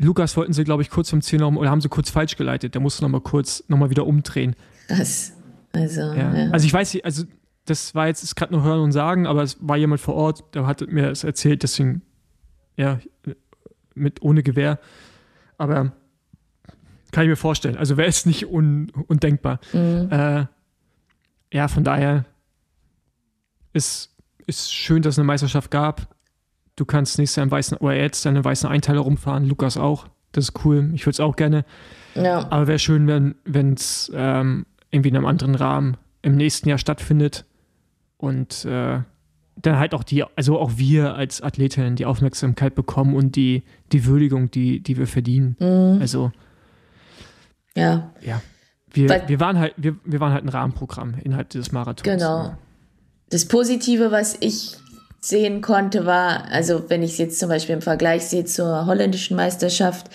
Lukas 0.00 0.34
wollten 0.36 0.54
sie, 0.54 0.64
glaube 0.64 0.82
ich, 0.82 0.88
kurz 0.88 1.10
vom 1.10 1.20
Ziel 1.20 1.40
noch, 1.40 1.54
oder 1.54 1.70
haben 1.70 1.82
sie 1.82 1.90
kurz 1.90 2.08
falsch 2.10 2.36
geleitet. 2.36 2.74
Der 2.74 2.80
musste 2.80 3.02
nochmal 3.02 3.20
kurz, 3.20 3.62
nochmal 3.68 3.90
wieder 3.90 4.06
umdrehen. 4.06 4.56
Das, 4.88 5.32
also, 5.72 6.00
ja. 6.00 6.34
Ja. 6.34 6.50
Also 6.50 6.66
ich 6.66 6.72
weiß 6.72 6.94
nicht, 6.94 7.04
also 7.04 7.24
das 7.66 7.94
war 7.94 8.06
jetzt, 8.06 8.34
gerade 8.34 8.54
nur 8.54 8.64
hören 8.64 8.80
und 8.80 8.92
sagen, 8.92 9.26
aber 9.26 9.42
es 9.42 9.58
war 9.60 9.76
jemand 9.76 10.00
vor 10.00 10.14
Ort, 10.14 10.54
der 10.54 10.66
hat 10.66 10.80
mir 10.90 11.10
das 11.10 11.22
erzählt, 11.22 11.62
deswegen, 11.62 12.00
ja, 12.76 12.98
mit 13.94 14.22
ohne 14.22 14.42
Gewehr. 14.42 14.78
Aber 15.58 15.92
kann 17.12 17.24
ich 17.24 17.28
mir 17.28 17.36
vorstellen. 17.36 17.76
Also 17.76 17.98
wäre 17.98 18.08
es 18.08 18.24
nicht 18.24 18.46
un, 18.46 18.90
undenkbar. 19.06 19.60
Mhm. 19.74 20.08
Äh, 20.10 20.46
ja, 21.52 21.68
von 21.68 21.84
daher 21.84 22.24
ist, 23.74 24.16
ist 24.46 24.72
schön, 24.72 25.02
dass 25.02 25.14
es 25.14 25.18
eine 25.18 25.26
Meisterschaft 25.26 25.70
gab. 25.70 26.08
Du 26.80 26.86
kannst 26.86 27.18
nächstes 27.18 27.36
Jahr 27.36 27.44
im 27.44 27.50
weißen, 27.50 27.76
oder 27.76 27.94
jetzt 27.94 28.24
deine 28.24 28.42
weißen 28.42 28.66
Einteiler 28.66 29.00
rumfahren, 29.00 29.44
Lukas 29.44 29.76
auch. 29.76 30.06
Das 30.32 30.44
ist 30.44 30.64
cool. 30.64 30.90
Ich 30.94 31.02
würde 31.04 31.10
es 31.10 31.20
auch 31.20 31.36
gerne. 31.36 31.66
Ja. 32.14 32.50
Aber 32.50 32.68
wäre 32.68 32.78
schön, 32.78 33.34
wenn 33.44 33.74
es 33.74 34.10
ähm, 34.14 34.64
irgendwie 34.90 35.10
in 35.10 35.16
einem 35.16 35.26
anderen 35.26 35.56
Rahmen 35.56 35.98
im 36.22 36.36
nächsten 36.36 36.70
Jahr 36.70 36.78
stattfindet. 36.78 37.44
Und 38.16 38.64
äh, 38.64 39.00
dann 39.56 39.78
halt 39.78 39.92
auch 39.92 40.04
die, 40.04 40.24
also 40.36 40.58
auch 40.58 40.72
wir 40.76 41.16
als 41.16 41.42
Athletinnen 41.42 41.96
die 41.96 42.06
Aufmerksamkeit 42.06 42.74
bekommen 42.74 43.14
und 43.14 43.36
die, 43.36 43.62
die 43.92 44.06
Würdigung, 44.06 44.50
die, 44.50 44.82
die 44.82 44.96
wir 44.96 45.06
verdienen. 45.06 45.56
Mhm. 45.58 46.00
Also 46.00 46.32
ja. 47.76 48.10
Ja. 48.22 48.40
Wir, 48.90 49.10
Weil, 49.10 49.28
wir, 49.28 49.38
waren 49.38 49.58
halt, 49.58 49.74
wir, 49.76 49.96
wir 50.06 50.18
waren 50.20 50.32
halt 50.32 50.44
ein 50.44 50.48
Rahmenprogramm 50.48 51.16
innerhalb 51.22 51.50
dieses 51.50 51.72
Marathons. 51.72 52.04
Genau. 52.04 52.56
Das 53.28 53.46
Positive, 53.46 54.10
was 54.10 54.38
ich 54.40 54.79
sehen 55.20 55.60
konnte, 55.60 56.06
war, 56.06 56.50
also 56.50 56.88
wenn 56.88 57.02
ich 57.02 57.12
es 57.12 57.18
jetzt 57.18 57.38
zum 57.38 57.48
Beispiel 57.48 57.74
im 57.74 57.82
Vergleich 57.82 58.24
sehe 58.24 58.44
zur 58.44 58.86
holländischen 58.86 59.36
Meisterschaft, 59.36 60.10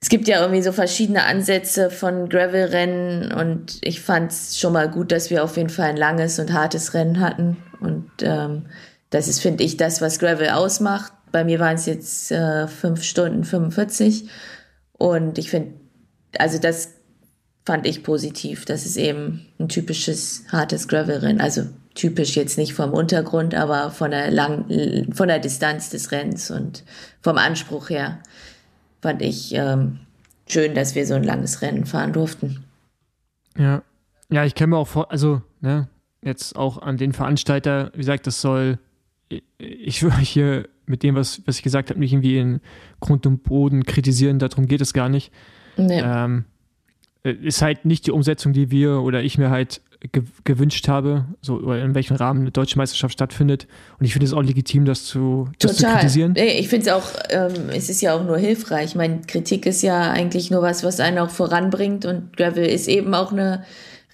es 0.00 0.08
gibt 0.08 0.28
ja 0.28 0.40
irgendwie 0.40 0.62
so 0.62 0.72
verschiedene 0.72 1.24
Ansätze 1.24 1.90
von 1.90 2.28
Gravel-Rennen 2.28 3.32
und 3.32 3.78
ich 3.80 4.00
fand 4.00 4.30
es 4.30 4.58
schon 4.58 4.72
mal 4.72 4.90
gut, 4.90 5.10
dass 5.10 5.30
wir 5.30 5.42
auf 5.42 5.56
jeden 5.56 5.70
Fall 5.70 5.90
ein 5.90 5.96
langes 5.96 6.38
und 6.38 6.52
hartes 6.52 6.94
Rennen 6.94 7.20
hatten. 7.20 7.56
Und 7.80 8.10
ähm, 8.20 8.66
das 9.10 9.26
ist, 9.26 9.40
finde 9.40 9.64
ich, 9.64 9.76
das, 9.76 10.00
was 10.00 10.18
Gravel 10.18 10.50
ausmacht. 10.50 11.12
Bei 11.32 11.44
mir 11.44 11.58
waren 11.58 11.76
es 11.76 11.86
jetzt 11.86 12.30
äh, 12.30 12.68
5 12.68 13.02
Stunden 13.02 13.44
45. 13.44 14.28
Und 14.92 15.38
ich 15.38 15.50
finde, 15.50 15.72
also 16.38 16.58
das 16.58 16.90
fand 17.64 17.86
ich 17.86 18.04
positiv. 18.04 18.64
Das 18.64 18.86
ist 18.86 18.96
eben 18.96 19.46
ein 19.58 19.68
typisches 19.68 20.44
hartes 20.52 20.88
Gravelrennen. 20.88 21.40
Also 21.40 21.62
typisch 21.96 22.36
jetzt 22.36 22.58
nicht 22.58 22.74
vom 22.74 22.92
Untergrund, 22.92 23.54
aber 23.54 23.90
von 23.90 24.12
der, 24.12 24.30
lang, 24.30 25.10
von 25.12 25.28
der 25.28 25.40
Distanz 25.40 25.90
des 25.90 26.12
Rennens 26.12 26.50
und 26.50 26.84
vom 27.22 27.38
Anspruch 27.38 27.90
her 27.90 28.20
fand 29.00 29.22
ich 29.22 29.52
ähm, 29.54 30.00
schön, 30.46 30.74
dass 30.74 30.94
wir 30.94 31.06
so 31.06 31.14
ein 31.14 31.24
langes 31.24 31.62
Rennen 31.62 31.86
fahren 31.86 32.12
durften. 32.12 32.64
Ja, 33.58 33.82
ja, 34.30 34.44
ich 34.44 34.54
kann 34.54 34.70
mir 34.70 34.76
auch 34.76 34.88
vor, 34.88 35.10
also 35.10 35.42
ne, 35.60 35.88
jetzt 36.22 36.56
auch 36.56 36.78
an 36.78 36.96
den 36.96 37.12
Veranstalter, 37.12 37.90
wie 37.94 37.98
gesagt, 37.98 38.26
das 38.26 38.40
soll, 38.40 38.78
ich 39.58 40.02
will 40.02 40.12
hier 40.12 40.68
mit 40.84 41.02
dem, 41.02 41.14
was, 41.14 41.42
was 41.46 41.56
ich 41.56 41.62
gesagt 41.62 41.90
habe, 41.90 41.98
nicht 41.98 42.12
irgendwie 42.12 42.38
in 42.38 42.60
Grund 43.00 43.26
und 43.26 43.42
Boden 43.42 43.84
kritisieren, 43.84 44.38
darum 44.38 44.66
geht 44.66 44.80
es 44.80 44.92
gar 44.92 45.08
nicht. 45.08 45.32
Nee. 45.76 46.00
Ähm, 46.04 46.44
äh, 47.24 47.32
ist 47.32 47.62
halt 47.62 47.84
nicht 47.84 48.06
die 48.06 48.12
Umsetzung, 48.12 48.52
die 48.52 48.70
wir 48.70 49.00
oder 49.00 49.22
ich 49.22 49.38
mir 49.38 49.50
halt 49.50 49.80
ge 50.00 50.22
gewünscht 50.44 50.88
habe, 50.88 51.24
so 51.40 51.54
oder 51.54 51.82
in 51.82 51.94
welchem 51.94 52.16
Rahmen 52.16 52.42
eine 52.42 52.50
deutsche 52.50 52.76
Meisterschaft 52.76 53.14
stattfindet. 53.14 53.66
Und 53.98 54.06
ich 54.06 54.12
finde 54.12 54.26
es 54.26 54.32
auch 54.32 54.42
legitim, 54.42 54.84
das 54.84 55.04
zu, 55.04 55.48
das 55.58 55.76
zu 55.76 55.86
kritisieren. 55.86 56.34
Ich 56.36 56.68
finde 56.68 56.86
es 56.86 56.92
auch, 56.92 57.08
ähm, 57.30 57.70
es 57.70 57.88
ist 57.88 58.00
ja 58.02 58.14
auch 58.14 58.24
nur 58.24 58.38
hilfreich. 58.38 58.94
Meine 58.94 59.22
Kritik 59.22 59.66
ist 59.66 59.82
ja 59.82 60.10
eigentlich 60.10 60.50
nur 60.50 60.62
was, 60.62 60.84
was 60.84 61.00
einen 61.00 61.18
auch 61.18 61.30
voranbringt. 61.30 62.04
Und 62.04 62.36
Gravel 62.36 62.66
ist 62.66 62.88
eben 62.88 63.14
auch 63.14 63.32
eine 63.32 63.64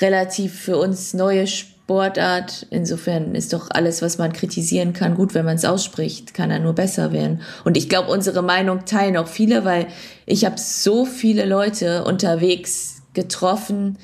relativ 0.01 0.61
für 0.61 0.77
uns 0.77 1.15
neue 1.15 1.47
Sportart. 1.47 2.67
Insofern 2.71 3.35
ist 3.35 3.53
doch 3.53 3.69
alles, 3.71 4.03
was 4.03 4.19
man 4.19 4.33
kritisieren 4.33 4.93
kann, 4.93 5.15
gut, 5.15 5.35
wenn 5.35 5.45
man 5.45 5.57
es 5.57 5.65
ausspricht, 5.65 6.35
kann 6.35 6.51
er 6.51 6.61
nur 6.61 6.75
besser 6.75 7.13
werden. 7.13 7.43
Und 7.65 7.77
ich 7.77 7.89
glaube, 7.89 8.11
unsere 8.11 8.43
Meinung 8.43 8.85
teilen 8.85 9.17
auch 9.17 9.29
viele, 9.29 9.65
weil 9.65 9.89
ich 10.27 10.45
habe 10.45 10.59
so 10.59 11.05
viele 11.05 11.45
Leute 11.45 12.05
unterwegs 12.05 13.03
getroffen, 13.15 13.99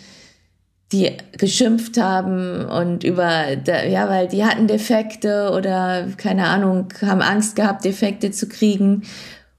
die 0.92 1.10
geschimpft 1.36 2.00
haben 2.00 2.64
und 2.64 3.04
über, 3.04 3.52
ja, 3.66 4.08
weil 4.08 4.26
die 4.26 4.44
hatten 4.44 4.66
Defekte 4.66 5.50
oder 5.50 6.08
keine 6.16 6.46
Ahnung, 6.46 6.88
haben 7.02 7.20
Angst 7.20 7.56
gehabt, 7.56 7.84
Defekte 7.84 8.30
zu 8.30 8.48
kriegen. 8.48 9.02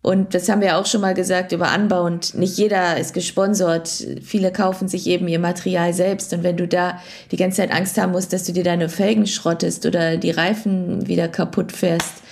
Und 0.01 0.34
das 0.34 0.47
haben 0.47 0.61
wir 0.61 0.77
auch 0.77 0.86
schon 0.86 1.01
mal 1.01 1.13
gesagt 1.13 1.51
über 1.51 1.69
Anbau 1.69 2.05
und 2.05 2.34
nicht 2.34 2.57
jeder 2.57 2.97
ist 2.97 3.13
gesponsert. 3.13 3.89
Viele 4.23 4.51
kaufen 4.51 4.88
sich 4.88 5.07
eben 5.07 5.27
ihr 5.27 5.39
Material 5.39 5.93
selbst. 5.93 6.34
Und 6.34 6.41
wenn 6.41 6.55
du 6.55 6.67
da 6.67 6.99
die 7.32 7.38
ganze 7.38 7.57
Zeit 7.57 7.71
Angst 7.71 7.97
haben 7.97 8.13
musst, 8.13 8.32
dass 8.32 8.45
du 8.45 8.53
dir 8.53 8.63
deine 8.63 8.88
Felgen 8.88 9.27
schrottest 9.27 9.86
oder 9.86 10.15
die 10.15 10.32
Reifen 10.32 11.07
wieder 11.07 11.27
kaputt 11.27 11.73
fährst, 11.73 12.23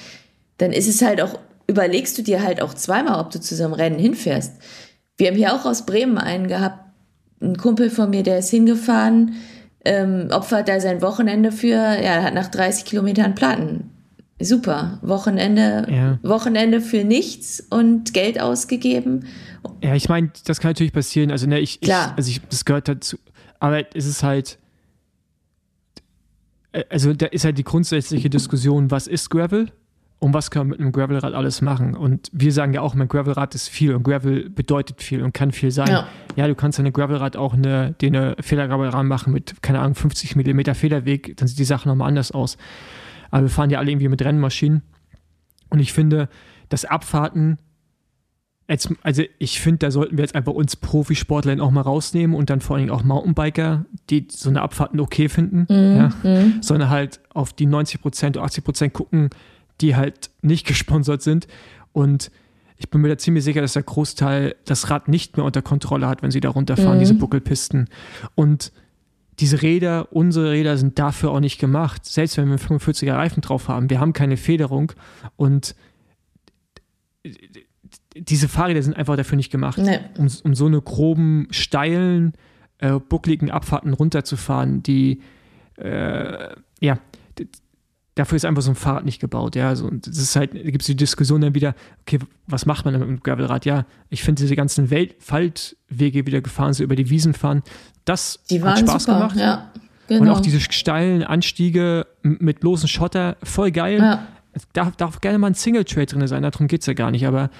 dann 0.58 0.72
ist 0.72 0.88
es 0.88 1.02
halt 1.02 1.22
auch, 1.22 1.38
überlegst 1.68 2.18
du 2.18 2.24
dir 2.24 2.42
halt 2.42 2.62
auch 2.62 2.74
zweimal, 2.74 3.20
ob 3.20 3.32
du 3.32 3.42
zu 3.42 3.54
so 3.54 3.66
einem 3.66 3.74
Rennen 3.74 4.00
hinfährst. 4.00 4.54
Wir 5.18 5.28
haben 5.28 5.36
hier 5.36 5.54
auch 5.54 5.66
aus 5.66 5.86
Bremen 5.86 6.18
einen 6.18 6.48
gehabt, 6.48 6.87
ein 7.42 7.58
Kumpel 7.58 7.90
von 7.90 8.10
mir, 8.10 8.24
der 8.24 8.40
ist 8.40 8.50
hingefahren, 8.50 9.34
ähm, 9.86 10.28
opfert 10.32 10.68
da 10.68 10.80
sein 10.80 11.02
Wochenende 11.02 11.52
für, 11.52 11.76
ja, 11.76 12.24
hat 12.24 12.34
nach 12.34 12.48
30 12.48 12.86
Kilometern 12.86 13.36
Platten. 13.36 13.92
Super. 14.40 15.00
Wochenende, 15.02 15.88
ja. 15.90 16.20
Wochenende 16.22 16.82
für 16.82 17.04
nichts 17.04 17.60
und 17.70 18.14
Geld 18.14 18.40
ausgegeben. 18.40 19.26
Ja, 19.84 19.96
ich 19.96 20.10
meine, 20.10 20.32
das 20.46 20.60
kann 20.60 20.70
natürlich 20.70 20.94
passieren. 20.94 21.32
Also, 21.32 21.48
ne, 21.48 21.60
ich, 21.60 21.82
Klar. 21.82 22.12
Ich, 22.12 22.18
also 22.18 22.32
ich, 22.32 22.42
das 22.50 22.66
gehört 22.66 22.88
dazu. 22.88 23.18
Aber 23.60 23.84
es 23.96 24.06
ist 24.06 24.22
halt, 24.22 24.60
äh, 26.72 26.84
also 26.90 27.14
da 27.14 27.26
ist 27.28 27.46
halt 27.46 27.58
die 27.58 27.64
grundsätzliche 27.64 28.30
Diskussion, 28.30 28.92
was 28.92 29.08
ist 29.08 29.30
Gravel? 29.30 29.72
Und 30.20 30.34
was 30.34 30.50
kann 30.50 30.62
man 30.62 30.70
mit 30.70 30.80
einem 30.80 30.92
Gravelrad 30.92 31.34
alles 31.34 31.62
machen? 31.62 31.96
Und 31.96 32.30
wir 32.34 32.52
sagen 32.52 32.74
ja 32.74 32.82
auch, 32.82 32.96
mein 32.96 33.08
Gravelrad 33.08 33.54
ist 33.54 33.70
viel 33.70 33.94
und 33.94 34.02
Gravel 34.02 34.50
bedeutet 34.50 35.04
viel 35.04 35.22
und 35.22 35.34
kann 35.34 35.52
viel 35.52 35.70
sein. 35.70 35.90
Ja, 35.90 36.08
ja 36.36 36.48
du 36.48 36.56
kannst 36.56 36.80
an 36.80 36.86
einem 36.86 36.94
Gravelrad 36.94 37.38
auch 37.38 37.54
eine, 37.54 37.94
den 38.02 38.16
eine 38.16 38.36
Federgrabe 38.40 39.04
machen 39.04 39.32
mit, 39.32 39.62
keine 39.62 39.80
Ahnung, 39.80 39.94
50 39.94 40.36
mm 40.36 40.74
Federweg, 40.74 41.38
dann 41.38 41.48
sieht 41.48 41.60
die 41.60 41.66
Sache 41.66 41.88
nochmal 41.88 42.08
anders 42.08 42.32
aus. 42.32 42.58
Aber 43.30 43.44
wir 43.44 43.50
fahren 43.50 43.70
ja 43.70 43.78
alle 43.78 43.92
irgendwie 43.92 44.08
mit 44.08 44.24
Rennmaschinen. 44.24 44.82
Und 45.70 45.80
ich 45.80 45.94
finde, 45.94 46.30
dass 46.70 46.84
Abfahrten, 46.84 47.60
jetzt, 48.68 48.92
also 49.04 49.22
ich 49.38 49.60
finde, 49.60 49.80
da 49.80 49.92
sollten 49.92 50.18
wir 50.18 50.24
jetzt 50.24 50.34
einfach 50.34 50.54
uns 50.54 50.78
Profisportler 50.78 51.62
auch 51.62 51.72
mal 51.72 51.82
rausnehmen 51.82 52.36
und 52.36 52.50
dann 52.50 52.62
vor 52.62 52.76
allen 52.76 52.88
Dingen 52.88 52.98
auch 52.98 53.04
Mountainbiker, 53.04 53.86
die 54.10 54.28
so 54.32 54.50
eine 54.50 54.64
Abfahrten 54.64 55.00
okay 55.00 55.30
finden, 55.30 55.68
mhm. 55.70 55.96
ja, 55.96 56.12
mhm. 56.24 56.62
sondern 56.62 56.90
halt 56.90 57.20
auf 57.34 57.54
die 57.54 57.68
90 57.68 58.02
Prozent, 58.02 58.38
80 58.38 58.64
Prozent 58.64 58.94
gucken, 58.94 59.30
die 59.82 59.96
halt 59.96 60.32
nicht 60.42 60.66
gesponsert 60.68 61.22
sind. 61.22 61.48
Und 61.94 62.32
ich 62.78 62.90
bin 62.90 63.02
mir 63.02 63.10
da 63.10 63.18
ziemlich 63.18 63.44
sicher, 63.44 63.62
dass 63.62 63.74
der 63.74 63.84
Großteil 63.84 64.56
das 64.66 64.90
Rad 64.90 65.08
nicht 65.08 65.36
mehr 65.38 65.46
unter 65.46 65.62
Kontrolle 65.62 66.08
hat, 66.08 66.22
wenn 66.22 66.32
sie 66.32 66.40
da 66.40 66.50
runterfahren, 66.50 66.98
mhm. 66.98 67.00
diese 67.00 67.16
Buckelpisten. 67.16 67.90
Und 68.36 68.72
diese 69.40 69.62
Räder, 69.62 70.12
unsere 70.12 70.52
Räder 70.52 70.78
sind 70.78 70.98
dafür 71.00 71.32
auch 71.32 71.40
nicht 71.40 71.60
gemacht. 71.60 72.06
Selbst 72.06 72.38
wenn 72.38 72.50
wir 72.50 72.58
45er 72.58 73.14
Reifen 73.14 73.42
drauf 73.42 73.68
haben, 73.68 73.90
wir 73.90 74.00
haben 74.00 74.14
keine 74.14 74.38
Federung 74.38 74.92
und 75.36 75.76
diese 78.16 78.48
Fahrräder 78.48 78.82
sind 78.82 78.96
einfach 78.96 79.16
dafür 79.16 79.36
nicht 79.36 79.52
gemacht, 79.52 79.78
nee. 79.78 80.00
um, 80.18 80.28
um, 80.44 80.56
so 80.56 80.66
eine 80.66 80.82
groben, 80.82 81.48
steilen, 81.52 82.34
äh, 82.80 83.00
buckligen 83.00 83.52
Abfahrten 83.52 83.94
runterzufahren, 83.94 84.82
die 84.82 85.22
äh, 85.76 86.56
ja, 86.80 87.00
dafür 88.18 88.36
ist 88.36 88.46
einfach 88.46 88.62
so 88.62 88.72
ein 88.72 88.76
Fahrrad 88.76 89.06
nicht 89.06 89.20
gebaut, 89.20 89.56
ja. 89.56 89.76
So, 89.76 89.86
und 89.86 90.08
das 90.08 90.18
ist 90.18 90.36
halt, 90.36 90.54
da 90.54 90.70
gibt 90.70 90.82
es 90.82 90.88
die 90.88 90.96
Diskussion 90.96 91.42
dann 91.42 91.56
wieder, 91.56 91.76
okay, 92.02 92.20
was 92.48 92.66
macht 92.66 92.86
man 92.86 92.94
mit 92.94 93.04
dem 93.04 93.20
Gravelrad? 93.22 93.66
Ja, 93.66 93.86
ich 94.10 94.24
finde 94.24 94.42
diese 94.42 94.56
ganzen 94.56 94.90
Welt 94.90 95.16
Faltwege 95.20 96.26
wieder 96.26 96.42
gefahren, 96.42 96.74
so 96.74 96.84
über 96.84 96.96
die 96.96 97.10
Wiesen 97.10 97.34
fahren, 97.34 97.64
das 98.06 98.40
hat 98.52 98.80
Spaß 98.80 99.04
super, 99.04 99.18
gemacht. 99.18 99.38
Ja, 99.38 99.72
genau. 100.08 100.22
Und 100.22 100.30
auch 100.30 100.40
diese 100.40 100.60
steilen 100.60 101.24
Anstiege 101.24 102.08
mit 102.24 102.60
bloßen 102.60 102.88
Schotter, 102.88 103.38
voll 103.44 103.72
geil. 103.72 104.00
Ja. 104.00 104.28
Darf, 104.74 104.96
darf 104.96 105.22
gerne 105.22 105.38
mal 105.38 105.48
ein 105.48 105.54
Single-Trade 105.54 106.08
drin 106.08 106.28
sein, 106.28 106.42
darum 106.42 106.68
geht 106.68 106.82
es 106.82 106.88
ja 106.88 106.94
gar 106.94 107.12
nicht, 107.12 107.28
aber 107.28 107.52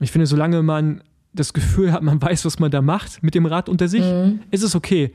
ich 0.00 0.12
finde, 0.12 0.26
solange 0.26 0.62
man 0.62 1.02
das 1.32 1.52
Gefühl 1.52 1.92
hat, 1.92 2.02
man 2.02 2.20
weiß, 2.20 2.44
was 2.44 2.58
man 2.58 2.70
da 2.70 2.82
macht 2.82 3.22
mit 3.22 3.34
dem 3.34 3.46
Rad 3.46 3.68
unter 3.68 3.88
sich, 3.88 4.02
mhm. 4.02 4.40
ist 4.50 4.62
es 4.62 4.74
okay. 4.74 5.12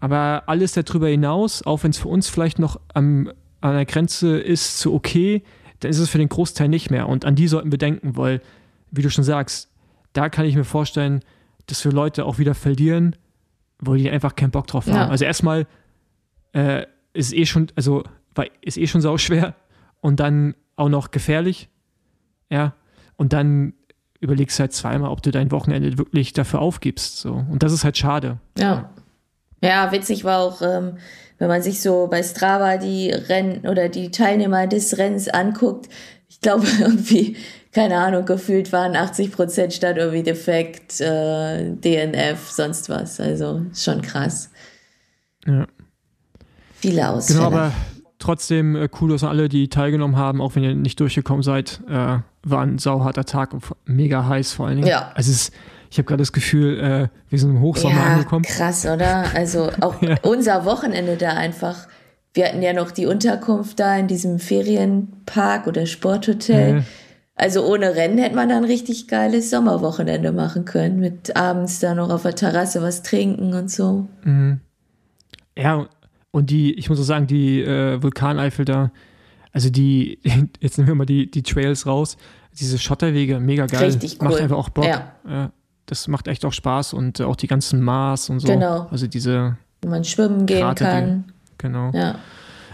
Aber 0.00 0.44
alles 0.46 0.72
darüber 0.72 1.08
hinaus, 1.08 1.62
auch 1.62 1.82
wenn 1.82 1.90
es 1.90 1.98
für 1.98 2.08
uns 2.08 2.28
vielleicht 2.28 2.58
noch 2.58 2.80
am, 2.94 3.30
an 3.60 3.74
der 3.74 3.86
Grenze 3.86 4.38
ist 4.38 4.78
zu 4.78 4.94
okay, 4.94 5.42
dann 5.80 5.90
ist 5.90 5.98
es 5.98 6.08
für 6.08 6.18
den 6.18 6.28
Großteil 6.28 6.68
nicht 6.68 6.90
mehr. 6.90 7.08
Und 7.08 7.24
an 7.24 7.34
die 7.34 7.48
sollten 7.48 7.70
wir 7.70 7.78
denken, 7.78 8.16
weil, 8.16 8.40
wie 8.90 9.02
du 9.02 9.10
schon 9.10 9.24
sagst, 9.24 9.70
da 10.12 10.28
kann 10.28 10.46
ich 10.46 10.56
mir 10.56 10.64
vorstellen, 10.64 11.20
dass 11.66 11.84
wir 11.84 11.92
Leute 11.92 12.24
auch 12.24 12.38
wieder 12.38 12.54
verlieren, 12.54 13.16
wo 13.78 13.94
die 13.94 14.10
einfach 14.10 14.36
keinen 14.36 14.50
Bock 14.50 14.66
drauf 14.66 14.86
haben. 14.86 14.94
Ja. 14.94 15.08
Also 15.08 15.24
erstmal 15.24 15.66
äh, 16.52 16.86
ist 17.12 17.32
eh 17.32 17.46
schon, 17.46 17.68
also 17.76 18.04
ist 18.62 18.76
eh 18.78 18.86
schon 18.86 19.00
sau 19.00 19.18
schwer 19.18 19.54
und 20.00 20.20
dann 20.20 20.54
auch 20.76 20.88
noch 20.88 21.10
gefährlich. 21.10 21.68
Ja. 22.50 22.74
Und 23.16 23.32
dann 23.32 23.74
überlegst 24.20 24.58
du 24.58 24.62
halt 24.62 24.72
zweimal, 24.72 25.10
ob 25.10 25.22
du 25.22 25.30
dein 25.30 25.50
Wochenende 25.50 25.96
wirklich 25.98 26.32
dafür 26.32 26.60
aufgibst. 26.60 27.18
So. 27.18 27.34
Und 27.34 27.62
das 27.62 27.72
ist 27.72 27.84
halt 27.84 27.96
schade. 27.96 28.38
Ja. 28.58 28.90
Ja, 29.60 29.92
witzig 29.92 30.24
war 30.24 30.40
auch, 30.40 30.62
ähm, 30.62 30.98
wenn 31.38 31.48
man 31.48 31.62
sich 31.62 31.80
so 31.80 32.06
bei 32.10 32.22
Strava 32.22 32.76
die 32.76 33.10
Rennen 33.10 33.66
oder 33.66 33.88
die 33.88 34.10
Teilnehmer 34.10 34.66
des 34.66 34.98
Rennens 34.98 35.28
anguckt. 35.28 35.88
Ich 36.28 36.40
glaube 36.40 36.66
irgendwie, 36.80 37.36
keine 37.72 37.98
Ahnung, 37.98 38.24
gefühlt 38.24 38.72
waren 38.72 38.96
80 38.96 39.32
Prozent 39.32 39.72
statt 39.72 39.96
irgendwie 39.96 40.22
defekt, 40.22 41.00
äh, 41.00 41.72
DNF, 41.74 42.50
sonst 42.50 42.88
was. 42.88 43.20
Also 43.20 43.62
schon 43.74 44.02
krass. 44.02 44.50
Ja. 45.46 45.66
Viele 46.74 47.08
Ausfälle. 47.10 47.38
Genau, 47.38 47.46
aber 47.48 47.72
trotzdem 48.18 48.76
äh, 48.76 48.88
cool, 49.00 49.10
dass 49.10 49.24
alle, 49.24 49.48
die 49.48 49.68
teilgenommen 49.68 50.16
haben, 50.16 50.40
auch 50.40 50.54
wenn 50.54 50.62
ihr 50.62 50.74
nicht 50.74 51.00
durchgekommen 51.00 51.42
seid, 51.42 51.80
äh, 51.88 52.18
war 52.42 52.62
ein 52.62 52.78
sauharter 52.78 53.24
Tag 53.24 53.52
und 53.52 53.64
mega 53.84 54.26
heiß 54.26 54.52
vor 54.52 54.66
allen 54.66 54.76
Dingen. 54.76 54.88
Ja. 54.88 55.10
Also 55.14 55.30
es 55.30 55.42
ist 55.42 55.54
ich 55.90 55.98
habe 55.98 56.06
gerade 56.06 56.22
das 56.22 56.32
Gefühl, 56.32 56.78
äh, 56.78 57.08
wir 57.28 57.38
sind 57.38 57.50
im 57.50 57.60
Hochsommer 57.60 57.96
ja, 57.96 58.14
angekommen. 58.14 58.44
Krass, 58.44 58.86
oder? 58.86 59.24
Also 59.34 59.70
auch 59.80 60.00
ja. 60.02 60.16
unser 60.22 60.64
Wochenende 60.64 61.16
da 61.16 61.30
einfach. 61.30 61.88
Wir 62.32 62.46
hatten 62.46 62.62
ja 62.62 62.72
noch 62.72 62.92
die 62.92 63.06
Unterkunft 63.06 63.80
da 63.80 63.96
in 63.96 64.06
diesem 64.06 64.38
Ferienpark 64.38 65.66
oder 65.66 65.86
Sporthotel. 65.86 66.76
Ja. 66.76 66.82
Also 67.34 67.66
ohne 67.66 67.96
Rennen 67.96 68.18
hätte 68.18 68.36
man 68.36 68.48
dann 68.48 68.64
richtig 68.64 69.08
geiles 69.08 69.50
Sommerwochenende 69.50 70.30
machen 70.30 70.64
können. 70.64 71.00
Mit 71.00 71.34
abends 71.36 71.80
da 71.80 71.96
noch 71.96 72.10
auf 72.10 72.22
der 72.22 72.36
Terrasse 72.36 72.82
was 72.82 73.02
trinken 73.02 73.52
und 73.52 73.68
so. 73.68 74.06
Mhm. 74.22 74.60
Ja, 75.58 75.88
und 76.30 76.50
die, 76.50 76.72
ich 76.74 76.88
muss 76.88 77.00
auch 77.00 77.04
sagen, 77.04 77.26
die 77.26 77.62
äh, 77.62 78.00
Vulkaneifel 78.00 78.64
da, 78.64 78.92
also 79.52 79.70
die, 79.70 80.20
jetzt 80.60 80.78
nehmen 80.78 80.86
wir 80.86 80.94
mal 80.94 81.06
die, 81.06 81.28
die 81.28 81.42
Trails 81.42 81.84
raus, 81.84 82.16
diese 82.60 82.78
Schotterwege, 82.78 83.40
mega 83.40 83.66
geil. 83.66 83.86
Richtig 83.86 84.18
cool. 84.20 84.28
Macht 84.28 84.40
einfach 84.40 84.56
auch 84.56 84.68
Bock. 84.68 84.84
Ja. 84.84 85.14
ja 85.28 85.50
das 85.90 86.06
macht 86.08 86.28
echt 86.28 86.44
auch 86.44 86.52
Spaß 86.52 86.92
und 86.92 87.20
äh, 87.20 87.24
auch 87.24 87.36
die 87.36 87.48
ganzen 87.48 87.80
Maß 87.80 88.30
und 88.30 88.40
so. 88.40 88.48
Genau. 88.48 88.86
Also 88.90 89.06
diese. 89.06 89.56
Wo 89.82 89.88
man 89.88 90.04
schwimmen 90.04 90.46
gehen 90.46 90.60
Karte, 90.60 90.84
kann. 90.84 91.24
Die, 91.26 91.32
genau. 91.58 91.90
Ja, 91.92 92.16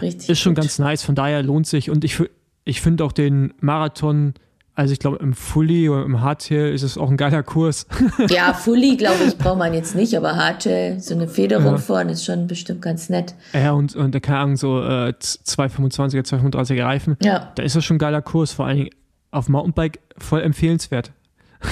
richtig. 0.01 0.29
Ist 0.29 0.39
schon 0.39 0.53
gut. 0.53 0.63
ganz 0.63 0.77
nice, 0.77 1.03
von 1.03 1.15
daher 1.15 1.41
lohnt 1.41 1.65
sich 1.65 1.89
und 1.89 2.03
ich, 2.03 2.21
ich 2.63 2.81
finde 2.81 3.03
auch 3.03 3.11
den 3.11 3.53
Marathon 3.59 4.35
Also 4.75 4.93
ich 4.93 4.99
glaube, 4.99 5.17
im 5.17 5.33
Fully 5.33 5.89
oder 5.89 6.03
im 6.03 6.21
Hardtail 6.21 6.73
ist 6.73 6.83
es 6.83 6.97
auch 6.97 7.09
ein 7.09 7.17
geiler 7.17 7.41
Kurs. 7.41 7.87
ja, 8.29 8.53
Fully, 8.53 8.97
glaube 8.97 9.23
ich, 9.25 9.35
braucht 9.37 9.57
man 9.57 9.73
jetzt 9.73 9.95
nicht, 9.95 10.15
aber 10.15 10.35
Hardtail, 10.35 10.99
so 10.99 11.15
eine 11.15 11.27
Federung 11.27 11.65
ja. 11.71 11.77
vorne 11.77 12.11
ist 12.11 12.23
schon 12.23 12.45
bestimmt 12.45 12.83
ganz 12.83 13.09
nett. 13.09 13.33
Ja, 13.53 13.71
und, 13.71 13.95
und 13.95 14.21
keine 14.21 14.37
Ahnung, 14.37 14.57
so 14.57 14.79
äh, 14.81 15.13
225er, 15.19 16.23
235er 16.23 16.83
Reifen. 16.83 17.17
Ja. 17.23 17.51
Da 17.55 17.63
ist 17.63 17.75
das 17.75 17.83
schon 17.83 17.95
ein 17.95 17.99
geiler 17.99 18.21
Kurs, 18.21 18.51
vor 18.51 18.67
allen 18.67 18.77
Dingen 18.77 18.89
auf 19.31 19.49
Mountainbike 19.49 19.99
voll 20.17 20.41
empfehlenswert. 20.41 21.11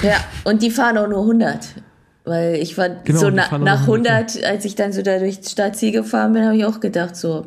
Ja, 0.02 0.16
und 0.44 0.62
die 0.62 0.70
fahren 0.70 0.98
auch 0.98 1.08
nur 1.08 1.20
100. 1.20 1.74
Weil 2.24 2.56
ich 2.56 2.76
war 2.76 2.88
genau, 2.88 3.20
so 3.20 3.30
na, 3.30 3.56
nach 3.58 3.82
100, 3.82 4.42
als 4.42 4.64
ich 4.64 4.74
dann 4.74 4.92
so 4.92 5.02
da 5.02 5.18
durch 5.20 5.40
die 5.40 5.48
Stadtziel 5.48 5.92
gefahren 5.92 6.32
bin, 6.32 6.44
habe 6.44 6.56
ich 6.56 6.64
auch 6.64 6.80
gedacht, 6.80 7.14
so, 7.14 7.46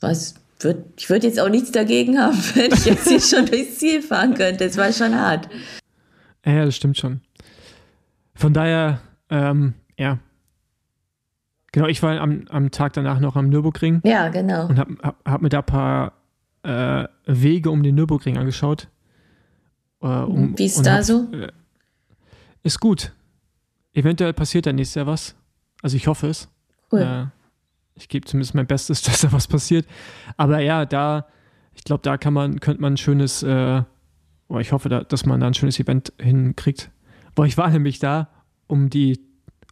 was, 0.00 0.36
würd, 0.60 0.84
ich 0.96 1.10
würde 1.10 1.26
jetzt 1.26 1.38
auch 1.38 1.50
nichts 1.50 1.70
dagegen 1.70 2.18
haben, 2.18 2.38
wenn 2.54 2.72
ich 2.72 2.86
jetzt 2.86 3.08
hier 3.08 3.20
schon 3.20 3.46
durchs 3.46 3.78
Ziel 3.78 4.00
fahren 4.00 4.34
könnte. 4.34 4.66
Das 4.66 4.78
war 4.78 4.90
schon 4.92 5.14
hart. 5.14 5.48
Ja, 6.46 6.64
das 6.64 6.76
stimmt 6.76 6.96
schon. 6.96 7.20
Von 8.34 8.54
daher, 8.54 9.00
ähm, 9.28 9.74
ja. 9.98 10.18
Genau, 11.72 11.88
ich 11.88 12.02
war 12.02 12.18
am, 12.18 12.46
am 12.48 12.70
Tag 12.70 12.94
danach 12.94 13.20
noch 13.20 13.36
am 13.36 13.50
Nürburgring. 13.50 14.00
Ja, 14.04 14.28
genau. 14.28 14.66
Und 14.66 14.78
habe 14.78 14.96
hab, 15.02 15.28
hab 15.28 15.42
mir 15.42 15.50
da 15.50 15.58
ein 15.58 15.66
paar 15.66 16.12
äh, 16.62 17.06
Wege 17.26 17.70
um 17.70 17.82
den 17.82 17.96
Nürburgring 17.96 18.38
angeschaut. 18.38 18.88
Äh, 20.00 20.06
um, 20.06 20.58
Wie 20.58 20.66
ist 20.66 20.82
da 20.82 20.96
hab, 20.96 21.04
so? 21.04 21.28
Äh, 21.32 21.52
ist 22.62 22.80
gut. 22.80 23.12
Eventuell 23.92 24.32
passiert 24.32 24.66
da 24.66 24.72
nächstes 24.72 24.94
Jahr 24.96 25.06
was. 25.06 25.34
Also 25.82 25.96
ich 25.96 26.06
hoffe 26.06 26.28
es. 26.28 26.48
Cool. 26.92 27.00
Äh, 27.00 27.26
ich 27.94 28.08
gebe 28.08 28.26
zumindest 28.26 28.54
mein 28.54 28.66
Bestes, 28.66 29.02
dass 29.02 29.20
da 29.20 29.32
was 29.32 29.46
passiert. 29.46 29.86
Aber 30.36 30.60
ja, 30.60 30.86
da, 30.86 31.26
ich 31.74 31.84
glaube, 31.84 32.02
da 32.02 32.16
kann 32.16 32.32
man, 32.32 32.60
könnte 32.60 32.80
man 32.80 32.94
ein 32.94 32.96
schönes, 32.96 33.42
äh, 33.42 33.82
oh, 34.48 34.58
ich 34.58 34.72
hoffe, 34.72 34.88
da, 34.88 35.02
dass 35.02 35.26
man 35.26 35.40
da 35.40 35.46
ein 35.46 35.54
schönes 35.54 35.78
Event 35.80 36.12
hinkriegt. 36.20 36.90
Boah, 37.34 37.46
ich 37.46 37.56
war 37.56 37.70
nämlich 37.70 37.98
da, 37.98 38.28
um 38.66 38.90
die, 38.90 39.20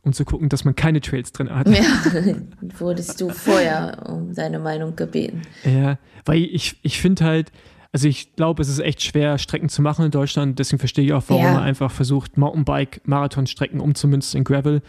um 0.02 0.12
zu 0.12 0.24
gucken, 0.24 0.48
dass 0.48 0.64
man 0.64 0.74
keine 0.74 1.00
Trails 1.00 1.32
drin 1.32 1.50
hat. 1.50 1.68
Ja, 1.68 1.82
wurdest 2.78 3.20
du 3.20 3.30
vorher 3.30 4.06
um 4.08 4.34
deine 4.34 4.58
Meinung 4.58 4.96
gebeten. 4.96 5.42
Ja, 5.64 5.98
weil 6.24 6.42
ich, 6.42 6.78
ich 6.82 7.00
finde 7.00 7.24
halt, 7.24 7.52
also 7.92 8.08
ich 8.08 8.34
glaube, 8.36 8.62
es 8.62 8.68
ist 8.68 8.78
echt 8.78 9.02
schwer, 9.02 9.38
Strecken 9.38 9.68
zu 9.68 9.82
machen 9.82 10.04
in 10.04 10.10
Deutschland. 10.10 10.58
Deswegen 10.58 10.78
verstehe 10.78 11.04
ich 11.04 11.12
auch, 11.12 11.24
warum 11.28 11.44
ja. 11.44 11.52
man 11.54 11.62
einfach 11.62 11.90
versucht, 11.90 12.36
Mountainbike-Marathonstrecken 12.36 13.80
umzumünzen 13.80 14.38
in 14.38 14.44
Gravel. 14.44 14.82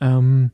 Ähm, 0.00 0.50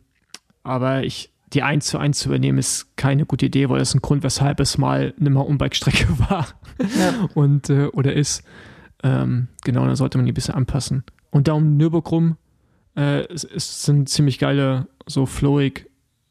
aber 0.62 1.04
ich, 1.04 1.30
die 1.52 1.62
1 1.62 1.86
zu 1.86 1.98
1 1.98 2.18
zu 2.18 2.28
übernehmen, 2.28 2.58
ist 2.58 2.96
keine 2.96 3.24
gute 3.24 3.46
Idee, 3.46 3.68
weil 3.68 3.78
das 3.78 3.94
ein 3.94 4.02
Grund, 4.02 4.22
weshalb 4.22 4.60
es 4.60 4.78
mal 4.78 5.14
eine 5.18 5.30
Mountainbike-Strecke 5.30 6.06
war 6.30 6.48
ja. 6.78 7.28
und 7.34 7.70
äh, 7.70 7.86
oder 7.86 8.12
ist. 8.12 8.42
Ähm, 9.02 9.48
genau, 9.62 9.84
dann 9.84 9.96
sollte 9.96 10.18
man 10.18 10.24
die 10.24 10.32
ein 10.32 10.34
bisschen 10.34 10.54
anpassen. 10.54 11.04
Und 11.30 11.48
da 11.48 11.52
um 11.52 11.76
Nürburgring 11.76 12.36
äh, 12.96 13.26
es, 13.32 13.44
es, 13.44 13.84
sind 13.84 14.08
ziemlich 14.08 14.38
geile, 14.38 14.88
so 15.06 15.26
flowig, 15.26 15.90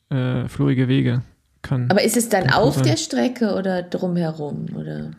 äh, 0.10 0.48
flowige 0.48 0.88
Wege. 0.88 1.22
Kann, 1.62 1.90
Aber 1.90 2.04
ist 2.04 2.18
es 2.18 2.30
dann 2.30 2.52
auf 2.52 2.82
der 2.82 2.98
Strecke 2.98 3.56
oder 3.56 3.82
drumherum? 3.82 4.68
Oder? 4.76 5.12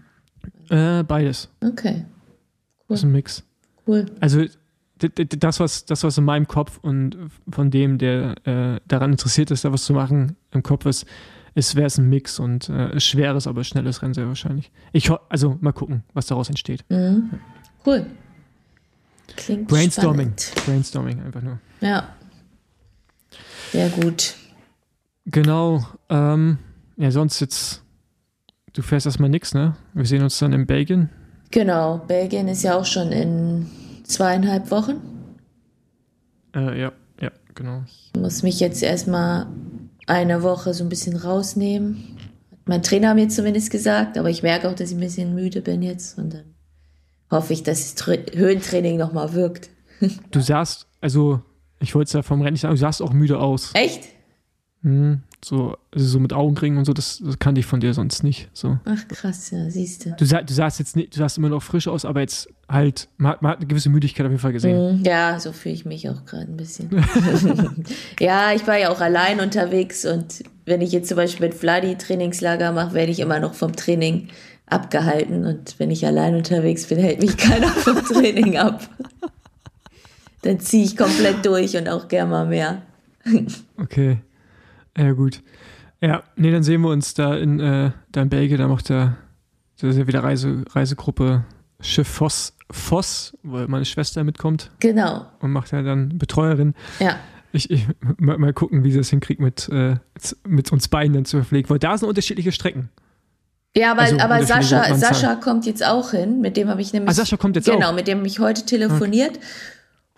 Äh, 0.70 1.02
beides. 1.04 1.48
Okay. 1.60 2.04
Cool. 2.04 2.84
Das 2.88 3.00
ist 3.00 3.04
ein 3.04 3.12
Mix. 3.12 3.44
Cool. 3.86 4.06
Also 4.20 4.44
das, 4.98 5.60
was, 5.60 5.84
das, 5.84 6.04
was 6.04 6.16
in 6.18 6.24
meinem 6.24 6.48
Kopf 6.48 6.78
und 6.82 7.16
von 7.50 7.70
dem, 7.70 7.98
der 7.98 8.34
äh, 8.46 8.80
daran 8.88 9.12
interessiert 9.12 9.50
ist, 9.50 9.64
da 9.64 9.72
was 9.72 9.84
zu 9.84 9.92
machen, 9.92 10.36
im 10.52 10.62
Kopf 10.62 10.86
ist, 10.86 11.06
ist 11.54 11.74
wäre 11.74 11.86
es 11.86 11.98
ein 11.98 12.08
Mix 12.08 12.38
und 12.38 12.68
äh, 12.68 12.98
schweres, 13.00 13.46
aber 13.46 13.64
schnelles 13.64 14.02
Rennen 14.02 14.14
sehr 14.14 14.26
wahrscheinlich. 14.26 14.70
Ich 14.92 15.10
also 15.28 15.56
mal 15.60 15.72
gucken, 15.72 16.02
was 16.14 16.26
daraus 16.26 16.48
entsteht. 16.48 16.84
Mhm. 16.88 17.30
Cool. 17.84 18.06
Klingt 19.36 19.68
Brainstorming. 19.68 20.34
Spannend. 20.36 20.66
Brainstorming 20.66 21.22
einfach 21.22 21.42
nur. 21.42 21.58
Ja. 21.80 22.14
Sehr 23.72 23.88
gut. 23.90 24.34
Genau. 25.26 25.86
Ähm, 26.08 26.58
ja, 26.96 27.10
sonst 27.10 27.40
jetzt, 27.40 27.82
du 28.76 28.82
fährst 28.82 29.06
erstmal 29.06 29.30
nichts, 29.30 29.54
ne? 29.54 29.74
Wir 29.94 30.04
sehen 30.04 30.22
uns 30.22 30.38
dann 30.38 30.52
in 30.52 30.66
Belgien. 30.66 31.08
Genau, 31.50 31.98
Belgien 32.06 32.48
ist 32.48 32.62
ja 32.62 32.78
auch 32.78 32.84
schon 32.84 33.10
in 33.10 33.66
zweieinhalb 34.04 34.70
Wochen. 34.70 35.00
Äh, 36.54 36.80
ja, 36.80 36.92
ja, 37.20 37.30
genau. 37.54 37.82
Ich 37.86 38.20
muss 38.20 38.42
mich 38.42 38.60
jetzt 38.60 38.82
erstmal 38.82 39.46
eine 40.06 40.42
Woche 40.42 40.74
so 40.74 40.84
ein 40.84 40.88
bisschen 40.88 41.16
rausnehmen. 41.16 42.16
Mein 42.66 42.82
Trainer 42.82 43.10
hat 43.10 43.16
mir 43.16 43.28
zumindest 43.28 43.70
gesagt, 43.70 44.18
aber 44.18 44.28
ich 44.28 44.42
merke 44.42 44.68
auch, 44.68 44.74
dass 44.74 44.90
ich 44.90 44.96
ein 44.96 45.00
bisschen 45.00 45.34
müde 45.34 45.62
bin 45.62 45.82
jetzt 45.82 46.18
und 46.18 46.34
dann 46.34 46.54
hoffe 47.30 47.52
ich, 47.52 47.62
dass 47.62 47.94
das 47.94 48.06
Höhentraining 48.06 48.98
nochmal 48.98 49.32
wirkt. 49.32 49.70
Du 50.30 50.40
sahst, 50.40 50.86
also 51.00 51.40
ich 51.80 51.94
wollte 51.94 52.08
es 52.08 52.12
ja 52.12 52.22
vom 52.22 52.42
Rennen 52.42 52.52
nicht 52.52 52.60
sagen, 52.60 52.74
du 52.74 52.80
sahst 52.80 53.00
auch 53.00 53.14
müde 53.14 53.38
aus. 53.38 53.70
Echt? 53.72 54.04
Mhm. 54.86 55.22
So, 55.44 55.76
also 55.92 56.06
so 56.06 56.20
mit 56.20 56.32
Augenringen 56.32 56.78
und 56.78 56.84
so, 56.84 56.92
das, 56.92 57.20
das 57.24 57.38
kannte 57.38 57.58
ich 57.60 57.66
von 57.66 57.80
dir 57.80 57.92
sonst 57.92 58.22
nicht. 58.22 58.48
So. 58.52 58.78
Ach 58.84 59.08
krass, 59.08 59.50
ja, 59.50 59.68
siehst 59.68 60.06
du. 60.06 60.10
Du, 60.16 60.24
sah, 60.24 60.42
du 60.42 60.52
sahst 60.52 60.78
jetzt 60.78 60.96
nicht, 60.96 61.14
du 61.14 61.18
sahst 61.18 61.38
immer 61.38 61.48
noch 61.48 61.62
frisch 61.62 61.88
aus, 61.88 62.04
aber 62.04 62.20
jetzt 62.20 62.48
halt, 62.68 63.08
man, 63.16 63.36
man 63.40 63.52
hat 63.52 63.58
eine 63.58 63.66
gewisse 63.66 63.88
Müdigkeit 63.90 64.24
auf 64.24 64.30
jeden 64.30 64.40
Fall 64.40 64.52
gesehen. 64.52 64.98
Mhm, 64.98 65.04
ja, 65.04 65.38
so 65.38 65.52
fühle 65.52 65.74
ich 65.74 65.84
mich 65.84 66.08
auch 66.08 66.24
gerade 66.24 66.50
ein 66.50 66.56
bisschen. 66.56 66.88
ja, 68.20 68.52
ich 68.52 68.66
war 68.66 68.78
ja 68.78 68.90
auch 68.90 69.00
allein 69.00 69.40
unterwegs 69.40 70.04
und 70.04 70.44
wenn 70.64 70.80
ich 70.80 70.92
jetzt 70.92 71.08
zum 71.08 71.16
Beispiel 71.16 71.48
mit 71.48 71.56
Vladi 71.56 71.96
Trainingslager 71.96 72.72
mache, 72.72 72.94
werde 72.94 73.12
ich 73.12 73.20
immer 73.20 73.40
noch 73.40 73.54
vom 73.54 73.74
Training 73.74 74.28
abgehalten 74.66 75.44
und 75.46 75.78
wenn 75.78 75.90
ich 75.90 76.06
allein 76.06 76.34
unterwegs 76.34 76.86
bin, 76.86 76.98
hält 76.98 77.20
mich 77.20 77.36
keiner 77.36 77.68
vom 77.68 78.04
Training 78.04 78.56
ab. 78.56 78.88
Dann 80.42 80.60
ziehe 80.60 80.84
ich 80.84 80.96
komplett 80.96 81.44
durch 81.44 81.76
und 81.76 81.88
auch 81.88 82.08
gerne 82.08 82.30
mal 82.30 82.46
mehr. 82.46 82.82
okay. 83.78 84.18
Ja, 84.96 85.12
gut. 85.12 85.42
Ja, 86.00 86.22
nee, 86.36 86.50
dann 86.50 86.62
sehen 86.62 86.82
wir 86.82 86.90
uns 86.90 87.14
da 87.14 87.34
in, 87.36 87.60
äh, 87.60 87.90
da 88.12 88.22
in 88.22 88.28
Belgien. 88.28 88.58
Da 88.58 88.68
macht 88.68 88.88
der, 88.88 89.16
das 89.80 89.90
ist 89.90 89.98
ja 89.98 90.06
wieder 90.06 90.22
Reise, 90.22 90.64
Reisegruppe 90.70 91.44
Schiff 91.80 92.08
Voss, 92.08 92.54
Voss, 92.70 93.36
weil 93.42 93.68
meine 93.68 93.84
Schwester 93.84 94.24
mitkommt. 94.24 94.70
Genau. 94.80 95.26
Und 95.40 95.52
macht 95.52 95.72
ja 95.72 95.82
dann 95.82 96.18
Betreuerin. 96.18 96.74
Ja. 97.00 97.16
Ich, 97.52 97.70
ich 97.70 97.86
mal, 98.18 98.38
mal, 98.38 98.52
gucken, 98.52 98.84
wie 98.84 98.92
sie 98.92 98.98
das 98.98 99.10
hinkriegt, 99.10 99.40
mit, 99.40 99.68
äh, 99.68 99.96
mit 100.46 100.72
uns 100.72 100.88
beiden 100.88 101.12
dann 101.12 101.24
zu 101.24 101.38
verpflegen. 101.38 101.70
Weil 101.70 101.78
da 101.78 101.96
sind 101.96 102.08
unterschiedliche 102.08 102.52
Strecken. 102.52 102.90
Ja, 103.76 103.92
aber, 103.92 104.02
also, 104.02 104.18
aber 104.18 104.42
Sascha, 104.42 104.94
Sascha 104.94 105.34
kommt 105.36 105.66
jetzt 105.66 105.84
auch 105.84 106.10
hin. 106.10 106.40
Mit 106.40 106.56
dem 106.56 106.68
habe 106.68 106.80
ich 106.80 106.92
nämlich. 106.92 107.10
Ah, 107.10 107.14
Sascha 107.14 107.36
kommt 107.36 107.56
jetzt 107.56 107.66
genau, 107.66 107.76
auch. 107.76 107.80
Genau, 107.80 107.92
mit 107.92 108.08
dem 108.08 108.18
habe 108.18 108.26
ich 108.26 108.38
heute 108.38 108.64
telefoniert. 108.64 109.36
Okay. 109.36 109.46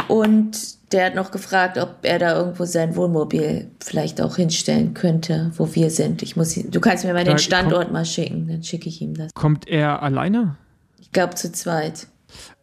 Und 0.09 0.92
der 0.92 1.06
hat 1.06 1.14
noch 1.14 1.30
gefragt, 1.30 1.76
ob 1.78 1.98
er 2.02 2.18
da 2.18 2.36
irgendwo 2.36 2.64
sein 2.64 2.96
Wohnmobil 2.96 3.70
vielleicht 3.82 4.20
auch 4.20 4.36
hinstellen 4.36 4.94
könnte, 4.94 5.52
wo 5.56 5.74
wir 5.74 5.90
sind. 5.90 6.22
Ich 6.22 6.34
muss, 6.34 6.54
du 6.54 6.80
kannst 6.80 7.04
mir 7.04 7.12
mal 7.12 7.24
da 7.24 7.32
den 7.32 7.38
Standort 7.38 7.82
kommt, 7.82 7.92
mal 7.92 8.04
schicken, 8.04 8.48
dann 8.48 8.62
schicke 8.62 8.88
ich 8.88 9.00
ihm 9.02 9.14
das. 9.14 9.32
Kommt 9.34 9.68
er 9.68 10.02
alleine? 10.02 10.56
Ich 10.98 11.12
glaube 11.12 11.34
zu 11.34 11.52
zweit. 11.52 12.06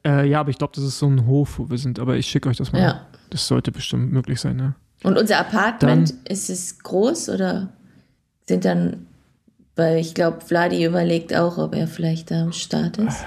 Äh, 0.05 0.27
ja, 0.27 0.39
aber 0.39 0.49
ich 0.49 0.57
glaube, 0.57 0.73
das 0.75 0.83
ist 0.83 0.99
so 0.99 1.07
ein 1.07 1.25
Hof, 1.25 1.59
wo 1.59 1.69
wir 1.69 1.77
sind. 1.77 1.99
Aber 1.99 2.15
ich 2.15 2.27
schicke 2.27 2.49
euch 2.49 2.57
das 2.57 2.71
mal. 2.71 2.81
Ja. 2.81 3.05
Das 3.29 3.47
sollte 3.47 3.71
bestimmt 3.71 4.11
möglich 4.11 4.39
sein, 4.39 4.55
ne? 4.55 4.75
Und 5.03 5.17
unser 5.17 5.39
Apartment, 5.39 6.11
dann, 6.11 6.19
ist 6.25 6.49
es 6.49 6.79
groß 6.79 7.29
oder 7.29 7.69
sind 8.47 8.65
dann, 8.65 9.07
weil 9.75 9.97
ich 9.97 10.15
glaube, 10.15 10.41
Vladi 10.41 10.83
überlegt 10.83 11.35
auch, 11.35 11.57
ob 11.57 11.75
er 11.75 11.87
vielleicht 11.87 12.31
da 12.31 12.43
am 12.43 12.53
Start 12.53 12.97
ist. 12.97 13.25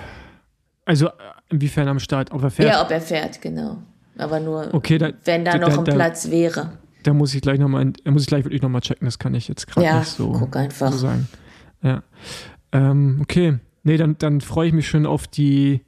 Also, 0.85 1.11
inwiefern 1.51 1.89
am 1.89 1.99
Start? 1.99 2.33
Ob 2.33 2.43
er 2.43 2.51
fährt? 2.51 2.69
Ja, 2.69 2.83
ob 2.83 2.91
er 2.91 3.01
fährt, 3.01 3.41
genau. 3.41 3.79
Aber 4.19 4.41
nur, 4.41 4.75
okay, 4.75 4.99
da, 4.99 5.11
wenn 5.25 5.45
da, 5.45 5.53
da 5.53 5.69
noch 5.69 5.79
ein 5.79 5.85
da, 5.85 5.95
Platz 5.95 6.31
wäre. 6.31 6.73
Da 7.05 7.15
muss 7.15 7.35
ich 7.35 7.41
gleich 7.41 7.59
nochmal, 7.59 7.93
da 8.05 8.11
muss 8.11 8.23
ich 8.23 8.29
gleich 8.29 8.45
wirklich 8.45 8.63
nochmal 8.63 8.81
checken, 8.81 9.07
das 9.07 9.19
kann 9.19 9.35
ich 9.35 9.49
jetzt 9.49 9.67
gerade 9.67 9.87
ja, 9.87 9.99
nicht 10.01 10.09
so, 10.09 10.33
guck 10.33 10.57
einfach. 10.57 10.93
so 10.93 10.99
sagen. 10.99 11.29
Ja. 11.83 12.03
Ähm, 12.73 13.19
okay. 13.23 13.59
Nee, 13.85 13.97
dann, 13.97 14.19
dann 14.19 14.41
freue 14.41 14.69
ich 14.69 14.75
mich 14.75 14.89
schon 14.89 15.07
auf 15.07 15.27
die, 15.29 15.83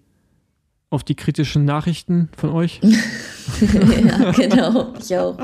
auf 0.89 1.05
die 1.05 1.17
kritischen 1.17 1.65
Nachrichten 1.65 2.31
von 2.37 2.51
euch. 2.51 2.81
ja, 3.61 4.31
genau, 4.31 4.95
ich 4.99 5.17
auch. 5.17 5.37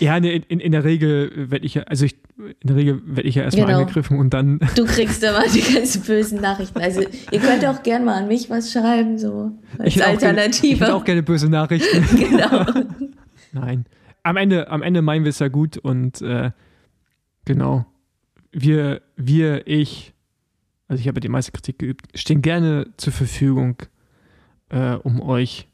Ja, 0.00 0.16
in, 0.16 0.24
in, 0.24 0.60
in 0.60 0.72
der 0.72 0.84
Regel 0.84 1.50
werde 1.50 1.66
ich 1.66 1.74
ja, 1.74 1.82
also 1.84 2.04
ich, 2.04 2.16
in 2.36 2.54
der 2.66 2.76
Regel 2.76 3.02
werde 3.04 3.28
ich 3.28 3.34
ja 3.34 3.42
erstmal 3.42 3.66
genau. 3.66 3.80
angegriffen 3.80 4.18
und 4.18 4.34
dann. 4.34 4.60
Du 4.76 4.84
kriegst 4.84 5.22
immer 5.22 5.44
die 5.48 5.60
ganzen 5.60 6.02
bösen 6.02 6.40
Nachrichten. 6.40 6.78
Also 6.80 7.02
ihr 7.30 7.40
könnt 7.40 7.64
auch 7.66 7.82
gerne 7.82 8.04
mal 8.04 8.22
an 8.22 8.28
mich 8.28 8.50
was 8.50 8.72
schreiben, 8.72 9.18
so 9.18 9.52
als 9.78 9.96
ich 9.96 10.04
Alternative. 10.04 10.74
ich 10.74 10.80
hätte 10.80 10.94
auch 10.94 11.04
gerne 11.04 11.22
böse 11.22 11.48
Nachrichten. 11.48 12.04
genau. 12.16 12.64
Nein. 13.52 13.84
Am 14.22 14.36
Ende, 14.36 14.68
am 14.68 14.82
Ende 14.82 15.02
meinen 15.02 15.24
wir 15.24 15.30
es 15.30 15.38
ja 15.38 15.48
gut 15.48 15.76
und 15.76 16.22
äh, 16.22 16.50
genau. 17.44 17.86
Wir, 18.52 19.02
wir, 19.16 19.66
ich, 19.66 20.14
also 20.88 21.00
ich 21.00 21.08
habe 21.08 21.20
die 21.20 21.28
meiste 21.28 21.52
Kritik 21.52 21.78
geübt, 21.78 22.06
stehen 22.14 22.40
gerne 22.40 22.86
zur 22.96 23.12
Verfügung, 23.12 23.76
äh, 24.70 24.94
um 24.94 25.20
euch 25.20 25.68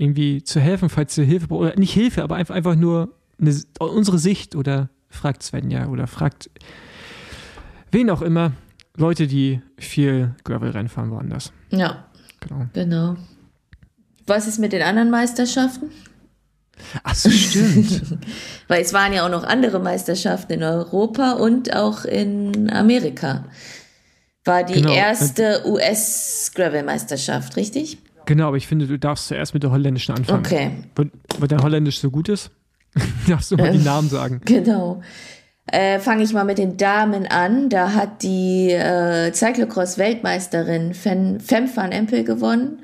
irgendwie 0.00 0.42
zu 0.42 0.60
helfen, 0.60 0.88
falls 0.88 1.16
ihr 1.18 1.24
Hilfe 1.24 1.48
braucht. 1.48 1.60
Oder 1.60 1.76
nicht 1.76 1.92
Hilfe, 1.92 2.22
aber 2.22 2.36
einfach, 2.36 2.54
einfach 2.54 2.74
nur 2.74 3.14
eine, 3.40 3.54
unsere 3.78 4.18
Sicht 4.18 4.56
oder 4.56 4.88
fragt 5.08 5.42
Svenja 5.42 5.86
oder 5.88 6.06
fragt 6.06 6.50
wen 7.92 8.08
auch 8.10 8.22
immer. 8.22 8.52
Leute, 8.96 9.26
die 9.26 9.60
viel 9.78 10.34
Gravel-Rennen 10.44 10.88
fahren, 10.88 11.10
waren 11.10 11.28
das. 11.30 11.52
Ja, 11.70 12.06
Genau. 12.40 12.66
genau. 12.72 13.16
Was 14.26 14.46
ist 14.46 14.58
mit 14.58 14.72
den 14.72 14.82
anderen 14.82 15.10
Meisterschaften? 15.10 15.90
Ach 17.02 17.14
so, 17.14 17.30
stimmt. 17.30 18.02
Weil 18.68 18.80
es 18.82 18.92
waren 18.94 19.12
ja 19.12 19.24
auch 19.26 19.30
noch 19.30 19.44
andere 19.44 19.78
Meisterschaften 19.80 20.52
in 20.54 20.62
Europa 20.62 21.32
und 21.32 21.74
auch 21.76 22.04
in 22.04 22.70
Amerika. 22.70 23.44
War 24.44 24.64
die 24.64 24.74
Genau. 24.80 24.92
erste 24.92 25.62
US-Gravel-Meisterschaft, 25.66 27.56
richtig? 27.56 27.98
Genau, 28.26 28.48
aber 28.48 28.56
ich 28.56 28.66
finde, 28.66 28.86
du 28.86 28.98
darfst 28.98 29.28
zuerst 29.28 29.54
mit 29.54 29.62
der 29.62 29.70
holländischen 29.70 30.14
anfangen. 30.14 30.44
Okay, 30.44 30.70
Weil, 30.94 31.10
weil 31.38 31.48
dein 31.48 31.62
Holländisch 31.62 31.98
so 31.98 32.10
gut 32.10 32.28
ist, 32.28 32.50
darfst 33.28 33.50
du 33.50 33.56
mal 33.56 33.72
die 33.72 33.78
Namen 33.78 34.08
sagen. 34.08 34.40
genau. 34.44 35.02
Äh, 35.66 36.00
Fange 36.00 36.24
ich 36.24 36.32
mal 36.32 36.44
mit 36.44 36.58
den 36.58 36.76
Damen 36.76 37.26
an. 37.28 37.68
Da 37.68 37.92
hat 37.92 38.22
die 38.22 38.70
äh, 38.70 39.30
Cyclocross-Weltmeisterin 39.32 40.94
Fem 40.94 41.38
Fem 41.38 41.68
van 41.74 41.92
Empel 41.92 42.24
gewonnen 42.24 42.80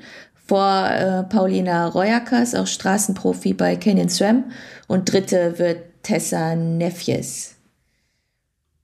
vor 0.47 0.87
äh, 0.89 1.23
Paulina 1.23 1.87
Royakas, 1.87 2.55
auch 2.55 2.67
Straßenprofi 2.67 3.53
bei 3.53 3.75
Canyon 3.75 4.07
SRAM. 4.07 4.45
Und 4.87 5.11
dritte 5.11 5.59
wird 5.59 5.79
Tessa 6.03 6.55
Nefjes. 6.55 7.55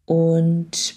Und 0.05 0.95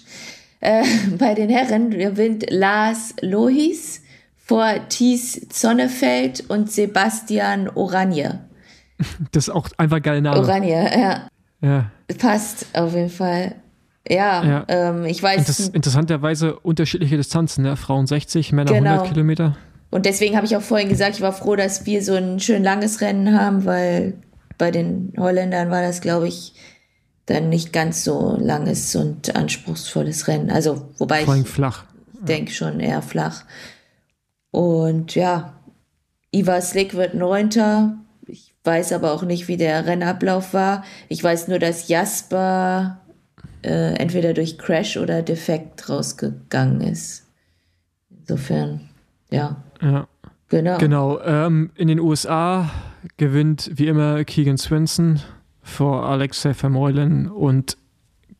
äh, 0.59 0.83
bei 1.17 1.33
den 1.33 1.49
Herren 1.49 1.91
gewinnt 1.91 2.47
Lars 2.49 3.13
Lohis 3.21 4.01
vor 4.47 4.65
Thies 4.89 5.47
Zonnefeld 5.49 6.49
und 6.49 6.71
Sebastian 6.71 7.69
Oranje. 7.69 8.39
Das 9.31 9.47
ist 9.47 9.53
auch 9.53 9.69
einfach 9.77 10.01
geile 10.01 10.21
Name. 10.21 10.39
Oranje, 10.39 10.71
ja. 10.71 11.27
Ja. 11.61 11.91
Passt 12.17 12.65
auf 12.73 12.93
jeden 12.95 13.09
Fall. 13.09 13.55
Ja, 14.09 14.43
Ja. 14.43 14.65
Ähm, 14.69 15.05
ich 15.05 15.21
weiß. 15.21 15.45
Das 15.45 15.59
interessanterweise 15.69 16.57
unterschiedliche 16.59 17.17
Distanzen, 17.17 17.63
ne? 17.63 17.75
Frauen 17.75 18.07
60, 18.07 18.53
Männer 18.53 18.73
Genau. 18.73 18.89
100 18.91 19.09
Kilometer. 19.13 19.57
Und 19.91 20.05
deswegen 20.05 20.35
habe 20.35 20.45
ich 20.45 20.55
auch 20.55 20.61
vorhin 20.61 20.89
gesagt, 20.89 21.15
ich 21.15 21.21
war 21.21 21.33
froh, 21.33 21.55
dass 21.55 21.85
wir 21.85 22.03
so 22.03 22.15
ein 22.15 22.39
schön 22.39 22.63
langes 22.63 23.01
Rennen 23.01 23.39
haben, 23.39 23.65
weil 23.65 24.15
bei 24.57 24.71
den 24.71 25.13
Holländern 25.17 25.69
war 25.69 25.81
das, 25.81 26.01
glaube 26.01 26.27
ich, 26.27 26.53
dann 27.27 27.49
nicht 27.49 27.73
ganz 27.73 28.03
so 28.03 28.37
langes 28.39 28.95
und 28.95 29.35
anspruchsvolles 29.35 30.27
Rennen. 30.27 30.49
Also, 30.49 30.89
wobei 30.97 31.23
Vor 31.23 31.33
allem 31.35 31.43
ich 31.43 31.49
flach. 31.49 31.83
denke 32.21 32.51
schon 32.51 32.79
eher 32.79 33.01
flach. 33.01 33.43
Und 34.57 35.13
ja, 35.13 35.53
Ivar 36.31 36.61
Slick 36.61 36.95
wird 36.95 37.13
Neunter. 37.13 37.95
Ich 38.25 38.55
weiß 38.63 38.91
aber 38.93 39.11
auch 39.11 39.21
nicht, 39.21 39.47
wie 39.47 39.55
der 39.55 39.85
Rennablauf 39.85 40.51
war. 40.55 40.83
Ich 41.09 41.23
weiß 41.23 41.47
nur, 41.47 41.59
dass 41.59 41.89
Jasper 41.89 42.97
äh, 43.63 43.93
entweder 43.97 44.33
durch 44.33 44.57
Crash 44.57 44.97
oder 44.97 45.21
Defekt 45.21 45.87
rausgegangen 45.87 46.81
ist. 46.81 47.27
Insofern, 48.09 48.89
ja, 49.29 49.57
Ja. 49.79 50.07
genau. 50.49 50.79
Genau. 50.79 51.19
Ähm, 51.21 51.69
in 51.75 51.87
den 51.87 51.99
USA 51.99 52.71
gewinnt 53.17 53.69
wie 53.75 53.85
immer 53.85 54.23
Keegan 54.23 54.57
Swenson 54.57 55.19
vor 55.61 56.03
Alexei 56.07 56.55
Vermeulen 56.55 57.29
und 57.29 57.77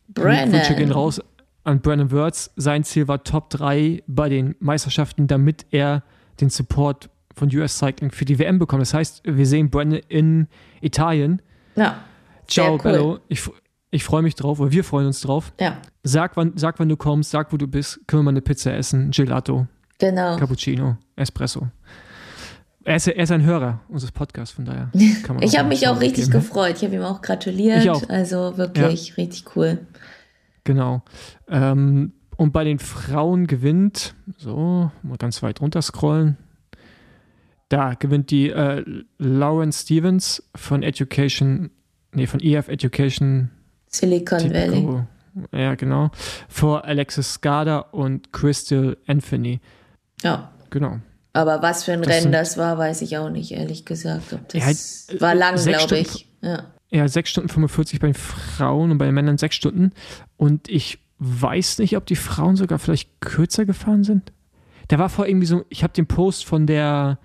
Brennan. 0.08 0.52
Wünsche 0.52 0.74
gehen 0.74 0.92
raus 0.92 1.22
an 1.68 1.82
Brandon 1.82 2.12
Wirtz. 2.12 2.52
Sein 2.56 2.84
Ziel 2.84 3.08
war 3.08 3.24
Top 3.24 3.50
3 3.50 4.04
bei 4.08 4.30
den 4.30 4.56
Meisterschaften, 4.60 5.28
damit 5.28 5.66
er 5.72 6.04
den 6.40 6.50
Support 6.50 7.10
von 7.36 7.54
US 7.56 7.78
Cycling 7.78 8.12
für 8.12 8.26
die 8.26 8.40
WM 8.40 8.58
bekommt. 8.58 8.82
Das 8.82 8.94
heißt, 8.94 9.22
wir 9.26 9.46
sehen 9.46 9.70
Brandon 9.70 10.00
in 10.08 10.48
Italien. 10.82 11.42
Ja, 11.76 12.00
Ciao, 12.48 12.74
cool. 12.76 12.80
Bello. 12.84 13.20
Ich, 13.28 13.42
ich 13.92 14.04
freue 14.04 14.22
mich 14.22 14.36
drauf, 14.36 14.60
oder 14.60 14.72
wir 14.72 14.84
freuen 14.84 15.08
uns 15.08 15.22
drauf. 15.22 15.52
ja, 15.60 15.78
Sag 16.04 16.38
wann, 16.38 16.54
sag, 16.56 16.80
wann 16.80 16.88
du 16.90 16.96
kommst, 16.96 17.32
sag, 17.32 17.52
wo 17.52 17.58
du 17.58 17.68
bist. 17.68 18.00
Können 18.08 18.22
wir 18.22 18.24
mal 18.24 18.32
eine 18.32 18.42
Pizza 18.42 18.74
essen, 18.74 19.12
Gelato, 19.12 19.68
genau. 20.00 20.38
Cappuccino, 20.38 20.98
Espresso. 21.18 21.68
Er 22.86 22.96
ist, 22.96 23.08
er 23.08 23.22
ist 23.22 23.32
ein 23.32 23.44
Hörer 23.44 23.82
unseres 23.90 24.14
Podcasts, 24.14 24.56
von 24.56 24.64
daher 24.64 24.90
kann 25.24 25.36
man 25.36 25.44
Ich 25.44 25.58
habe 25.60 25.68
mich 25.68 25.86
auch 25.90 26.00
richtig 26.00 26.26
geben. 26.28 26.40
gefreut. 26.40 26.76
Ich 26.78 26.84
habe 26.86 26.96
ihm 26.96 27.02
auch 27.02 27.22
gratuliert. 27.22 27.88
Auch. 27.90 28.08
Also 28.10 28.58
wirklich 28.58 29.18
richtig 29.18 29.44
cool. 29.58 29.80
Genau. 30.68 31.02
Ähm, 31.48 32.12
und 32.36 32.52
bei 32.52 32.66
den 32.66 32.80
Frauen 32.80 33.48
gewinnt, 33.48 34.16
so, 34.38 34.92
mal 35.02 35.18
ganz 35.18 35.42
weit 35.42 35.62
runter 35.62 35.82
scrollen. 35.82 36.36
Da 37.70 37.94
gewinnt 37.94 38.32
die 38.32 38.50
äh, 38.50 38.84
Lauren 39.18 39.72
Stevens 39.72 40.44
von 40.56 40.84
Education, 40.84 41.72
nee, 42.12 42.28
von 42.28 42.42
EF 42.42 42.68
Education. 42.68 43.50
Silicon 43.88 44.54
Valley. 44.54 44.82
Typico. 44.82 45.08
Ja, 45.54 45.76
genau. 45.76 46.12
Vor 46.50 46.84
Alexis 46.84 47.36
Skada 47.36 47.80
und 47.80 48.34
Crystal 48.34 48.98
Anthony. 49.08 49.62
Ja. 50.22 50.52
Genau. 50.70 51.00
Aber 51.32 51.62
was 51.62 51.86
für 51.86 51.94
ein 51.94 52.02
Das 52.02 52.14
Rennen 52.14 52.34
das 52.34 52.58
war, 52.58 52.78
weiß 52.78 53.04
ich 53.04 53.18
auch 53.18 53.30
nicht, 53.30 53.52
ehrlich 53.54 53.86
gesagt. 53.86 54.34
Ob 54.34 54.54
Ja, 54.54 54.66
das 54.66 55.08
halt, 55.10 55.22
war 55.22 55.34
lang, 55.34 55.56
glaube 55.64 56.00
ich. 56.00 56.28
Ja. 56.42 56.66
Ja, 56.90 57.08
6 57.08 57.30
Stunden 57.30 57.50
45 57.50 58.00
bei 58.00 58.08
den 58.08 58.14
Frauen 58.14 58.92
und 58.92 58.98
bei 58.98 59.06
den 59.06 59.16
Männern 59.16 59.38
6 59.38 59.56
Stunden. 59.56 59.92
Und 60.38 60.70
ich 60.70 61.00
weiß 61.20 61.80
nicht, 61.80 61.98
ob 61.98 62.06
die 62.06 62.16
Frauen 62.16 62.56
sogar 62.56 62.80
vielleicht 62.80 63.20
kürzer 63.20 63.66
gefahren 63.66 64.04
sind. 64.04 64.32
Da 64.88 65.00
war 65.00 65.10
vor 65.10 65.28
irgendwie 65.28 65.48
so, 65.48 65.66
ich 65.70 65.84
habe 65.84 65.94
den 65.94 66.08
Post 66.08 66.46
von 66.46 66.66
der 66.66 67.20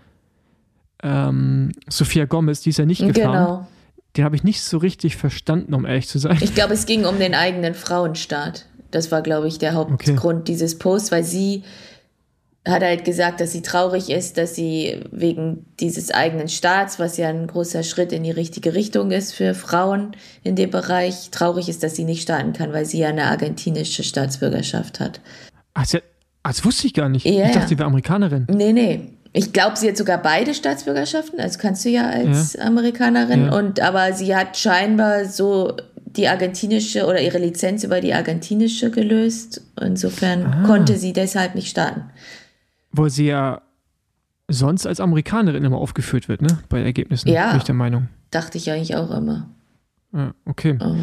ähm, 1.02 1.72
Sophia 1.88 2.24
Gomez, 2.24 2.60
die 2.62 2.70
ist 2.70 2.78
ja 2.78 2.86
nicht 2.86 3.06
gefahren. 3.06 3.32
Genau. 3.32 3.68
Den 4.16 4.24
habe 4.24 4.36
ich 4.36 4.44
nicht 4.44 4.62
so 4.62 4.78
richtig 4.78 5.16
verstanden, 5.16 5.74
um 5.74 5.86
ehrlich 5.86 6.08
zu 6.08 6.18
sein. 6.18 6.38
Ich 6.40 6.54
glaube, 6.54 6.74
es 6.74 6.86
ging 6.86 7.04
um 7.04 7.18
den 7.18 7.34
eigenen 7.34 7.74
Frauenstart. 7.74 8.66
Das 8.90 9.10
war, 9.10 9.22
glaube 9.22 9.48
ich, 9.48 9.58
der 9.58 9.72
Hauptgrund 9.72 10.48
dieses 10.48 10.78
Posts, 10.78 11.12
weil 11.12 11.24
sie 11.24 11.62
hat 12.66 12.82
halt 12.82 13.04
gesagt, 13.04 13.40
dass 13.40 13.50
sie 13.50 13.62
traurig 13.62 14.08
ist, 14.08 14.38
dass 14.38 14.54
sie 14.54 15.00
wegen 15.10 15.66
dieses 15.80 16.12
eigenen 16.12 16.48
Starts, 16.48 17.00
was 17.00 17.16
ja 17.16 17.28
ein 17.28 17.48
großer 17.48 17.82
Schritt 17.82 18.12
in 18.12 18.22
die 18.22 18.30
richtige 18.30 18.74
Richtung 18.74 19.10
ist 19.10 19.32
für 19.34 19.54
Frauen 19.54 20.12
in 20.44 20.54
dem 20.54 20.70
Bereich, 20.70 21.30
traurig 21.30 21.68
ist, 21.68 21.82
dass 21.82 21.96
sie 21.96 22.04
nicht 22.04 22.22
starten 22.22 22.52
kann, 22.52 22.72
weil 22.72 22.84
sie 22.84 22.98
ja 22.98 23.08
eine 23.08 23.24
argentinische 23.24 24.04
Staatsbürgerschaft 24.04 25.00
hat. 25.00 25.20
Ah, 25.74 25.82
das 26.44 26.64
wusste 26.64 26.86
ich 26.86 26.94
gar 26.94 27.08
nicht. 27.08 27.26
Ja, 27.26 27.32
ich 27.32 27.42
dachte, 27.48 27.58
ja. 27.60 27.66
sie 27.66 27.78
wäre 27.78 27.88
Amerikanerin. 27.88 28.46
Nee, 28.48 28.72
nee. 28.72 29.08
Ich 29.32 29.52
glaube, 29.52 29.76
sie 29.76 29.88
hat 29.88 29.96
sogar 29.96 30.18
beide 30.22 30.54
Staatsbürgerschaften, 30.54 31.40
also 31.40 31.58
kannst 31.58 31.84
du 31.84 31.88
ja 31.88 32.08
als 32.10 32.56
Amerikanerin. 32.56 33.46
Ja. 33.46 33.56
Und 33.58 33.80
aber 33.80 34.12
sie 34.12 34.36
hat 34.36 34.56
scheinbar 34.56 35.24
so 35.24 35.74
die 36.04 36.28
argentinische 36.28 37.06
oder 37.06 37.20
ihre 37.20 37.38
Lizenz 37.38 37.82
über 37.82 38.00
die 38.00 38.12
argentinische 38.12 38.90
gelöst. 38.90 39.62
Insofern 39.80 40.44
Ah. 40.44 40.66
konnte 40.66 40.98
sie 40.98 41.12
deshalb 41.14 41.54
nicht 41.54 41.70
starten. 41.70 42.04
Weil 42.93 43.11
sie 43.11 43.26
ja 43.26 43.62
sonst 44.49 44.86
als 44.86 45.01
Amerikanerin 45.01 45.64
immer 45.64 45.78
aufgeführt 45.78 46.28
wird, 46.28 46.43
ne? 46.43 46.59
Bei 46.68 46.82
Ergebnissen. 46.82 47.28
Ja. 47.28 47.49
Bin 47.51 47.59
ich 47.59 47.64
der 47.64 47.74
Meinung. 47.74 48.09
Dachte 48.30 48.59
ich 48.59 48.70
eigentlich 48.70 48.97
auch 48.97 49.11
immer. 49.11 49.49
Ja, 50.12 50.34
okay. 50.45 50.76
Aber 50.78 50.97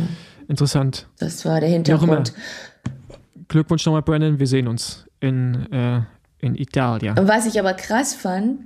Interessant. 0.47 1.07
das 1.17 1.45
war 1.45 1.59
der. 1.59 1.69
Hintergrund. 1.69 2.33
Glückwunsch 3.47 3.85
nochmal, 3.85 4.03
Brandon. 4.03 4.37
Wir 4.39 4.47
sehen 4.47 4.67
uns 4.67 5.05
in, 5.19 5.71
äh, 5.71 6.01
in 6.39 6.55
Italien. 6.55 7.17
Und 7.17 7.27
was 7.27 7.47
ich 7.47 7.59
aber 7.59 7.73
krass 7.73 8.13
fand, 8.13 8.59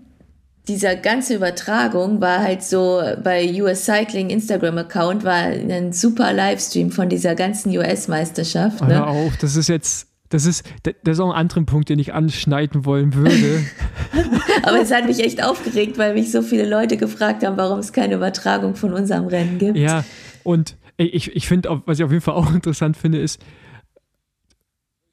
dieser 0.68 0.96
ganze 0.96 1.36
Übertragung 1.36 2.22
war 2.22 2.40
halt 2.40 2.64
so 2.64 3.02
bei 3.24 3.62
US 3.62 3.86
Cycling 3.86 4.30
Instagram-Account 4.30 5.24
war 5.24 5.34
ein 5.34 5.92
super 5.92 6.32
Livestream 6.32 6.92
von 6.92 7.10
dieser 7.10 7.36
ganzen 7.36 7.76
US-Meisterschaft. 7.78 8.82
Oh, 8.82 8.86
Ne? 8.86 8.96
Hör 8.96 9.08
auf, 9.08 9.38
das 9.38 9.56
ist 9.56 9.68
jetzt, 9.68 10.08
das 10.34 10.46
ist, 10.46 10.68
das 10.84 10.96
ist 11.04 11.20
auch 11.20 11.30
ein 11.30 11.36
anderer 11.36 11.64
Punkt, 11.64 11.90
den 11.90 12.00
ich 12.00 12.14
anschneiden 12.14 12.86
wollen 12.86 13.14
würde. 13.14 13.64
Aber 14.64 14.82
es 14.82 14.92
hat 14.92 15.06
mich 15.06 15.20
echt 15.24 15.44
aufgeregt, 15.44 15.98
weil 16.00 16.14
mich 16.16 16.32
so 16.32 16.42
viele 16.42 16.68
Leute 16.68 16.98
gefragt 16.98 17.46
haben, 17.46 17.56
warum 17.58 17.80
es 17.80 17.94
keine 17.94 18.16
Übertragung 18.16 18.76
von 18.76 18.94
unserem 18.94 19.28
Rennen 19.28 19.60
gibt. 19.60 19.78
ja, 19.78 20.04
und 20.44 20.76
ich, 20.98 21.36
ich 21.36 21.48
finde, 21.48 21.82
was 21.86 22.00
ich 22.00 22.06
auf 22.06 22.12
jeden 22.12 22.24
Fall 22.24 22.36
auch 22.36 22.52
interessant 22.54 22.98
finde, 22.98 23.20
ist, 23.20 23.44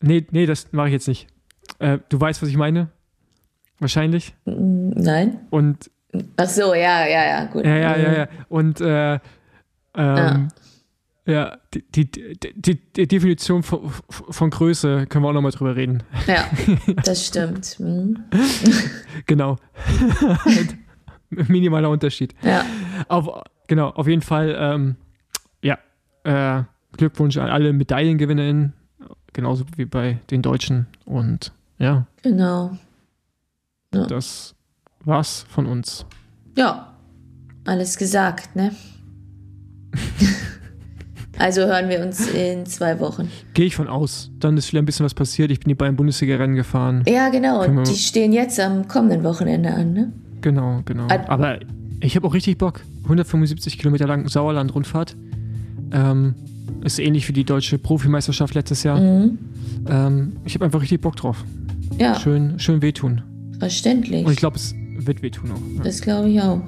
nee, 0.01 0.27
nee, 0.31 0.47
das 0.47 0.73
mache 0.73 0.89
ich 0.89 0.93
jetzt 0.93 1.09
nicht. 1.09 1.27
Äh, 1.79 1.99
du 2.09 2.21
weißt, 2.21 2.43
was 2.43 2.49
ich 2.49 2.57
meine? 2.57 2.89
Wahrscheinlich. 3.79 4.35
Nein? 4.45 5.41
Und, 5.51 5.91
Ach 6.37 6.49
so, 6.49 6.75
ja, 6.75 7.07
ja, 7.07 7.25
ja, 7.25 7.45
gut. 7.45 7.65
ja, 7.65 7.77
ja, 7.77 7.97
ja, 7.97 8.13
ja. 8.19 8.29
Und, 8.49 8.81
äh, 8.81 9.19
ähm, 9.95 10.49
ja, 11.31 11.59
die, 11.73 11.83
die, 11.83 12.11
die, 12.55 12.75
die 12.75 13.09
Definition 13.09 13.63
von, 13.63 13.91
von 14.09 14.51
Größe 14.51 15.07
können 15.07 15.25
wir 15.25 15.29
auch 15.29 15.33
nochmal 15.33 15.53
drüber 15.53 15.77
reden. 15.77 16.03
Ja, 16.27 16.45
das 17.05 17.27
stimmt. 17.27 17.77
Hm. 17.79 18.25
Genau. 19.27 19.57
Minimaler 21.31 21.91
Unterschied. 21.91 22.35
Ja, 22.43 22.65
Auf, 23.09 23.29
genau, 23.67 23.91
auf 23.91 24.09
jeden 24.09 24.23
Fall, 24.23 24.57
ähm, 24.59 24.97
ja, 25.63 25.79
äh, 26.25 26.65
Glückwunsch 26.97 27.37
an 27.37 27.49
alle 27.49 27.73
MedaillengewinnerInnen, 27.73 28.73
genauso 29.33 29.65
wie 29.77 29.85
bei 29.85 30.19
den 30.31 30.43
Deutschen. 30.43 30.87
Und 31.05 31.53
ja, 31.79 32.07
genau. 32.23 32.77
das 33.91 34.55
war's 35.05 35.47
von 35.49 35.67
uns. 35.67 36.05
Ja, 36.57 36.95
alles 37.65 37.97
gesagt, 37.97 38.57
ne? 38.57 38.75
Also 41.41 41.63
hören 41.63 41.89
wir 41.89 42.01
uns 42.05 42.29
in 42.29 42.67
zwei 42.67 43.01
Wochen. 43.01 43.31
Gehe 43.55 43.65
ich 43.65 43.75
von 43.75 43.89
aus. 43.89 44.31
Dann 44.41 44.59
ist 44.59 44.71
wieder 44.73 44.83
ein 44.83 44.85
bisschen 44.85 45.07
was 45.07 45.15
passiert. 45.15 45.51
Ich 45.51 45.59
bin 45.61 45.71
die 45.71 45.75
beiden 45.75 45.97
Bundesliga-Rennen 45.97 46.55
gefahren. 46.55 47.03
Ja, 47.09 47.31
genau. 47.31 47.65
Und 47.65 47.89
die 47.89 47.97
stehen 47.97 48.35
jetzt 48.35 48.61
am 48.61 48.87
kommenden 48.89 49.25
Wochenende 49.25 49.71
an, 49.71 49.95
ne? 49.95 50.13
Genau, 50.43 50.83
genau. 50.85 51.09
Aber 51.09 51.59
ich 52.01 52.15
habe 52.15 52.27
auch 52.27 52.35
richtig 52.35 52.59
Bock. 52.59 52.83
175 53.05 53.79
Kilometer 53.79 54.07
lang 54.07 54.29
Sauerland-Rundfahrt. 54.29 55.17
Ähm, 55.93 56.35
ist 56.85 56.99
ähnlich 56.99 57.27
wie 57.27 57.33
die 57.33 57.45
deutsche 57.45 57.79
Profimeisterschaft 57.79 58.55
letztes 58.55 58.83
Jahr. 58.83 59.01
Mhm. 59.01 59.39
Ähm, 59.89 60.33
ich 60.45 60.55
habe 60.55 60.67
einfach 60.67 60.83
richtig 60.83 61.01
Bock 61.01 61.17
drauf. 61.17 61.43
Ja. 61.99 62.21
Schön, 62.21 62.59
schön 62.59 62.83
wehtun. 62.83 63.23
Verständlich. 63.59 64.27
Und 64.27 64.33
ich 64.33 64.39
glaube, 64.39 64.57
es 64.57 64.75
wird 64.99 65.23
wehtun 65.23 65.53
auch. 65.53 65.77
Ja. 65.77 65.83
Das 65.85 66.03
glaube 66.03 66.29
ich 66.29 66.41
auch. 66.43 66.61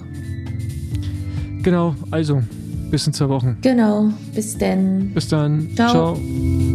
Genau, 1.62 1.94
also 2.10 2.42
bis 2.92 3.06
in 3.06 3.12
zwei 3.14 3.28
Wochen. 3.30 3.56
Genau, 3.62 4.10
bis 4.34 4.56
dann. 4.56 5.10
Bis 5.14 5.26
dann. 5.26 5.68
Ciao. 5.74 6.14
Ciao. 6.14 6.71